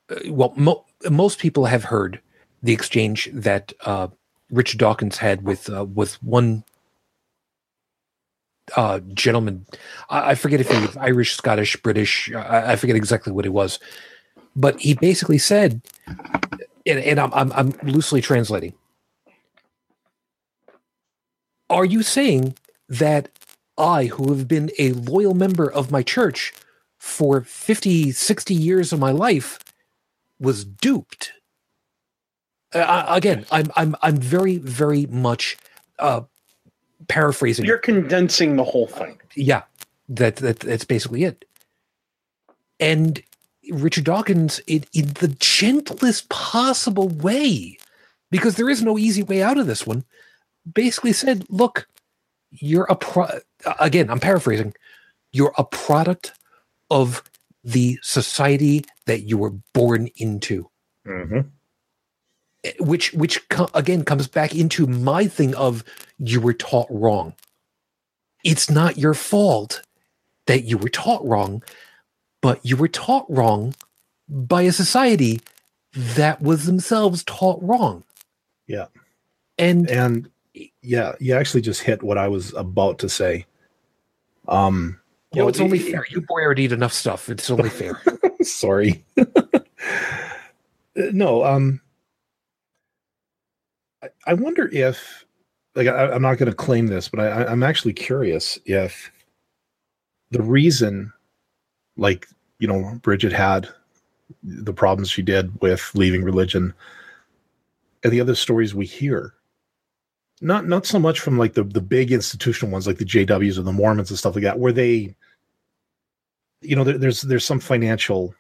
[0.10, 2.22] uh, well, mo- most people have heard
[2.64, 4.07] the exchange that uh,
[4.49, 6.64] Richard Dawkins had with uh, with one
[8.76, 9.65] uh, gentleman.
[10.10, 12.32] I, I forget if he was Irish, Scottish, British.
[12.34, 13.80] I, I forget exactly what it was,
[14.56, 15.82] but he basically said
[16.86, 18.73] and, and I'm, I'm I'm loosely translating.
[21.69, 22.56] Are you saying
[22.88, 23.30] that
[23.77, 26.53] I, who have been a loyal member of my church
[27.06, 29.60] for 50, 60 years of my life,
[30.40, 31.34] was duped?
[32.73, 35.56] Uh, again, I'm I'm I'm very very much
[35.99, 36.22] uh,
[37.07, 37.64] paraphrasing.
[37.64, 39.19] You're condensing the whole thing.
[39.36, 39.61] Yeah,
[40.10, 41.45] that, that that's basically it.
[42.80, 43.22] And
[43.72, 47.77] Richard Dawkins, in, in the gentlest possible way,
[48.30, 50.03] because there is no easy way out of this one,
[50.73, 51.88] basically said, "Look,
[52.52, 53.27] you're a pro."
[53.80, 54.73] Again, I'm paraphrasing.
[55.32, 56.34] You're a product
[56.89, 57.23] of
[57.63, 60.69] the society that you were born into
[61.07, 61.41] Mm-hmm.
[62.79, 65.83] which which co- again comes back into my thing of
[66.17, 67.33] you were taught wrong
[68.43, 69.81] it's not your fault
[70.47, 71.61] that you were taught wrong
[72.41, 73.75] but you were taught wrong
[74.27, 75.41] by a society
[75.93, 78.03] that was themselves taught wrong
[78.67, 78.87] Yeah.
[79.59, 80.29] and and
[80.81, 83.45] yeah you actually just hit what i was about to say
[84.47, 84.99] um
[85.35, 86.05] you know, it's only it- fair.
[86.09, 87.29] You boy already eat enough stuff.
[87.29, 88.01] It's only fair.
[88.41, 89.03] Sorry.
[90.97, 91.81] Uh, no um
[94.01, 95.25] I, I wonder if
[95.75, 99.11] like I, i'm not going to claim this but I, I- i'm actually curious if
[100.31, 101.11] the reason
[101.97, 102.27] like
[102.59, 103.67] you know bridget had
[104.41, 106.73] the problems she did with leaving religion
[108.05, 109.33] and the other stories we hear
[110.39, 113.63] not not so much from like the the big institutional ones like the jws or
[113.63, 115.13] the mormons and stuff like that where they
[116.65, 118.33] you know there, there's there's some financial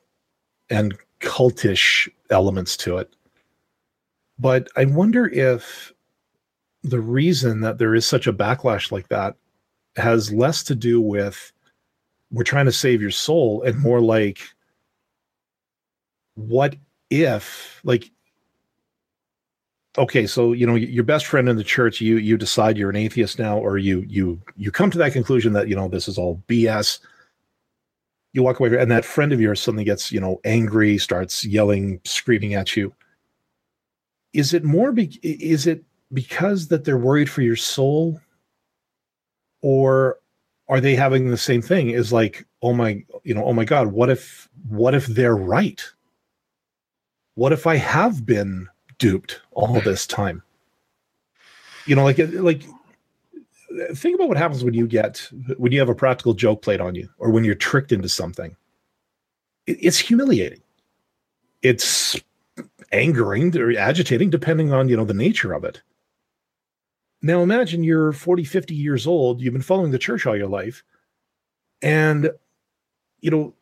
[0.69, 3.13] and cultish elements to it.
[4.37, 5.93] But i wonder if
[6.83, 9.35] the reason that there is such a backlash like that
[9.95, 11.51] has less to do with
[12.31, 14.39] we're trying to save your soul and more like
[16.35, 16.75] what
[17.09, 18.11] if like
[19.97, 22.95] okay so you know your best friend in the church you you decide you're an
[22.95, 26.17] atheist now or you you you come to that conclusion that you know this is
[26.17, 26.99] all bs
[28.35, 32.01] you walk away and that friend of yours suddenly gets you know angry starts yelling
[32.03, 32.93] screaming at you.
[34.33, 38.19] Is it more be- is it because that they're worried for your soul?
[39.61, 40.19] Or
[40.67, 41.91] are they having the same thing?
[41.91, 45.81] Is like oh my you know oh my god what if what if they're right?
[47.35, 48.67] What if i have been
[48.99, 50.43] duped all this time?
[51.85, 52.63] You know like like
[53.93, 56.95] think about what happens when you get when you have a practical joke played on
[56.95, 58.55] you or when you're tricked into something
[59.67, 60.61] it, it's humiliating
[61.61, 62.19] it's
[62.91, 65.81] angering or agitating, depending on you know the nature of it.
[67.21, 70.83] Now imagine you're 40, 50 years old, you've been following the church all your life,
[71.81, 72.31] and
[73.21, 73.53] you know,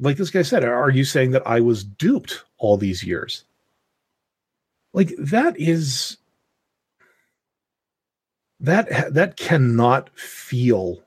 [0.00, 3.44] like this guy said, are you saying that I was duped all these years?
[4.92, 6.16] Like that is
[8.60, 10.98] that that cannot feel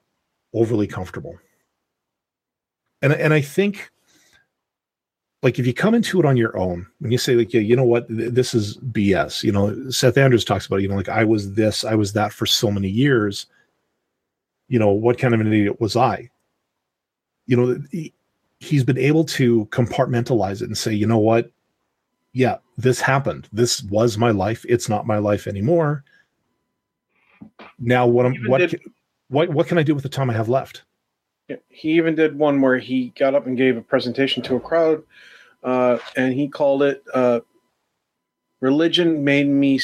[0.54, 1.38] overly comfortable.
[3.02, 3.92] And and I think
[5.44, 7.76] like if you come into it on your own, when you say like, yeah, you
[7.76, 9.44] know what, this is BS.
[9.44, 12.32] You know, Seth Andrews talks about, you know, like I was this, I was that
[12.32, 13.48] for so many years.
[14.68, 16.30] You know, what kind of an idiot was I?
[17.48, 18.14] You know, he,
[18.60, 21.52] he's been able to compartmentalize it and say, you know what,
[22.34, 23.50] yeah, this happened.
[23.52, 24.64] This was my life.
[24.70, 26.04] It's not my life anymore.
[27.80, 28.82] Now, what am what did,
[29.30, 30.84] what what can I do with the time I have left?
[31.70, 35.04] He even did one where he got up and gave a presentation to a crowd,
[35.64, 37.42] uh, and he called it uh,
[38.60, 39.80] "Religion Made Me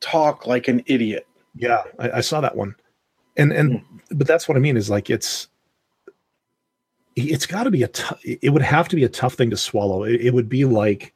[0.00, 2.74] Talk Like an Idiot." Yeah, I, I saw that one,
[3.36, 3.84] and and mm.
[4.12, 5.48] but that's what I mean is like it's
[7.16, 9.56] it's got to be a t- it would have to be a tough thing to
[9.56, 10.04] swallow.
[10.04, 11.14] It, it would be like,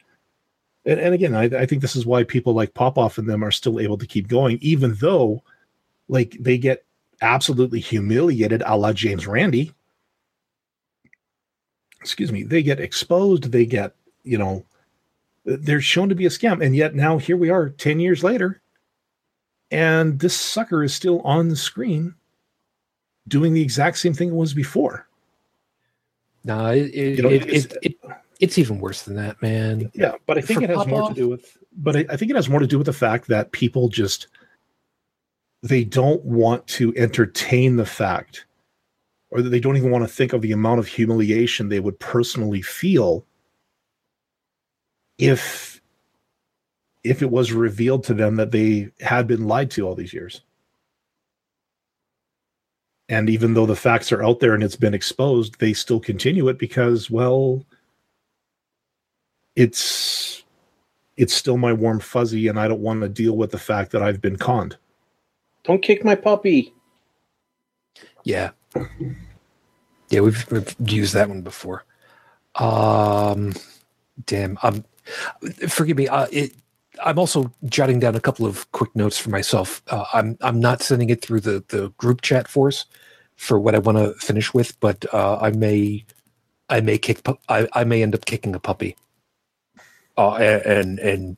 [0.84, 3.50] and, and again, I, I think this is why people like Popoff and them are
[3.50, 5.42] still able to keep going, even though
[6.08, 6.84] like they get
[7.20, 9.72] absolutely humiliated a la James Randi.
[12.00, 13.94] Excuse me, they get exposed, they get,
[14.24, 14.64] you know,
[15.44, 16.64] they're shown to be a scam.
[16.64, 18.60] And yet now here we are 10 years later,
[19.70, 22.14] and this sucker is still on the screen
[23.26, 25.06] doing the exact same thing it was before.
[26.44, 27.94] No, it, it, you know, it, it's, it,
[28.38, 29.90] it's even worse than that, man.
[29.94, 31.08] Yeah, but I think For it has more off.
[31.10, 31.56] to do with.
[31.76, 34.28] But I, I think it has more to do with the fact that people just
[35.64, 38.44] they don't want to entertain the fact
[39.30, 41.98] or that they don't even want to think of the amount of humiliation they would
[41.98, 43.24] personally feel
[45.18, 45.80] if
[47.02, 50.42] if it was revealed to them that they had been lied to all these years.
[53.10, 56.48] And even though the facts are out there and it's been exposed they still continue
[56.48, 57.64] it because well
[59.56, 60.44] it's
[61.16, 64.02] it's still my warm fuzzy and i don't want to deal with the fact that
[64.02, 64.76] i've been conned
[65.64, 66.74] don't kick my puppy.
[68.24, 68.50] Yeah.
[70.10, 71.84] Yeah, we've, we've used that one before.
[72.56, 73.52] Um,
[74.26, 74.58] damn.
[74.62, 74.84] Um,
[75.68, 76.08] forgive me.
[76.08, 76.52] Uh, it,
[77.04, 79.82] I'm also jotting down a couple of quick notes for myself.
[79.88, 82.84] Uh, I'm I'm not sending it through the the group chat for us
[83.36, 86.04] for what I want to finish with, but uh, I may
[86.68, 88.96] I may kick I, I may end up kicking a puppy.
[90.16, 91.36] Uh, and and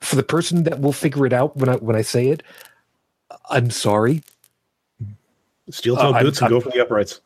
[0.00, 2.42] for the person that will figure it out when I when I say it,
[3.50, 4.22] I'm sorry.
[5.70, 7.20] Steel toe uh, boots I'm, and go I'm, for the uprights.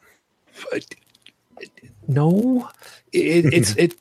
[2.08, 2.68] No,
[3.12, 3.94] it, it's it.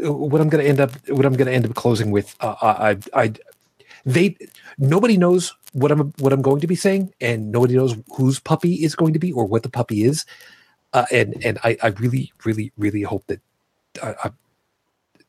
[0.00, 2.54] What I'm going to end up, what I'm going to end up closing with, uh,
[2.60, 3.32] I, I,
[4.04, 4.36] they,
[4.78, 8.84] nobody knows what I'm what I'm going to be saying, and nobody knows whose puppy
[8.84, 10.26] is going to be or what the puppy is,
[10.92, 13.40] uh, and and I, I really, really, really hope that
[14.02, 14.30] I, I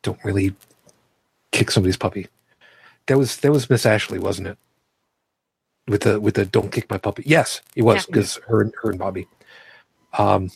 [0.01, 0.53] don't really
[1.51, 2.27] kick somebody's puppy.
[3.07, 4.57] That was that was Miss Ashley, wasn't it?
[5.87, 8.43] With the with the "Don't kick my puppy." Yes, it was because yeah.
[8.49, 9.27] her and her and Bobby.
[10.17, 10.51] Um,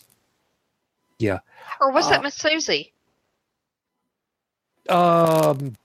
[1.20, 1.40] yeah.
[1.80, 2.94] Or was uh, that Miss Susie?
[4.90, 5.76] Um,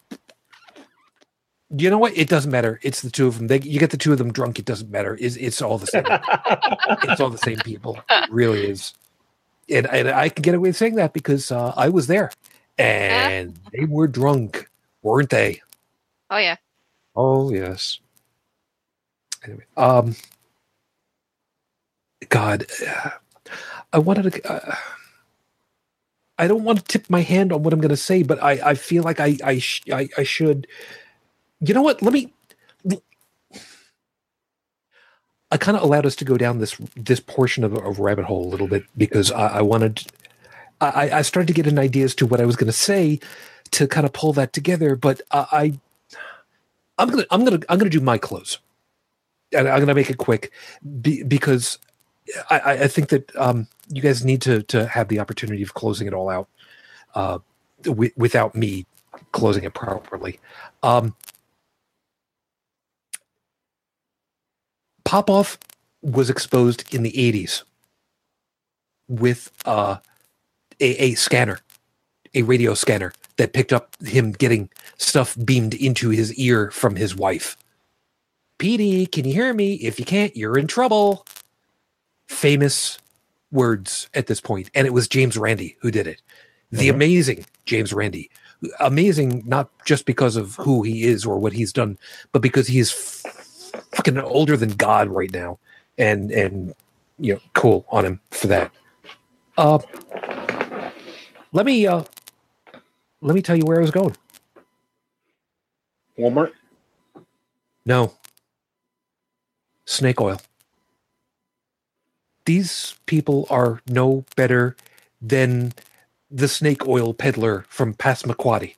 [1.77, 2.17] you know what?
[2.17, 2.81] It doesn't matter.
[2.83, 3.47] It's the two of them.
[3.49, 4.59] They, you get the two of them drunk.
[4.59, 5.17] It doesn't matter.
[5.21, 6.05] It's, it's all the same.
[7.03, 7.99] it's all the same people.
[8.09, 8.95] It really is.
[9.69, 12.31] And, and I can get away with saying that because uh, I was there,
[12.79, 14.71] and they were drunk,
[15.03, 15.61] weren't they?
[16.31, 16.57] Oh yeah.
[17.15, 18.01] Oh yes
[19.47, 20.17] anyway, um,
[22.31, 22.67] God,
[23.93, 24.53] I wanted to.
[24.53, 24.77] Uh,
[26.39, 28.53] I don't want to tip my hand on what I'm going to say, but I,
[28.71, 30.67] I feel like I I, sh- I, I should.
[31.61, 32.03] You know what?
[32.03, 32.33] Let me.
[35.53, 38.47] I kind of allowed us to go down this this portion of a rabbit hole
[38.47, 40.05] a little bit because I, I wanted.
[40.81, 43.21] I, I started to get an idea as to what I was going to say
[43.73, 45.73] to kind of pull that together, but I, I
[46.99, 48.59] I'm gonna I'm gonna I'm gonna do my close
[49.53, 50.53] and I'm going to make it quick
[51.01, 51.79] be, because
[52.51, 56.07] I, I, think that um, you guys need to to have the opportunity of closing
[56.07, 56.49] it all out
[57.15, 57.39] uh,
[57.83, 58.87] w- without me
[59.33, 60.41] closing it properly.
[60.83, 61.15] Um,
[65.05, 65.59] Popoff
[66.03, 67.63] was exposed in the 80s
[69.09, 69.99] with uh,
[70.81, 71.61] a, a scanner,
[72.35, 74.69] a radio scanner that picked up him getting
[74.99, 77.57] stuff beamed into his ear from his wife.
[78.59, 79.75] Petey, can you hear me?
[79.75, 81.27] If you can't, you're in trouble.
[82.29, 82.99] Famous
[83.53, 86.23] words at this point, and it was James Randi who did it.
[86.71, 86.97] The mm-hmm.
[86.97, 88.31] amazing James Randi,
[88.81, 91.99] amazing not just because of who he is or what he's done,
[92.33, 95.59] but because he is f- fucking older than God right now,
[95.99, 96.75] and and
[97.19, 98.73] you know, cool on him for that.
[99.57, 99.79] Uh,
[101.53, 102.03] let me uh,
[103.21, 104.17] let me tell you where I was going.
[106.19, 106.53] Walmart.
[107.85, 108.13] No.
[109.87, 110.41] Snake oil.
[112.45, 114.77] These people are no better
[115.21, 115.73] than
[116.31, 118.75] the snake oil peddler from Passamaquoddy.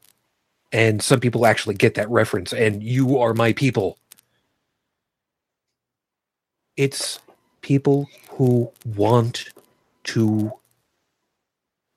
[0.71, 3.99] And some people actually get that reference, and you are my people.
[6.77, 7.19] It's
[7.63, 9.49] people who want
[10.05, 10.53] to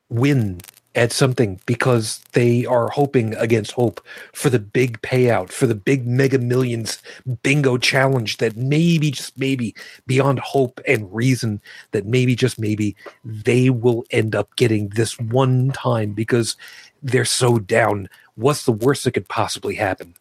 [0.10, 0.62] win
[0.94, 6.06] at something because they are hoping against hope for the big payout, for the big
[6.06, 7.02] mega millions
[7.44, 9.74] bingo challenge that maybe, just maybe,
[10.06, 11.62] beyond hope and reason,
[11.92, 16.58] that maybe, just maybe, they will end up getting this one time because
[17.02, 18.10] they're so down.
[18.36, 20.16] What's the worst that could possibly happen?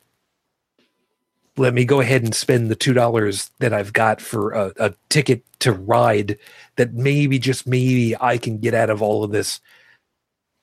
[1.57, 4.95] Let me go ahead and spend the two dollars that I've got for a, a
[5.09, 6.39] ticket to ride
[6.77, 9.61] that maybe, just maybe, I can get out of all of this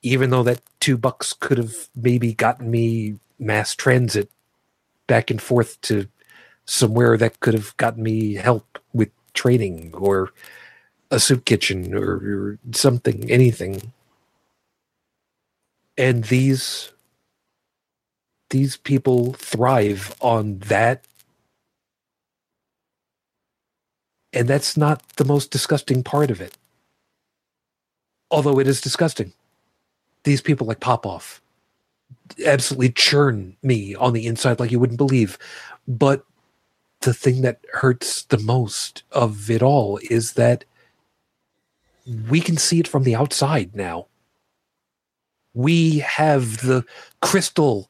[0.02, 4.30] even though that two bucks could have maybe gotten me mass transit
[5.06, 6.06] back and forth to
[6.66, 10.32] somewhere that could have gotten me help with training or
[11.10, 13.92] a soup kitchen or, or something, anything.
[15.96, 16.92] And these
[18.50, 21.04] these people thrive on that.
[24.32, 26.56] And that's not the most disgusting part of it.
[28.30, 29.32] Although it is disgusting
[30.24, 31.40] these people like Popoff
[32.44, 35.38] absolutely churn me on the inside like you wouldn't believe.
[35.86, 36.24] But
[37.00, 40.64] the thing that hurts the most of it all is that
[42.28, 44.06] we can see it from the outside now.
[45.54, 46.84] We have the
[47.20, 47.88] crystal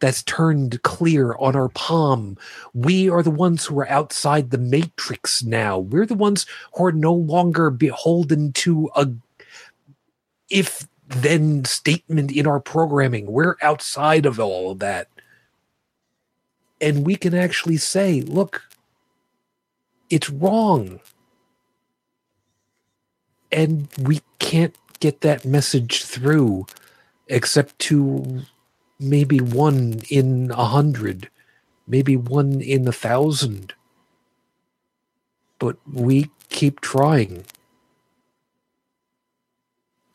[0.00, 2.36] that's turned clear on our palm.
[2.74, 5.78] We are the ones who are outside the matrix now.
[5.78, 6.44] We're the ones
[6.74, 9.08] who are no longer beholden to a
[10.50, 13.26] if then statement in our programming.
[13.26, 15.08] We're outside of all of that.
[16.80, 18.62] And we can actually say, look,
[20.10, 21.00] it's wrong.
[23.50, 26.66] And we can't get that message through
[27.28, 28.42] except to
[28.98, 31.28] maybe one in a hundred,
[31.86, 33.74] maybe one in a thousand.
[35.58, 37.44] But we keep trying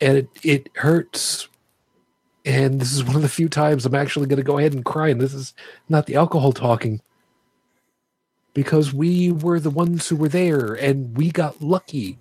[0.00, 1.48] and it, it hurts.
[2.44, 4.84] And this is one of the few times I'm actually going to go ahead and
[4.84, 5.08] cry.
[5.08, 5.54] And this is
[5.88, 7.00] not the alcohol talking
[8.54, 12.18] because we were the ones who were there and we got lucky.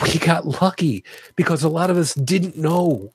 [0.00, 3.12] We got lucky because a lot of us didn't know.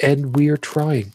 [0.00, 1.12] And we are trying.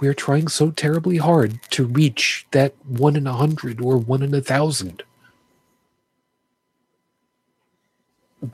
[0.00, 4.22] We are trying so terribly hard to reach that one in a hundred or one
[4.22, 5.02] in a thousand.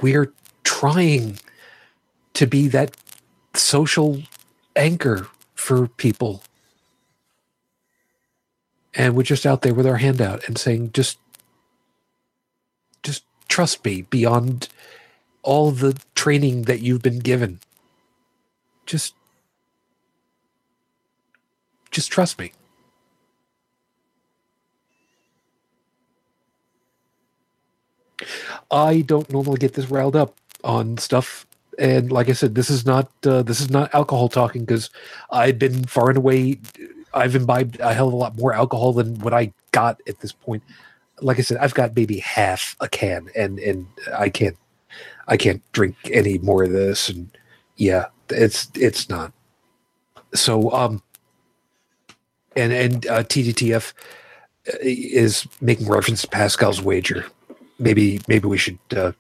[0.03, 0.33] We're
[0.65, 1.39] trying
[2.35, 2.97] to be that
[3.55, 4.23] social
[4.75, 6.43] anchor for people.
[8.95, 11.19] And we're just out there with our hand out and saying, just,
[13.03, 14.69] just trust me beyond
[15.43, 17.61] all the training that you've been given.
[18.87, 19.15] Just,
[21.91, 22.53] just trust me.
[28.70, 30.34] I don't normally get this riled up
[30.64, 31.47] on stuff.
[31.78, 34.90] And like I said, this is not uh, this is not alcohol talking because
[35.30, 36.59] I've been far and away.
[37.12, 40.32] I've imbibed a hell of a lot more alcohol than what I got at this
[40.32, 40.62] point.
[41.20, 43.86] Like I said, I've got maybe half a can, and and
[44.16, 44.56] I can't
[45.28, 47.09] I can't drink any more of this.
[47.09, 47.36] And
[47.76, 49.32] yeah, it's it's not.
[50.34, 51.02] So um,
[52.55, 53.93] and and uh, TTTF
[54.80, 57.26] is making reference to Pascal's wager
[57.78, 59.12] maybe maybe we should uh,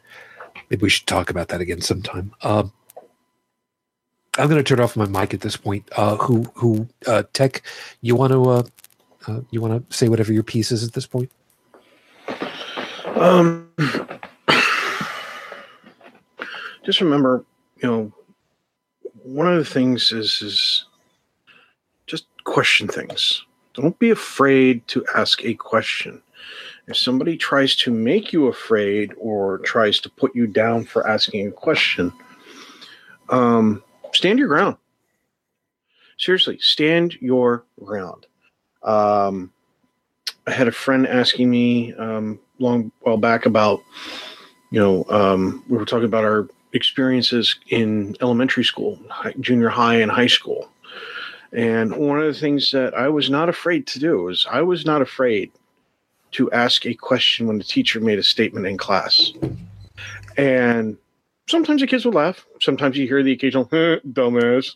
[0.70, 2.32] maybe we should talk about that again sometime.
[2.42, 2.72] Um,
[4.38, 5.88] I'm going to turn off my mic at this point.
[5.96, 7.62] Uh, who who uh, tech?
[8.02, 8.62] You want to uh,
[9.26, 11.30] uh, you want to say whatever your piece is at this point?
[13.16, 13.70] Um,
[16.84, 17.44] just remember,
[17.82, 18.12] you know,
[19.22, 20.84] one of the things is is
[22.06, 23.44] just question things.
[23.74, 26.22] Don't be afraid to ask a question
[26.86, 31.48] if somebody tries to make you afraid or tries to put you down for asking
[31.48, 32.12] a question,
[33.28, 33.82] um,
[34.12, 34.76] stand your ground.
[36.18, 38.26] Seriously, stand your ground.
[38.82, 39.52] Um,
[40.46, 43.80] I had a friend asking me um, long while back about,
[44.70, 48.98] you know, um, we were talking about our experiences in elementary school,
[49.40, 50.70] junior high, and high school.
[51.52, 54.86] And one of the things that I was not afraid to do is I was
[54.86, 55.50] not afraid
[56.36, 59.32] to ask a question when the teacher made a statement in class.
[60.36, 60.98] And
[61.48, 62.46] sometimes the kids would laugh.
[62.60, 64.74] Sometimes you hear the occasional dumbass,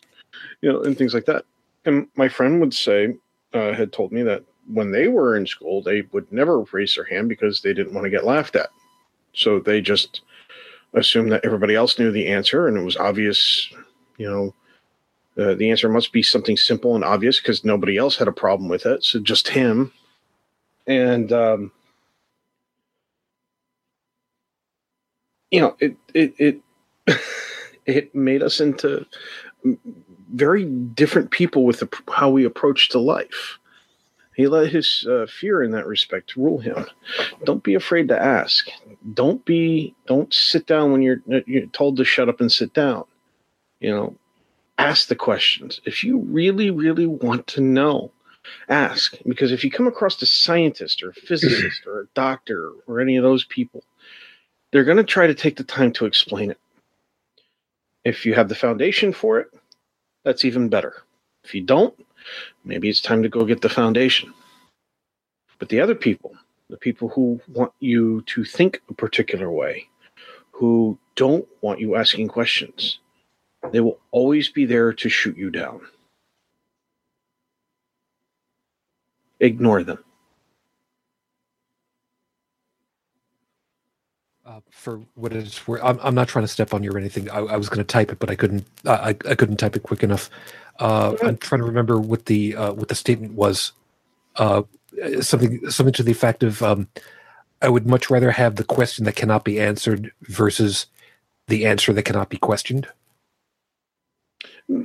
[0.61, 1.45] you know, and things like that.
[1.85, 3.15] And my friend would say,
[3.53, 4.43] uh, had told me that
[4.73, 8.05] when they were in school, they would never raise their hand because they didn't want
[8.05, 8.69] to get laughed at.
[9.33, 10.21] So they just
[10.93, 13.71] assumed that everybody else knew the answer and it was obvious,
[14.17, 14.53] you know,
[15.37, 18.67] uh, the answer must be something simple and obvious because nobody else had a problem
[18.67, 19.03] with it.
[19.03, 19.93] So just him.
[20.87, 21.71] And, um,
[25.51, 26.61] you know, it, it, it,
[27.85, 29.05] it made us into
[30.33, 33.57] very different people with the, how we approach to life.
[34.35, 36.85] He let his uh, fear in that respect rule him.
[37.43, 38.69] Don't be afraid to ask.
[39.13, 39.93] Don't be.
[40.07, 43.03] Don't sit down when you're you're told to shut up and sit down.
[43.81, 44.15] You know,
[44.77, 45.81] ask the questions.
[45.85, 48.11] If you really, really want to know,
[48.69, 49.17] ask.
[49.25, 53.17] Because if you come across a scientist or a physicist or a doctor or any
[53.17, 53.83] of those people,
[54.71, 56.59] they're going to try to take the time to explain it.
[58.03, 59.47] If you have the foundation for it,
[60.23, 61.03] that's even better.
[61.43, 61.93] If you don't,
[62.63, 64.33] maybe it's time to go get the foundation.
[65.59, 66.35] But the other people,
[66.69, 69.87] the people who want you to think a particular way,
[70.51, 72.99] who don't want you asking questions,
[73.71, 75.81] they will always be there to shoot you down.
[79.41, 79.97] Ignore them.
[84.45, 87.29] Uh, for what it's worth, I'm, I'm not trying to step on you or anything.
[87.29, 88.65] I, I was going to type it, but I couldn't.
[88.85, 90.29] I, I couldn't type it quick enough.
[90.79, 93.71] Uh, I'm trying to remember what the uh, what the statement was.
[94.35, 94.63] Uh,
[95.21, 96.87] something something to the effect of, um,
[97.61, 100.85] "I would much rather have the question that cannot be answered versus
[101.47, 102.87] the answer that cannot be questioned."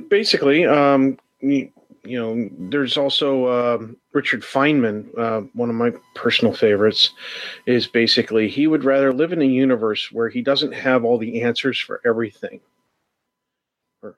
[0.09, 1.17] Basically, um,
[2.07, 7.11] you, know, there's also uh, Richard Feynman, uh, one of my personal favorites,
[7.65, 11.41] is basically he would rather live in a universe where he doesn't have all the
[11.41, 12.59] answers for everything,
[14.01, 14.15] or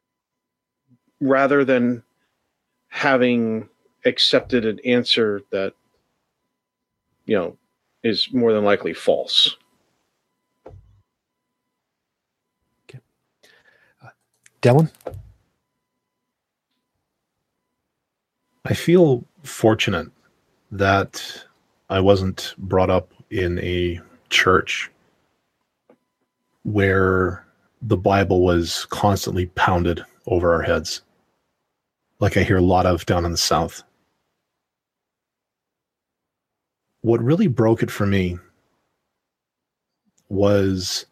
[1.20, 2.04] rather than
[2.90, 3.68] having
[4.06, 5.74] accepted an answer that,
[7.26, 7.58] you know,
[8.04, 9.58] is more than likely false.
[12.88, 13.00] Okay.
[14.04, 14.10] Uh,
[14.62, 14.90] Dalan?
[18.66, 20.08] I feel fortunate
[20.72, 21.46] that
[21.90, 24.92] I wasn't brought up in a church
[26.64, 27.46] where
[27.82, 31.02] the Bible was constantly pounded over our heads,
[32.20, 33.82] like I hear a lot of down in the South.
[37.02, 38.38] What really broke it for me
[40.28, 41.06] was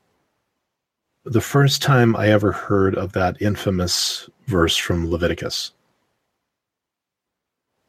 [1.23, 5.71] the first time I ever heard of that infamous verse from Leviticus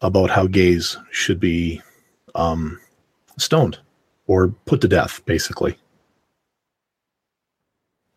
[0.00, 1.82] about how gays should be
[2.34, 2.80] um,
[3.36, 3.78] stoned
[4.26, 5.76] or put to death, basically.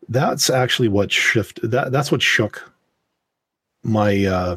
[0.08, 1.70] That's actually what shifted.
[1.70, 2.70] That that's what shook
[3.82, 4.24] my.
[4.24, 4.56] Uh,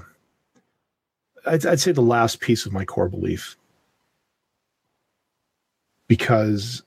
[1.45, 3.55] I'd, I'd say the last piece of my core belief,
[6.07, 6.83] because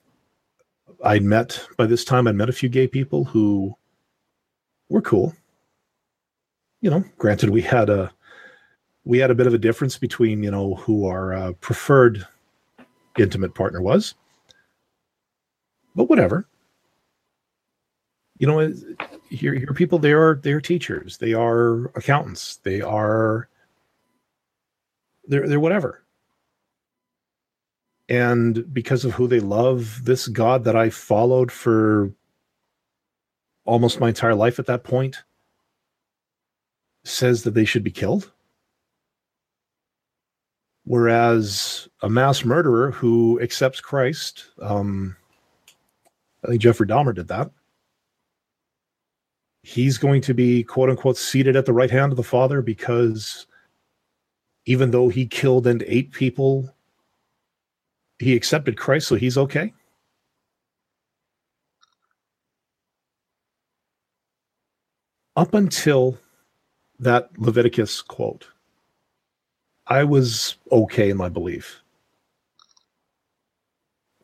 [1.05, 2.27] I'd met by this time.
[2.27, 3.77] I'd met a few gay people who
[4.89, 5.35] were cool.
[6.81, 8.13] You know, granted, we had a
[9.09, 12.27] we had a bit of a difference between you know who our uh, preferred
[13.19, 14.15] intimate partner was
[15.97, 16.47] but whatever.
[18.39, 18.73] You know
[19.31, 23.49] your, your people they are they're teachers they are accountants they are
[25.27, 26.05] they're they're whatever.
[28.09, 32.13] And because of who they love this god that i followed for
[33.65, 35.25] almost my entire life at that point
[37.05, 38.31] says that they should be killed
[40.89, 45.15] Whereas a mass murderer who accepts Christ, um,
[46.43, 47.51] I think Jeffrey Dahmer did that.
[49.63, 53.47] He's going to be quote unquote seated at the right hand of the Father because
[54.65, 56.75] even though he killed and ate people,
[58.19, 59.75] he accepted Christ, so he's okay.
[65.37, 66.17] Up until
[66.99, 68.49] that Leviticus quote,
[69.89, 71.83] I was okay in my belief.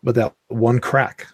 [0.02, 1.26] But that one crack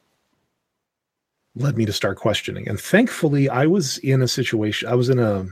[1.57, 2.69] led me to start questioning.
[2.69, 5.47] And thankfully, I was in a situation, I was in a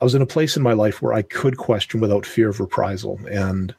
[0.00, 2.60] I was in a place in my life where I could question without fear of
[2.60, 3.18] reprisal.
[3.30, 3.74] And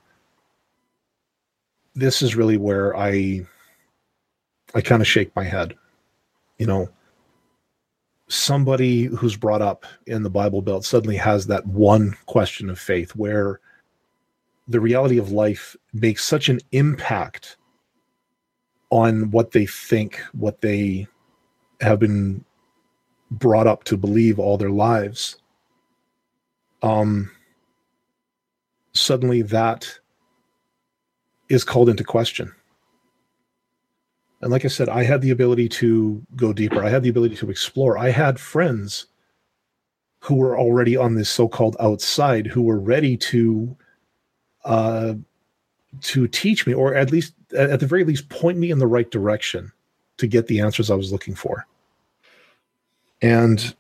[1.93, 3.45] this is really where I
[4.73, 5.75] I kind of shake my head.
[6.57, 6.89] You know,
[8.35, 13.15] somebody who's brought up in the Bible Belt suddenly has that one question of faith
[13.15, 13.59] where
[14.67, 17.57] the reality of life makes such an impact
[18.89, 21.07] on what they think, what they
[21.81, 22.43] have been
[23.31, 25.37] brought up to believe all their lives.
[26.81, 27.31] Um,
[28.93, 29.99] suddenly that
[31.49, 32.53] is called into question.
[34.45, 36.83] And like I said, I had the ability to go deeper.
[36.83, 37.97] I had the ability to explore.
[37.97, 39.07] I had friends
[40.19, 43.75] who were already on this so-called outside who were ready to
[44.63, 45.15] uh,
[46.01, 49.09] to teach me, or at least at the very least point me in the right
[49.09, 49.71] direction
[50.17, 51.65] to get the answers I was looking for.
[53.23, 53.73] And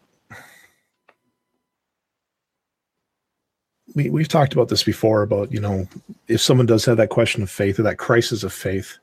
[3.93, 5.87] we, we've talked about this before about, you know,
[6.27, 8.97] if someone does have that question of faith or that crisis of faith,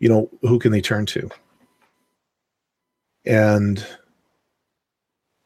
[0.00, 1.30] you know, who can they turn to?
[3.24, 3.86] And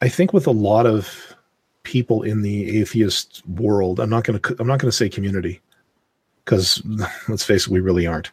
[0.01, 1.35] I think with a lot of
[1.83, 5.61] people in the atheist world, I'm not going to I'm not going to say community
[6.43, 6.81] because
[7.27, 8.31] let's face it, we really aren't.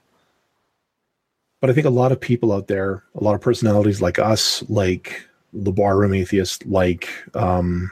[1.61, 4.65] But I think a lot of people out there, a lot of personalities like us,
[4.69, 7.91] like the barroom atheist, like um,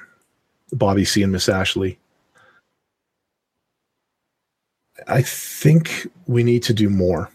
[0.72, 1.98] Bobby C and Miss Ashley,
[5.06, 7.30] I think we need to do more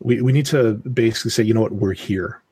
[0.00, 2.42] we, we need to basically say, you know what, we're here.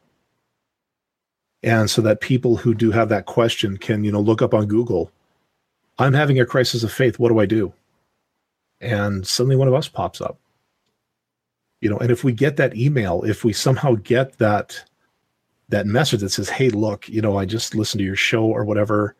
[1.62, 4.66] And so that people who do have that question can, you know, look up on
[4.66, 5.10] Google,
[5.98, 7.18] I'm having a crisis of faith.
[7.18, 7.72] What do I do?
[8.80, 10.38] And suddenly one of us pops up.
[11.80, 14.84] You know, and if we get that email, if we somehow get that
[15.68, 18.64] that message that says, Hey, look, you know, I just listened to your show or
[18.64, 19.14] whatever.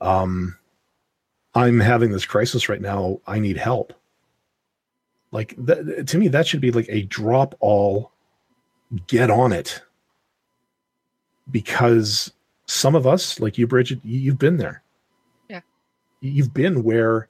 [0.00, 0.56] Um,
[1.54, 3.20] I'm having this crisis right now.
[3.26, 3.92] I need help
[5.32, 8.12] like that, to me, that should be like a drop all,
[9.06, 9.82] get on it.
[11.50, 12.32] Because
[12.66, 14.82] some of us, like you, Bridget, you've been there.
[15.48, 15.60] Yeah.
[16.20, 17.28] You've been where,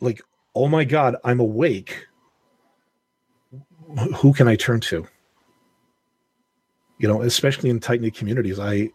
[0.00, 0.20] like,
[0.54, 2.06] oh my God, I'm awake.
[4.16, 5.06] Who can I turn to?
[6.98, 8.58] You know, especially in tight knit communities.
[8.58, 8.90] I,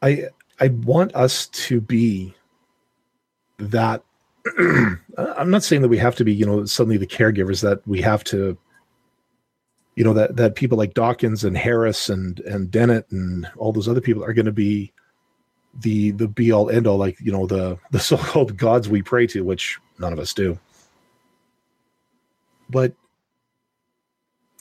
[0.00, 0.24] I,
[0.58, 2.34] I want us to be
[3.58, 4.02] that
[4.46, 8.00] I'm not saying that we have to be, you know, suddenly the caregivers that we
[8.02, 8.56] have to,
[9.94, 13.88] you know, that that people like Dawkins and Harris and and Dennett and all those
[13.88, 14.92] other people are going to be
[15.80, 19.02] the the be all end all, like you know the the so called gods we
[19.02, 20.58] pray to, which none of us do.
[22.68, 22.94] But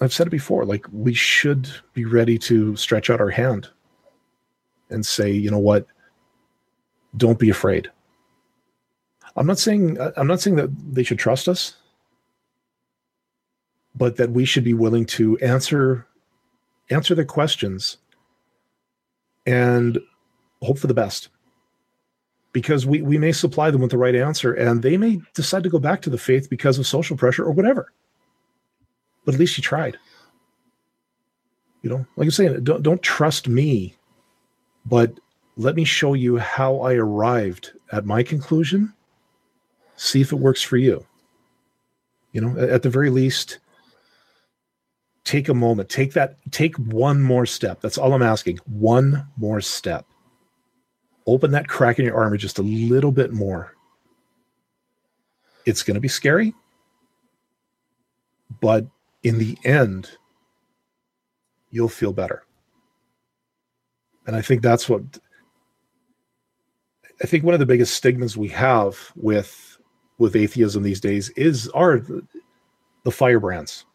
[0.02, 3.70] I've said it before, like we should be ready to stretch out our hand
[4.90, 5.88] and say, you know what,
[7.16, 7.90] don't be afraid
[9.36, 11.76] I'm not saying I'm not saying that they should trust us,
[13.95, 16.08] but that we should be willing to answer
[16.90, 17.98] answer their questions
[19.45, 19.99] and
[20.62, 21.30] hope for the best.
[22.53, 25.70] Because we, we may supply them with the right answer and they may decide to
[25.70, 27.94] go back to the faith because of social pressure or whatever.
[29.24, 29.98] But at least you tried.
[31.82, 33.95] You know, like I'm saying, don't, don't trust me,
[34.86, 35.18] but
[35.56, 38.94] let me show you how I arrived at my conclusion
[40.02, 41.06] see if it works for you.
[42.32, 43.60] You know, at the very least,
[45.23, 47.82] take a moment, take that, take one more step.
[47.82, 48.57] That's all I'm asking.
[48.65, 50.07] One more step.
[51.28, 53.76] Open that crack in your armor just a little bit more.
[55.68, 56.56] It's going to be scary,
[58.60, 58.88] but
[59.22, 60.10] in the end,
[61.69, 62.44] you'll feel better.
[64.26, 65.03] And I think that's what
[67.23, 69.70] I think one of the biggest stigmas we have with
[70.22, 72.26] with atheism these days is are the,
[73.03, 73.85] the firebrands.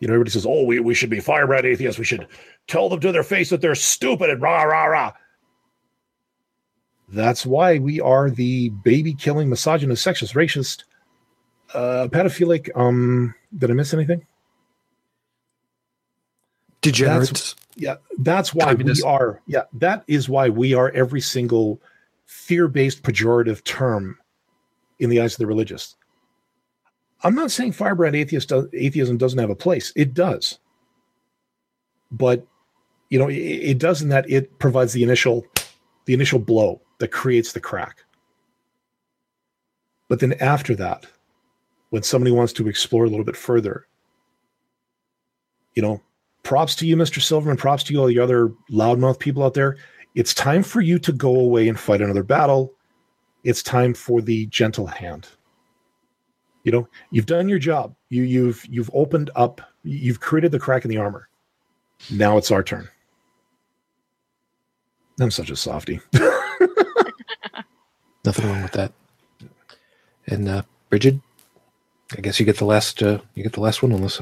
[0.00, 1.98] You know, everybody says, "Oh, we, we should be firebrand atheists.
[1.98, 2.26] We should
[2.66, 5.12] tell them to their face that they're stupid and rah rah rah."
[7.08, 10.84] That's why we are the baby killing, misogynist, sexist, racist,
[11.74, 12.70] uh, pedophilic.
[12.74, 14.24] Um, did I miss anything?
[16.80, 17.30] Degenerates.
[17.30, 19.04] That's, yeah, that's why Communist.
[19.04, 19.42] we are.
[19.46, 21.82] Yeah, that is why we are every single
[22.24, 24.19] fear-based pejorative term
[25.00, 25.96] in the eyes of the religious.
[27.22, 29.92] I'm not saying firebrand atheism doesn't have a place.
[29.96, 30.58] It does.
[32.10, 32.46] But
[33.08, 35.44] you know, it, it does in that it provides the initial
[36.06, 38.04] the initial blow that creates the crack.
[40.08, 41.06] But then after that,
[41.90, 43.86] when somebody wants to explore a little bit further,
[45.74, 46.00] you know,
[46.42, 47.20] props to you, Mr.
[47.20, 49.76] Silverman, props to you, all the other loudmouth people out there.
[50.14, 52.74] It's time for you to go away and fight another battle
[53.44, 55.28] it's time for the gentle hand
[56.64, 60.84] you know you've done your job you you've you've opened up you've created the crack
[60.84, 61.28] in the armor
[62.10, 62.88] Now it's our turn.
[65.20, 66.00] I'm such a softy.
[68.24, 68.92] Nothing wrong with that.
[70.26, 71.16] And uh, Bridget,
[72.16, 73.02] I guess you get the last.
[73.02, 74.20] Uh, you get the last one on this.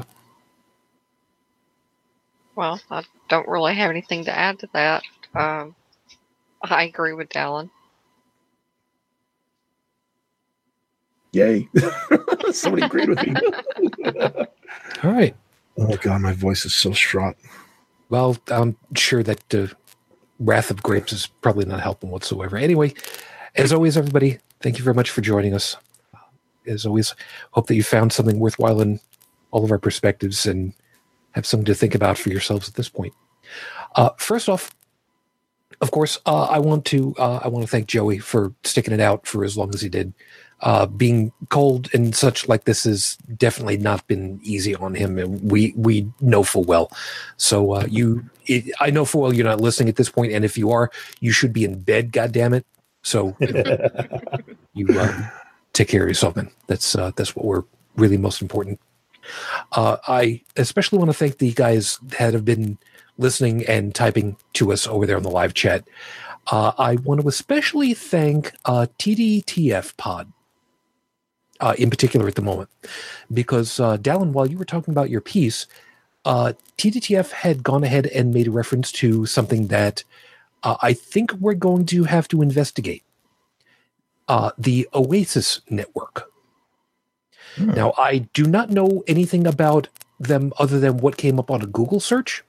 [2.55, 5.03] Well, I don't really have anything to add to that.
[5.33, 5.75] Um,
[6.61, 7.69] I agree with Dalan.
[11.31, 11.67] Yay!
[12.51, 13.35] Somebody agreed with me.
[15.03, 15.35] All right.
[15.77, 17.35] oh god, my voice is so straught.
[18.09, 19.67] Well, I'm sure that uh,
[20.39, 22.57] Wrath of Grapes is probably not helping whatsoever.
[22.57, 22.93] Anyway,
[23.55, 25.77] as always, everybody, thank you very much for joining us.
[26.65, 27.15] As always,
[27.51, 28.99] hope that you found something worthwhile in
[29.51, 30.73] all of our perspectives and
[31.31, 33.13] have something to think about for yourselves at this point.
[33.95, 34.71] Uh, first off,
[35.81, 38.99] of course, uh, I want to uh, I want to thank Joey for sticking it
[38.99, 40.13] out for as long as he did.
[40.61, 45.49] Uh, being cold and such like this has definitely not been easy on him, and
[45.49, 46.91] we we know full well.
[47.37, 50.43] So uh, you, it, I know full well you're not listening at this point, and
[50.43, 50.91] if you are,
[51.21, 52.11] you should be in bed.
[52.11, 52.65] God damn it!
[53.03, 53.37] So
[54.73, 55.29] you uh,
[55.73, 56.51] take care of yourself, man.
[56.67, 57.63] That's uh, that's what we're
[57.95, 58.79] really most important.
[59.71, 62.77] Uh, I especially want to thank the guys that have been
[63.17, 65.85] listening and typing to us over there on the live chat.
[66.51, 70.31] Uh, I want to especially thank uh, TDTF Pod
[71.59, 72.69] uh, in particular at the moment,
[73.33, 75.67] because uh, Dalan, while you were talking about your piece,
[76.25, 80.03] uh, TDTF had gone ahead and made a reference to something that
[80.63, 83.03] uh, I think we're going to have to investigate.
[84.27, 86.31] Uh, the Oasis Network.
[87.55, 87.71] Hmm.
[87.71, 89.87] Now, I do not know anything about
[90.19, 92.43] them other than what came up on a Google search.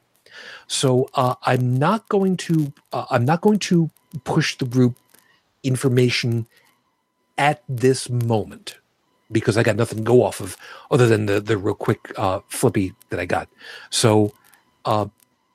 [0.66, 3.91] So uh, I'm not going to uh, I'm not going to
[4.24, 4.97] push the group
[5.62, 6.47] information
[7.39, 8.77] at this moment
[9.32, 10.57] because I got nothing to go off of
[10.90, 13.48] other than the the real quick uh, flippy that I got.
[13.90, 14.32] So
[14.85, 15.07] uh,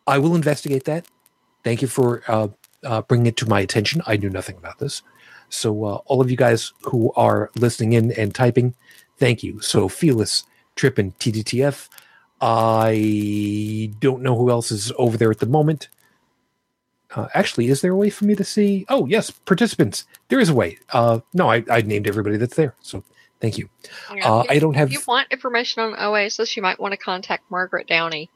[0.08, 1.08] I will investigate that.
[1.64, 2.48] Thank you for uh,
[2.84, 4.02] uh, bringing it to my attention.
[4.06, 5.02] I knew nothing about this.
[5.50, 8.76] So uh, all of you guys who are listening in and typing,
[9.18, 9.60] thank you.
[9.62, 10.44] So Fearless,
[10.76, 11.90] Trippin, TDTF.
[12.42, 15.88] I don't know who else is over there at the moment.
[17.16, 18.86] Uh, actually, is there a way for me to see?
[18.90, 20.06] Oh, yes, participants.
[20.28, 20.78] There is a way.
[20.92, 22.76] Uh, no, I, I named everybody that's there.
[22.82, 23.04] So
[23.46, 23.70] thank you.
[24.16, 24.88] Yeah, Uh, if I don't have.
[24.88, 28.30] If you want information on Oasis, you might want to contact Margaret Downey.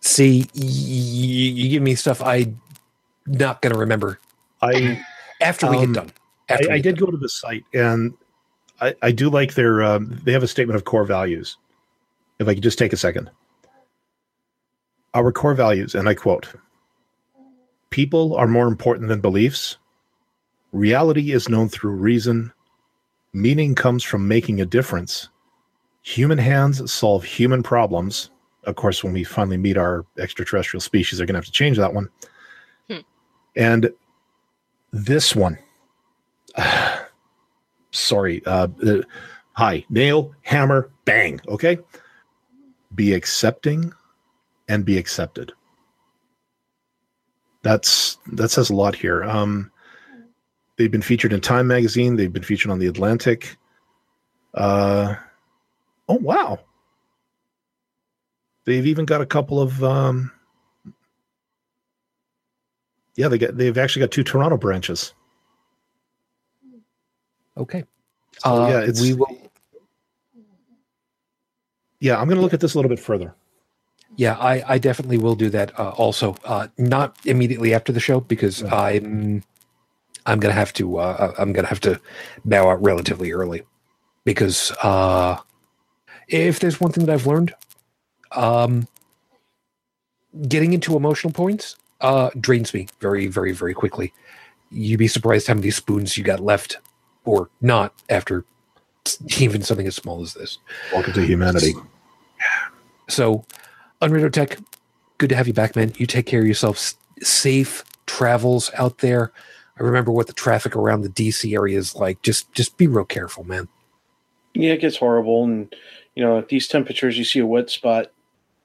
[0.00, 2.60] See, y- y- you give me stuff I'm
[3.26, 4.18] not going to remember
[4.60, 5.00] I
[5.40, 6.12] after we Um, get done.
[6.48, 8.14] After I, we I get did go to the site and
[8.80, 11.56] I, I do like their um, they have a statement of core values.
[12.38, 13.30] If I could just take a second.
[15.14, 16.48] Our core values, and I quote
[17.90, 19.78] People are more important than beliefs.
[20.72, 22.52] Reality is known through reason.
[23.36, 25.28] Meaning comes from making a difference.
[26.00, 28.30] Human hands solve human problems.
[28.64, 31.76] Of course, when we finally meet our extraterrestrial species, they're going to have to change
[31.76, 32.08] that one.
[32.88, 33.00] Hmm.
[33.54, 33.90] And
[34.90, 35.58] this one,
[37.90, 39.02] sorry, uh, uh,
[39.52, 41.38] hi, nail, hammer, bang.
[41.46, 41.78] Okay.
[42.94, 43.92] Be accepting
[44.66, 45.52] and be accepted.
[47.60, 49.24] That's that says a lot here.
[49.24, 49.70] Um,
[50.76, 52.16] they've been featured in Time magazine.
[52.16, 53.56] They've been featured on the Atlantic.
[54.54, 55.14] Uh,
[56.08, 56.58] oh wow!
[58.64, 59.82] They've even got a couple of.
[59.82, 60.30] Um,
[63.16, 63.56] yeah, they got.
[63.56, 65.12] They've actually got two Toronto branches.
[67.56, 67.84] Okay.
[68.38, 69.50] So, Uh, yeah, it's we will.
[72.00, 72.18] yeah.
[72.20, 73.34] I'm going to look at this a little bit further.
[74.16, 75.78] Yeah, I, I definitely will do that.
[75.78, 78.62] Uh, also, uh, not immediately after the show because.
[78.64, 79.42] I'm
[80.26, 82.00] I'm gonna have to uh, I'm gonna have to
[82.44, 83.62] bow out relatively early
[84.24, 85.38] because uh,
[86.28, 87.54] if there's one thing that I've learned,
[88.32, 88.88] um,
[90.48, 94.12] getting into emotional points uh, drains me very very very quickly.
[94.70, 96.78] You'd be surprised how many spoons you got left
[97.24, 98.44] or not after
[99.38, 100.58] even something as small as this.
[100.92, 101.72] Welcome to humanity.
[103.08, 103.44] So,
[104.02, 104.58] Unredo Tech,
[105.18, 105.92] good to have you back, man.
[105.96, 106.76] You take care of yourself.
[106.76, 109.32] S- Safe travels out there.
[109.78, 112.22] I remember what the traffic around the DC area is like.
[112.22, 113.68] Just, just be real careful, man.
[114.54, 115.74] Yeah, it gets horrible, and
[116.14, 118.10] you know at these temperatures, you see a wet spot,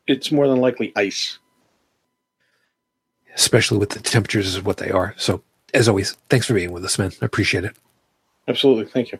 [0.08, 1.38] it's more than likely ice.
[3.36, 5.14] Especially with the temperatures is what they are.
[5.18, 5.44] So,
[5.74, 7.12] as always, thanks for being with us, man.
[7.22, 7.76] I appreciate it.
[8.48, 9.20] Absolutely, thank you.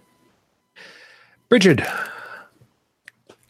[1.50, 1.82] Bridget,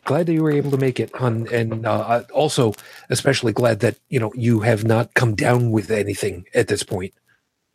[0.06, 2.74] glad that you were able to make it on, and uh, also
[3.10, 7.14] especially glad that you know you have not come down with anything at this point.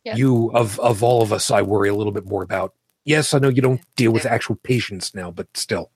[0.07, 0.15] Yeah.
[0.15, 2.73] You of of all of us, I worry a little bit more about.
[3.03, 5.91] Yes, I know you don't deal with actual patients now, but still.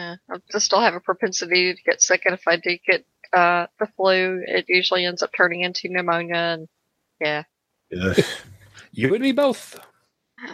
[0.00, 3.04] Yeah, I just still have a propensity to get sick, and if I do get
[3.32, 6.34] uh, the flu, it usually ends up turning into pneumonia.
[6.36, 6.68] And
[7.20, 7.44] yeah,
[7.96, 8.16] Ugh.
[8.90, 9.78] You and me both.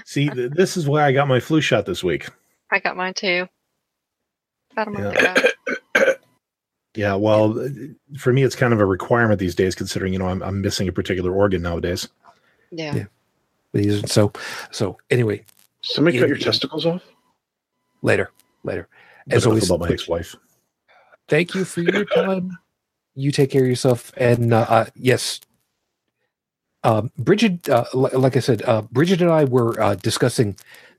[0.05, 2.29] See, th- this is why I got my flu shot this week.
[2.71, 3.49] I got mine too.
[4.73, 5.33] About a month Yeah.
[5.33, 5.49] ago.
[6.95, 7.69] Yeah, well,
[8.19, 10.87] for me, it's kind of a requirement these days, considering you know I'm, I'm missing
[10.89, 12.09] a particular organ nowadays.
[12.71, 12.95] Yeah.
[12.95, 13.05] Yeah.
[13.73, 14.33] These- So,
[14.71, 15.45] so anyway,
[15.83, 16.45] Somebody Yeah, cut your yeah.
[16.45, 17.03] testicles off?
[18.03, 18.31] later,
[18.63, 18.89] later.
[19.31, 20.35] As enough always, about my ex-wife.
[21.29, 22.57] thank you for your time.
[23.15, 25.41] you take care of yourself, and uh, uh, yes,
[26.85, 27.69] um, Bridget.
[27.69, 30.57] Uh, li- like I said, uh, Bridget and I were uh, discussing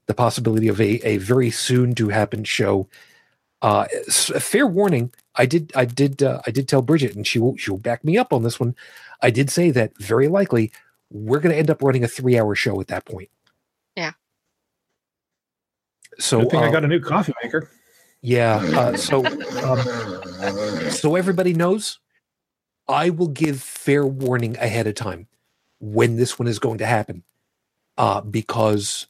[0.08, 2.88] the possibility of a a very soon to happen show.
[3.66, 7.58] Uh, fair warning, I did, I did, uh, I did tell Bridget, and she will,
[7.58, 8.76] she will back me up on this one.
[9.24, 10.72] I did say that very likely
[11.10, 13.30] we're going to end up running a three hour show at that point.
[13.96, 14.12] Yeah.
[16.20, 17.72] So Good thing I uh, got a new coffee maker.
[18.22, 18.58] yeah.
[18.58, 21.98] Uh, so um, so everybody knows,
[22.88, 25.28] I will give fair warning ahead of time
[25.80, 27.24] when this one is going to happen,
[27.98, 29.08] uh, because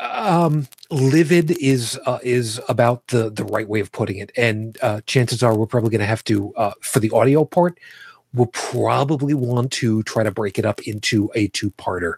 [0.00, 5.00] um, livid is uh, is about the the right way of putting it, and uh,
[5.06, 7.78] chances are we're probably going to have to uh, for the audio part,
[8.34, 12.14] we'll probably want to try to break it up into a two parter,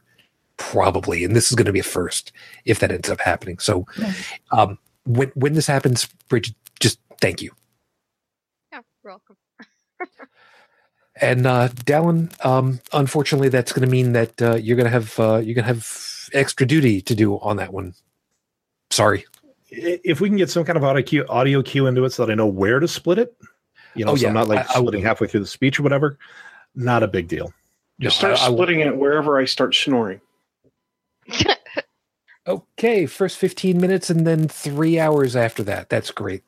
[0.57, 2.33] probably, and this is going to be a first
[2.65, 3.59] if that ends up happening.
[3.59, 3.87] So,
[4.51, 7.53] um, when when this happens, Bridget, just thank you.
[8.73, 9.37] Yeah, you're welcome.
[11.21, 15.19] And uh, Dalan, um, unfortunately, that's going to mean that uh, you're going to have
[15.21, 15.85] uh, you're going to have
[16.35, 17.94] extra duty to do on that one.
[18.90, 19.24] Sorry.
[19.70, 22.32] If we can get some kind of audio cue, audio cue into it, so that
[22.32, 23.35] I know where to split it,
[23.94, 25.09] you know, Oh, so yeah, I'm not like I- I splitting will.
[25.09, 26.19] halfway through the speech or whatever.
[26.74, 27.52] Not a big deal.
[28.01, 30.20] Just No, start I- I splitting it wherever I start snoring.
[32.47, 35.89] Okay, first 15 minutes and then three hours after that.
[35.89, 36.43] That's great.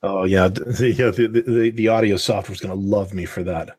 [0.00, 3.24] Oh yeah, the the, yeah, the, the, the audio software is going to love me
[3.24, 3.76] for that.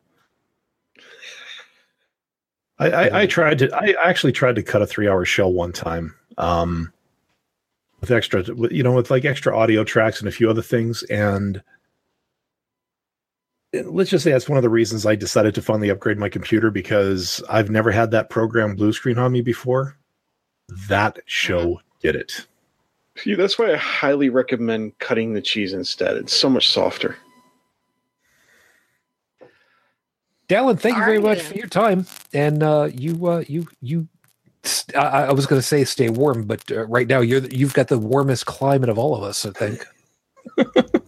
[2.82, 3.74] I, I, I tried to.
[3.74, 6.92] I actually tried to cut a three-hour show one time, um,
[8.00, 11.02] with extra, you know, with like extra audio tracks and a few other things.
[11.04, 11.62] And
[13.84, 16.70] let's just say that's one of the reasons I decided to finally upgrade my computer
[16.70, 19.96] because I've never had that program blue screen on me before.
[20.88, 22.46] That show did it.
[23.16, 26.16] See, that's why I highly recommend cutting the cheese instead.
[26.16, 27.16] It's so much softer.
[30.52, 32.06] Dalan, thank you very All right, much for your time.
[32.32, 34.08] And uh, you, uh, you, you.
[34.64, 37.56] st- I, I was going to say stay warm, but uh, right now you're the,
[37.56, 39.46] you've got the warmest climate of all of us.
[39.46, 39.86] I think.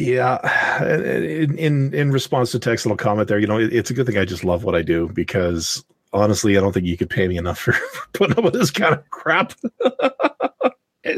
[0.00, 3.94] Yeah, in in in response to text little comment there, you know, it, it's a
[3.94, 7.10] good thing I just love what I do because honestly, I don't think you could
[7.10, 9.52] pay me enough for, for putting up with this kind of crap.
[9.84, 10.10] Uh,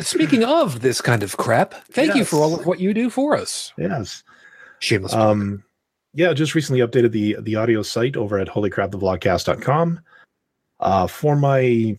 [0.01, 3.37] Speaking of this kind of crap, thank you for all of what you do for
[3.37, 3.73] us.
[3.77, 4.25] Yes.
[4.81, 5.13] Shameless.
[5.13, 5.63] Um,
[6.15, 10.01] yeah, just recently updated the the audio site over at holycrapthevlogcast.com.
[10.81, 11.97] Uh, for my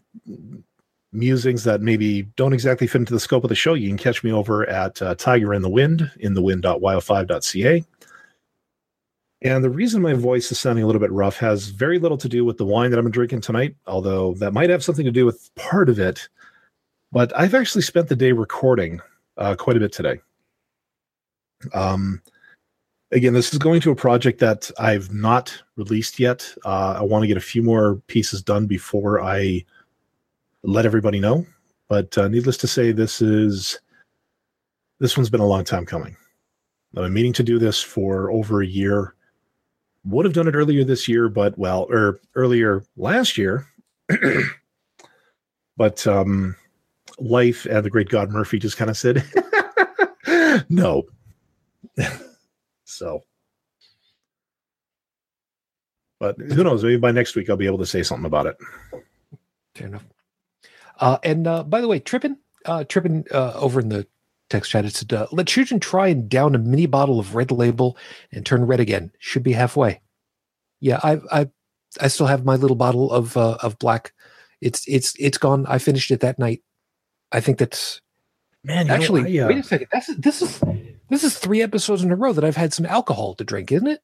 [1.14, 4.24] musings that maybe don't exactly fit into the scope of the show, you can catch
[4.24, 7.86] me over at uh, Tiger in the Wind, in the wind.yo5.ca.
[9.44, 12.30] And the reason my voice is sounding a little bit rough has very little to
[12.30, 15.26] do with the wine that I'm drinking tonight, although that might have something to do
[15.26, 16.28] with part of it.
[17.12, 19.02] But I've actually spent the day recording
[19.38, 20.20] uh, quite a bit today.
[21.74, 22.22] Um,
[23.14, 26.52] again, this is going to a project that I've not released yet.
[26.66, 29.64] Uh, I want to get a few more pieces done before I
[30.64, 31.46] let everybody know.
[31.88, 33.80] But uh, needless to say, this is
[35.00, 36.16] this one's been a long time coming.
[36.96, 39.16] I've been meaning to do this for over a year.
[40.06, 43.68] Would have done it earlier this year, but well, or earlier last year.
[45.78, 46.56] but um,
[47.20, 49.24] life and the great God Murphy just kind of said,
[50.70, 51.04] no.
[52.94, 53.24] so,
[56.20, 56.84] but who knows?
[56.84, 58.58] Maybe by next week I'll be able to say something about it.
[59.76, 60.06] Fair enough.
[61.00, 62.84] Uh, and uh, by the way, Trippin, uh,
[63.32, 64.08] uh, over in the
[64.50, 67.52] text chat, it said, uh, let children try and down a mini bottle of red
[67.52, 67.98] label
[68.32, 69.12] and turn red again.
[69.20, 70.02] Should be halfway.
[70.80, 71.50] Yeah, I, I,
[72.00, 74.14] I still have my little bottle of uh, of black.
[74.62, 75.66] It's it's it's gone.
[75.68, 76.62] I finished it that night.
[77.32, 78.02] I think that's
[78.64, 79.40] Man, you know, actually.
[79.40, 79.88] I, uh, wait a second.
[79.92, 80.62] That's this is
[81.10, 83.88] this is three episodes in a row that I've had some alcohol to drink, isn't
[83.88, 84.02] it?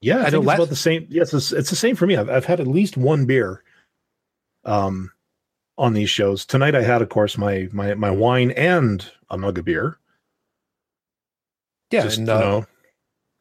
[0.00, 1.06] Yeah, I, I think know it's last- about the same.
[1.10, 2.16] Yes, it's, it's the same for me.
[2.16, 3.62] I've, I've had at least one beer,
[4.64, 5.10] um,
[5.76, 6.44] on these shows.
[6.44, 9.98] Tonight, I had, of course, my my my wine and a mug of beer.
[11.90, 12.66] Yeah, Just, and you uh, know,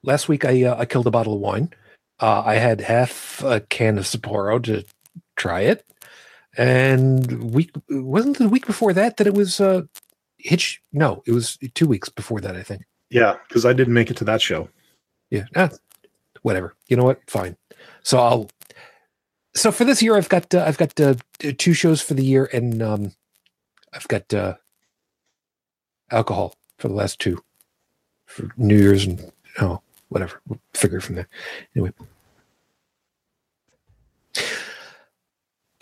[0.03, 1.71] last week I uh, I killed a bottle of wine.
[2.19, 4.84] Uh, I had half a can of Sapporo to
[5.35, 5.85] try it,
[6.57, 9.84] And week wasn't the week before that that it was uh
[10.38, 10.81] Hitch.
[10.91, 12.55] No, it was two weeks before that.
[12.55, 12.84] I think.
[13.09, 14.67] Yeah, because I didn't make it to that show.
[15.29, 15.45] Yeah.
[15.55, 15.69] Ah,
[16.41, 16.75] whatever.
[16.88, 17.19] You know what?
[17.29, 17.57] Fine.
[18.03, 18.49] So I'll.
[19.55, 21.15] So for this year, I've got uh, I've got uh,
[21.57, 23.11] two shows for the year, and um,
[23.93, 24.55] I've got uh,
[26.11, 27.43] alcohol for the last two
[28.25, 30.41] for New Year's and oh whatever.
[30.47, 31.27] We'll figure it from there.
[31.75, 31.91] Anyway.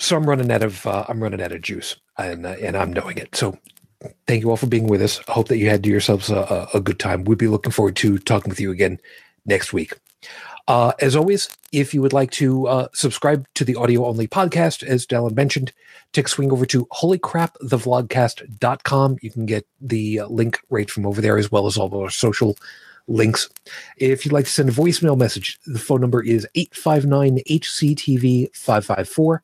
[0.06, 2.94] So I'm running out of uh, I'm running out of juice, and uh, and I'm
[2.94, 3.36] knowing it.
[3.36, 3.57] So
[4.27, 5.19] thank you all for being with us.
[5.27, 7.23] I hope that you had yourselves a, a, good time.
[7.23, 8.99] We'd be looking forward to talking with you again
[9.48, 9.94] next week.
[10.68, 14.84] Uh, as always, if you would like to uh, subscribe to the audio only podcast,
[14.84, 15.73] as Dalan mentioned,
[16.14, 19.18] take a swing over to holycrapthevlogcast.com.
[19.23, 21.95] You can get the uh, link right from over there, as well as all of
[21.95, 22.56] our social
[23.07, 23.49] links.
[23.98, 29.41] If you'd like to send a voicemail message, the phone number is 859 HCTV 554,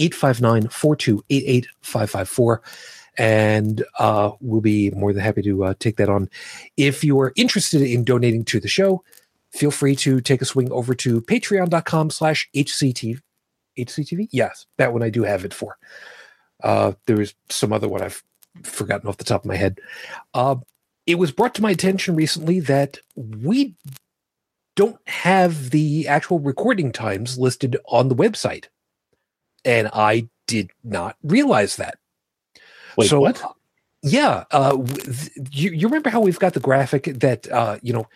[0.00, 2.62] 859 4288 554
[3.18, 6.30] and uh, we'll be more than happy to uh, take that on.
[6.76, 9.04] If you are interested in donating to the show,
[9.50, 13.20] feel free to take a swing over to patreon.com slash HCTV.
[13.78, 14.28] HCTV?
[14.30, 15.76] Yes, that one I do have it for.
[16.62, 16.92] Uh,
[17.48, 18.22] some other one I've
[18.62, 19.80] forgotten off the top of my head.
[20.34, 20.56] Uh,
[21.06, 23.74] it was brought to my attention recently that we
[24.76, 28.66] don't have the actual recording times listed on the website.
[29.64, 31.98] And I did not realize that.
[32.96, 33.42] Wait, so, what?
[34.02, 34.78] Yeah, uh,
[35.50, 38.08] you, you remember how we've got the graphic that uh, you know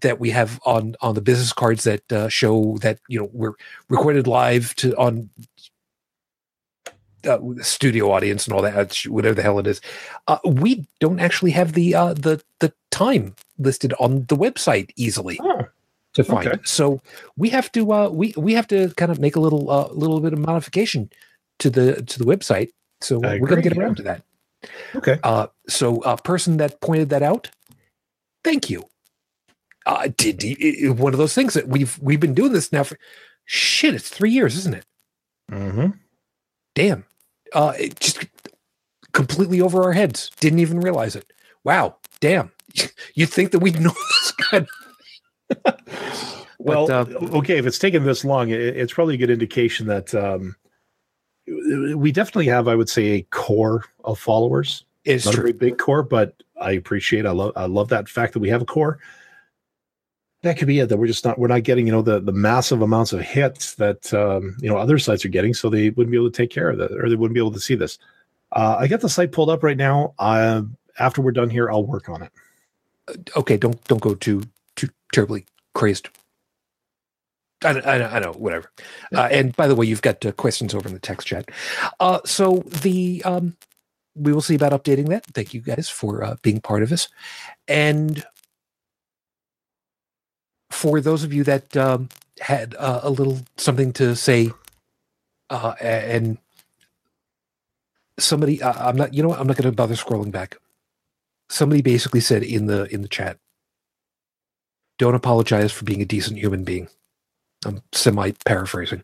[0.00, 3.54] that we have on on the business cards that uh, show that you know we're
[3.88, 5.30] recorded live to on
[7.24, 9.80] uh, studio audience and all that whatever the hell it is.
[10.28, 15.40] Uh, we don't actually have the uh, the the time listed on the website easily.
[15.42, 15.62] Oh
[16.14, 16.46] to find.
[16.46, 16.58] Okay.
[16.64, 17.00] So
[17.36, 20.20] we have to uh, we we have to kind of make a little uh, little
[20.20, 21.10] bit of modification
[21.58, 22.70] to the to the website
[23.04, 24.22] so we're going to get around to that.
[24.94, 25.18] Okay.
[25.22, 27.50] Uh, so, a uh, person that pointed that out,
[28.42, 28.84] thank you.
[29.86, 32.98] Uh, did it, one of those things that we've we've been doing this now for
[33.44, 33.94] shit.
[33.94, 34.86] It's three years, isn't it?
[35.50, 35.98] Mm-hmm.
[36.74, 37.04] Damn.
[37.52, 38.24] Uh, it just
[39.12, 40.30] completely over our heads.
[40.40, 41.30] Didn't even realize it.
[41.62, 41.96] Wow.
[42.20, 42.50] Damn.
[43.14, 43.92] You'd think that we'd know
[44.22, 44.66] this guy.
[46.58, 47.58] well, but, uh, okay.
[47.58, 50.56] If it's taken this long, it, it's probably a good indication that um,
[51.46, 54.84] we definitely have, I would say, a core of followers.
[55.04, 55.40] It's not true.
[55.40, 57.26] a very big core, but I appreciate.
[57.26, 57.52] I love.
[57.56, 58.98] I love that fact that we have a core.
[60.42, 60.88] That could be it.
[60.88, 61.38] That we're just not.
[61.38, 64.76] We're not getting, you know, the the massive amounts of hits that um, you know
[64.76, 67.08] other sites are getting, so they wouldn't be able to take care of that, or
[67.08, 67.98] they wouldn't be able to see this.
[68.52, 70.14] Uh, I got the site pulled up right now.
[70.18, 70.62] Uh,
[70.98, 72.32] after we're done here, I'll work on it.
[73.36, 74.46] Okay, don't don't go too too
[75.14, 76.08] terribly crazed
[77.64, 78.70] I, I, I know, whatever.
[79.10, 79.20] Yeah.
[79.20, 81.48] Uh, and by the way, you've got uh, questions over in the text chat.
[81.98, 83.56] Uh, so the um,
[84.14, 85.24] we will see about updating that.
[85.26, 87.08] Thank you guys for uh, being part of this.
[87.66, 88.24] And
[90.70, 92.08] for those of you that um,
[92.40, 94.50] had uh, a little something to say,
[95.50, 96.38] uh, and
[98.18, 100.56] somebody, I'm not, you know, what, I'm not going to bother scrolling back.
[101.48, 103.38] Somebody basically said in the in the chat,
[104.98, 106.88] "Don't apologize for being a decent human being."
[107.64, 109.02] I'm semi paraphrasing.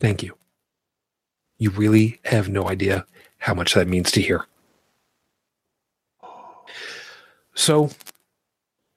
[0.00, 0.36] Thank you.
[1.58, 3.06] You really have no idea
[3.38, 4.44] how much that means to hear.
[7.54, 7.90] So,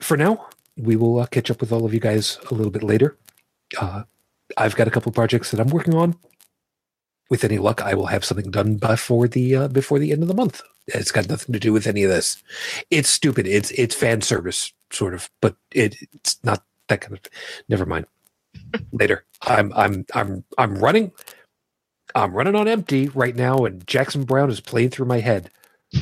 [0.02, 2.84] for now, we will uh, catch up with all of you guys a little bit
[2.84, 3.18] later.
[3.80, 4.04] Uh,
[4.58, 6.18] I've got a couple projects that I'm working on.
[7.30, 10.28] With any luck, I will have something done before the uh, before the end of
[10.28, 10.64] the month.
[10.94, 12.42] It's got nothing to do with any of this.
[12.92, 13.48] It's stupid.
[13.48, 17.22] It's it's fan service sort of, but it, it's not that kind of
[17.68, 18.06] never mind.
[18.92, 19.26] Later.
[19.44, 21.14] I'm i'm i'm i'm running
[22.14, 25.50] i'm running on empty right now and jackson Browne is playing through my head.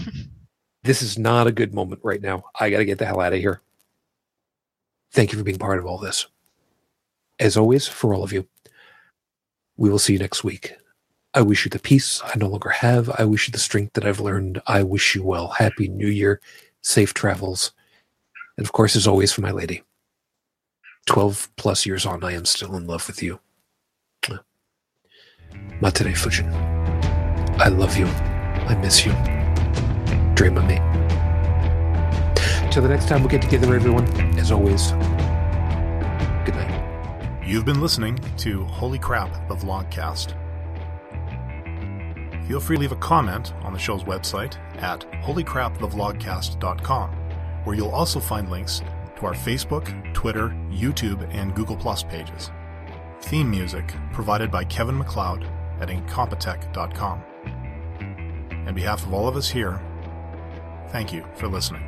[0.84, 2.46] This is not a good moment right now.
[2.58, 3.60] I gotta get the hell out of here.
[5.12, 6.28] Thank you for being part of all this.
[7.40, 8.48] As always for all of you
[9.78, 10.74] we will see you next week
[11.38, 14.06] i wish you the peace i no longer have i wish you the strength that
[14.06, 16.42] i've learned i wish you well happy new year
[16.82, 17.72] safe travels
[18.58, 19.84] and of course as always for my lady
[21.08, 23.40] 12 plus years on, I am still in love with you.
[25.82, 26.52] Matere Fujin.
[27.60, 28.06] I love you.
[28.06, 29.14] I miss you.
[30.36, 30.76] Dream of me.
[32.72, 34.06] Till the next time we get together, everyone,
[34.38, 34.92] as always,
[36.46, 37.44] good night.
[37.46, 40.36] You've been listening to Holy Crap, the Vlogcast.
[42.48, 47.10] Feel free to leave a comment on the show's website at holycrapthevlogcast.com,
[47.66, 48.82] where you'll also find links
[49.18, 52.52] to our Facebook, Twitter, YouTube, and Google Plus pages.
[53.22, 55.46] Theme music provided by Kevin MacLeod
[55.82, 57.24] at Incompetech.com.
[58.68, 59.82] On behalf of all of us here,
[60.90, 61.84] thank you for listening.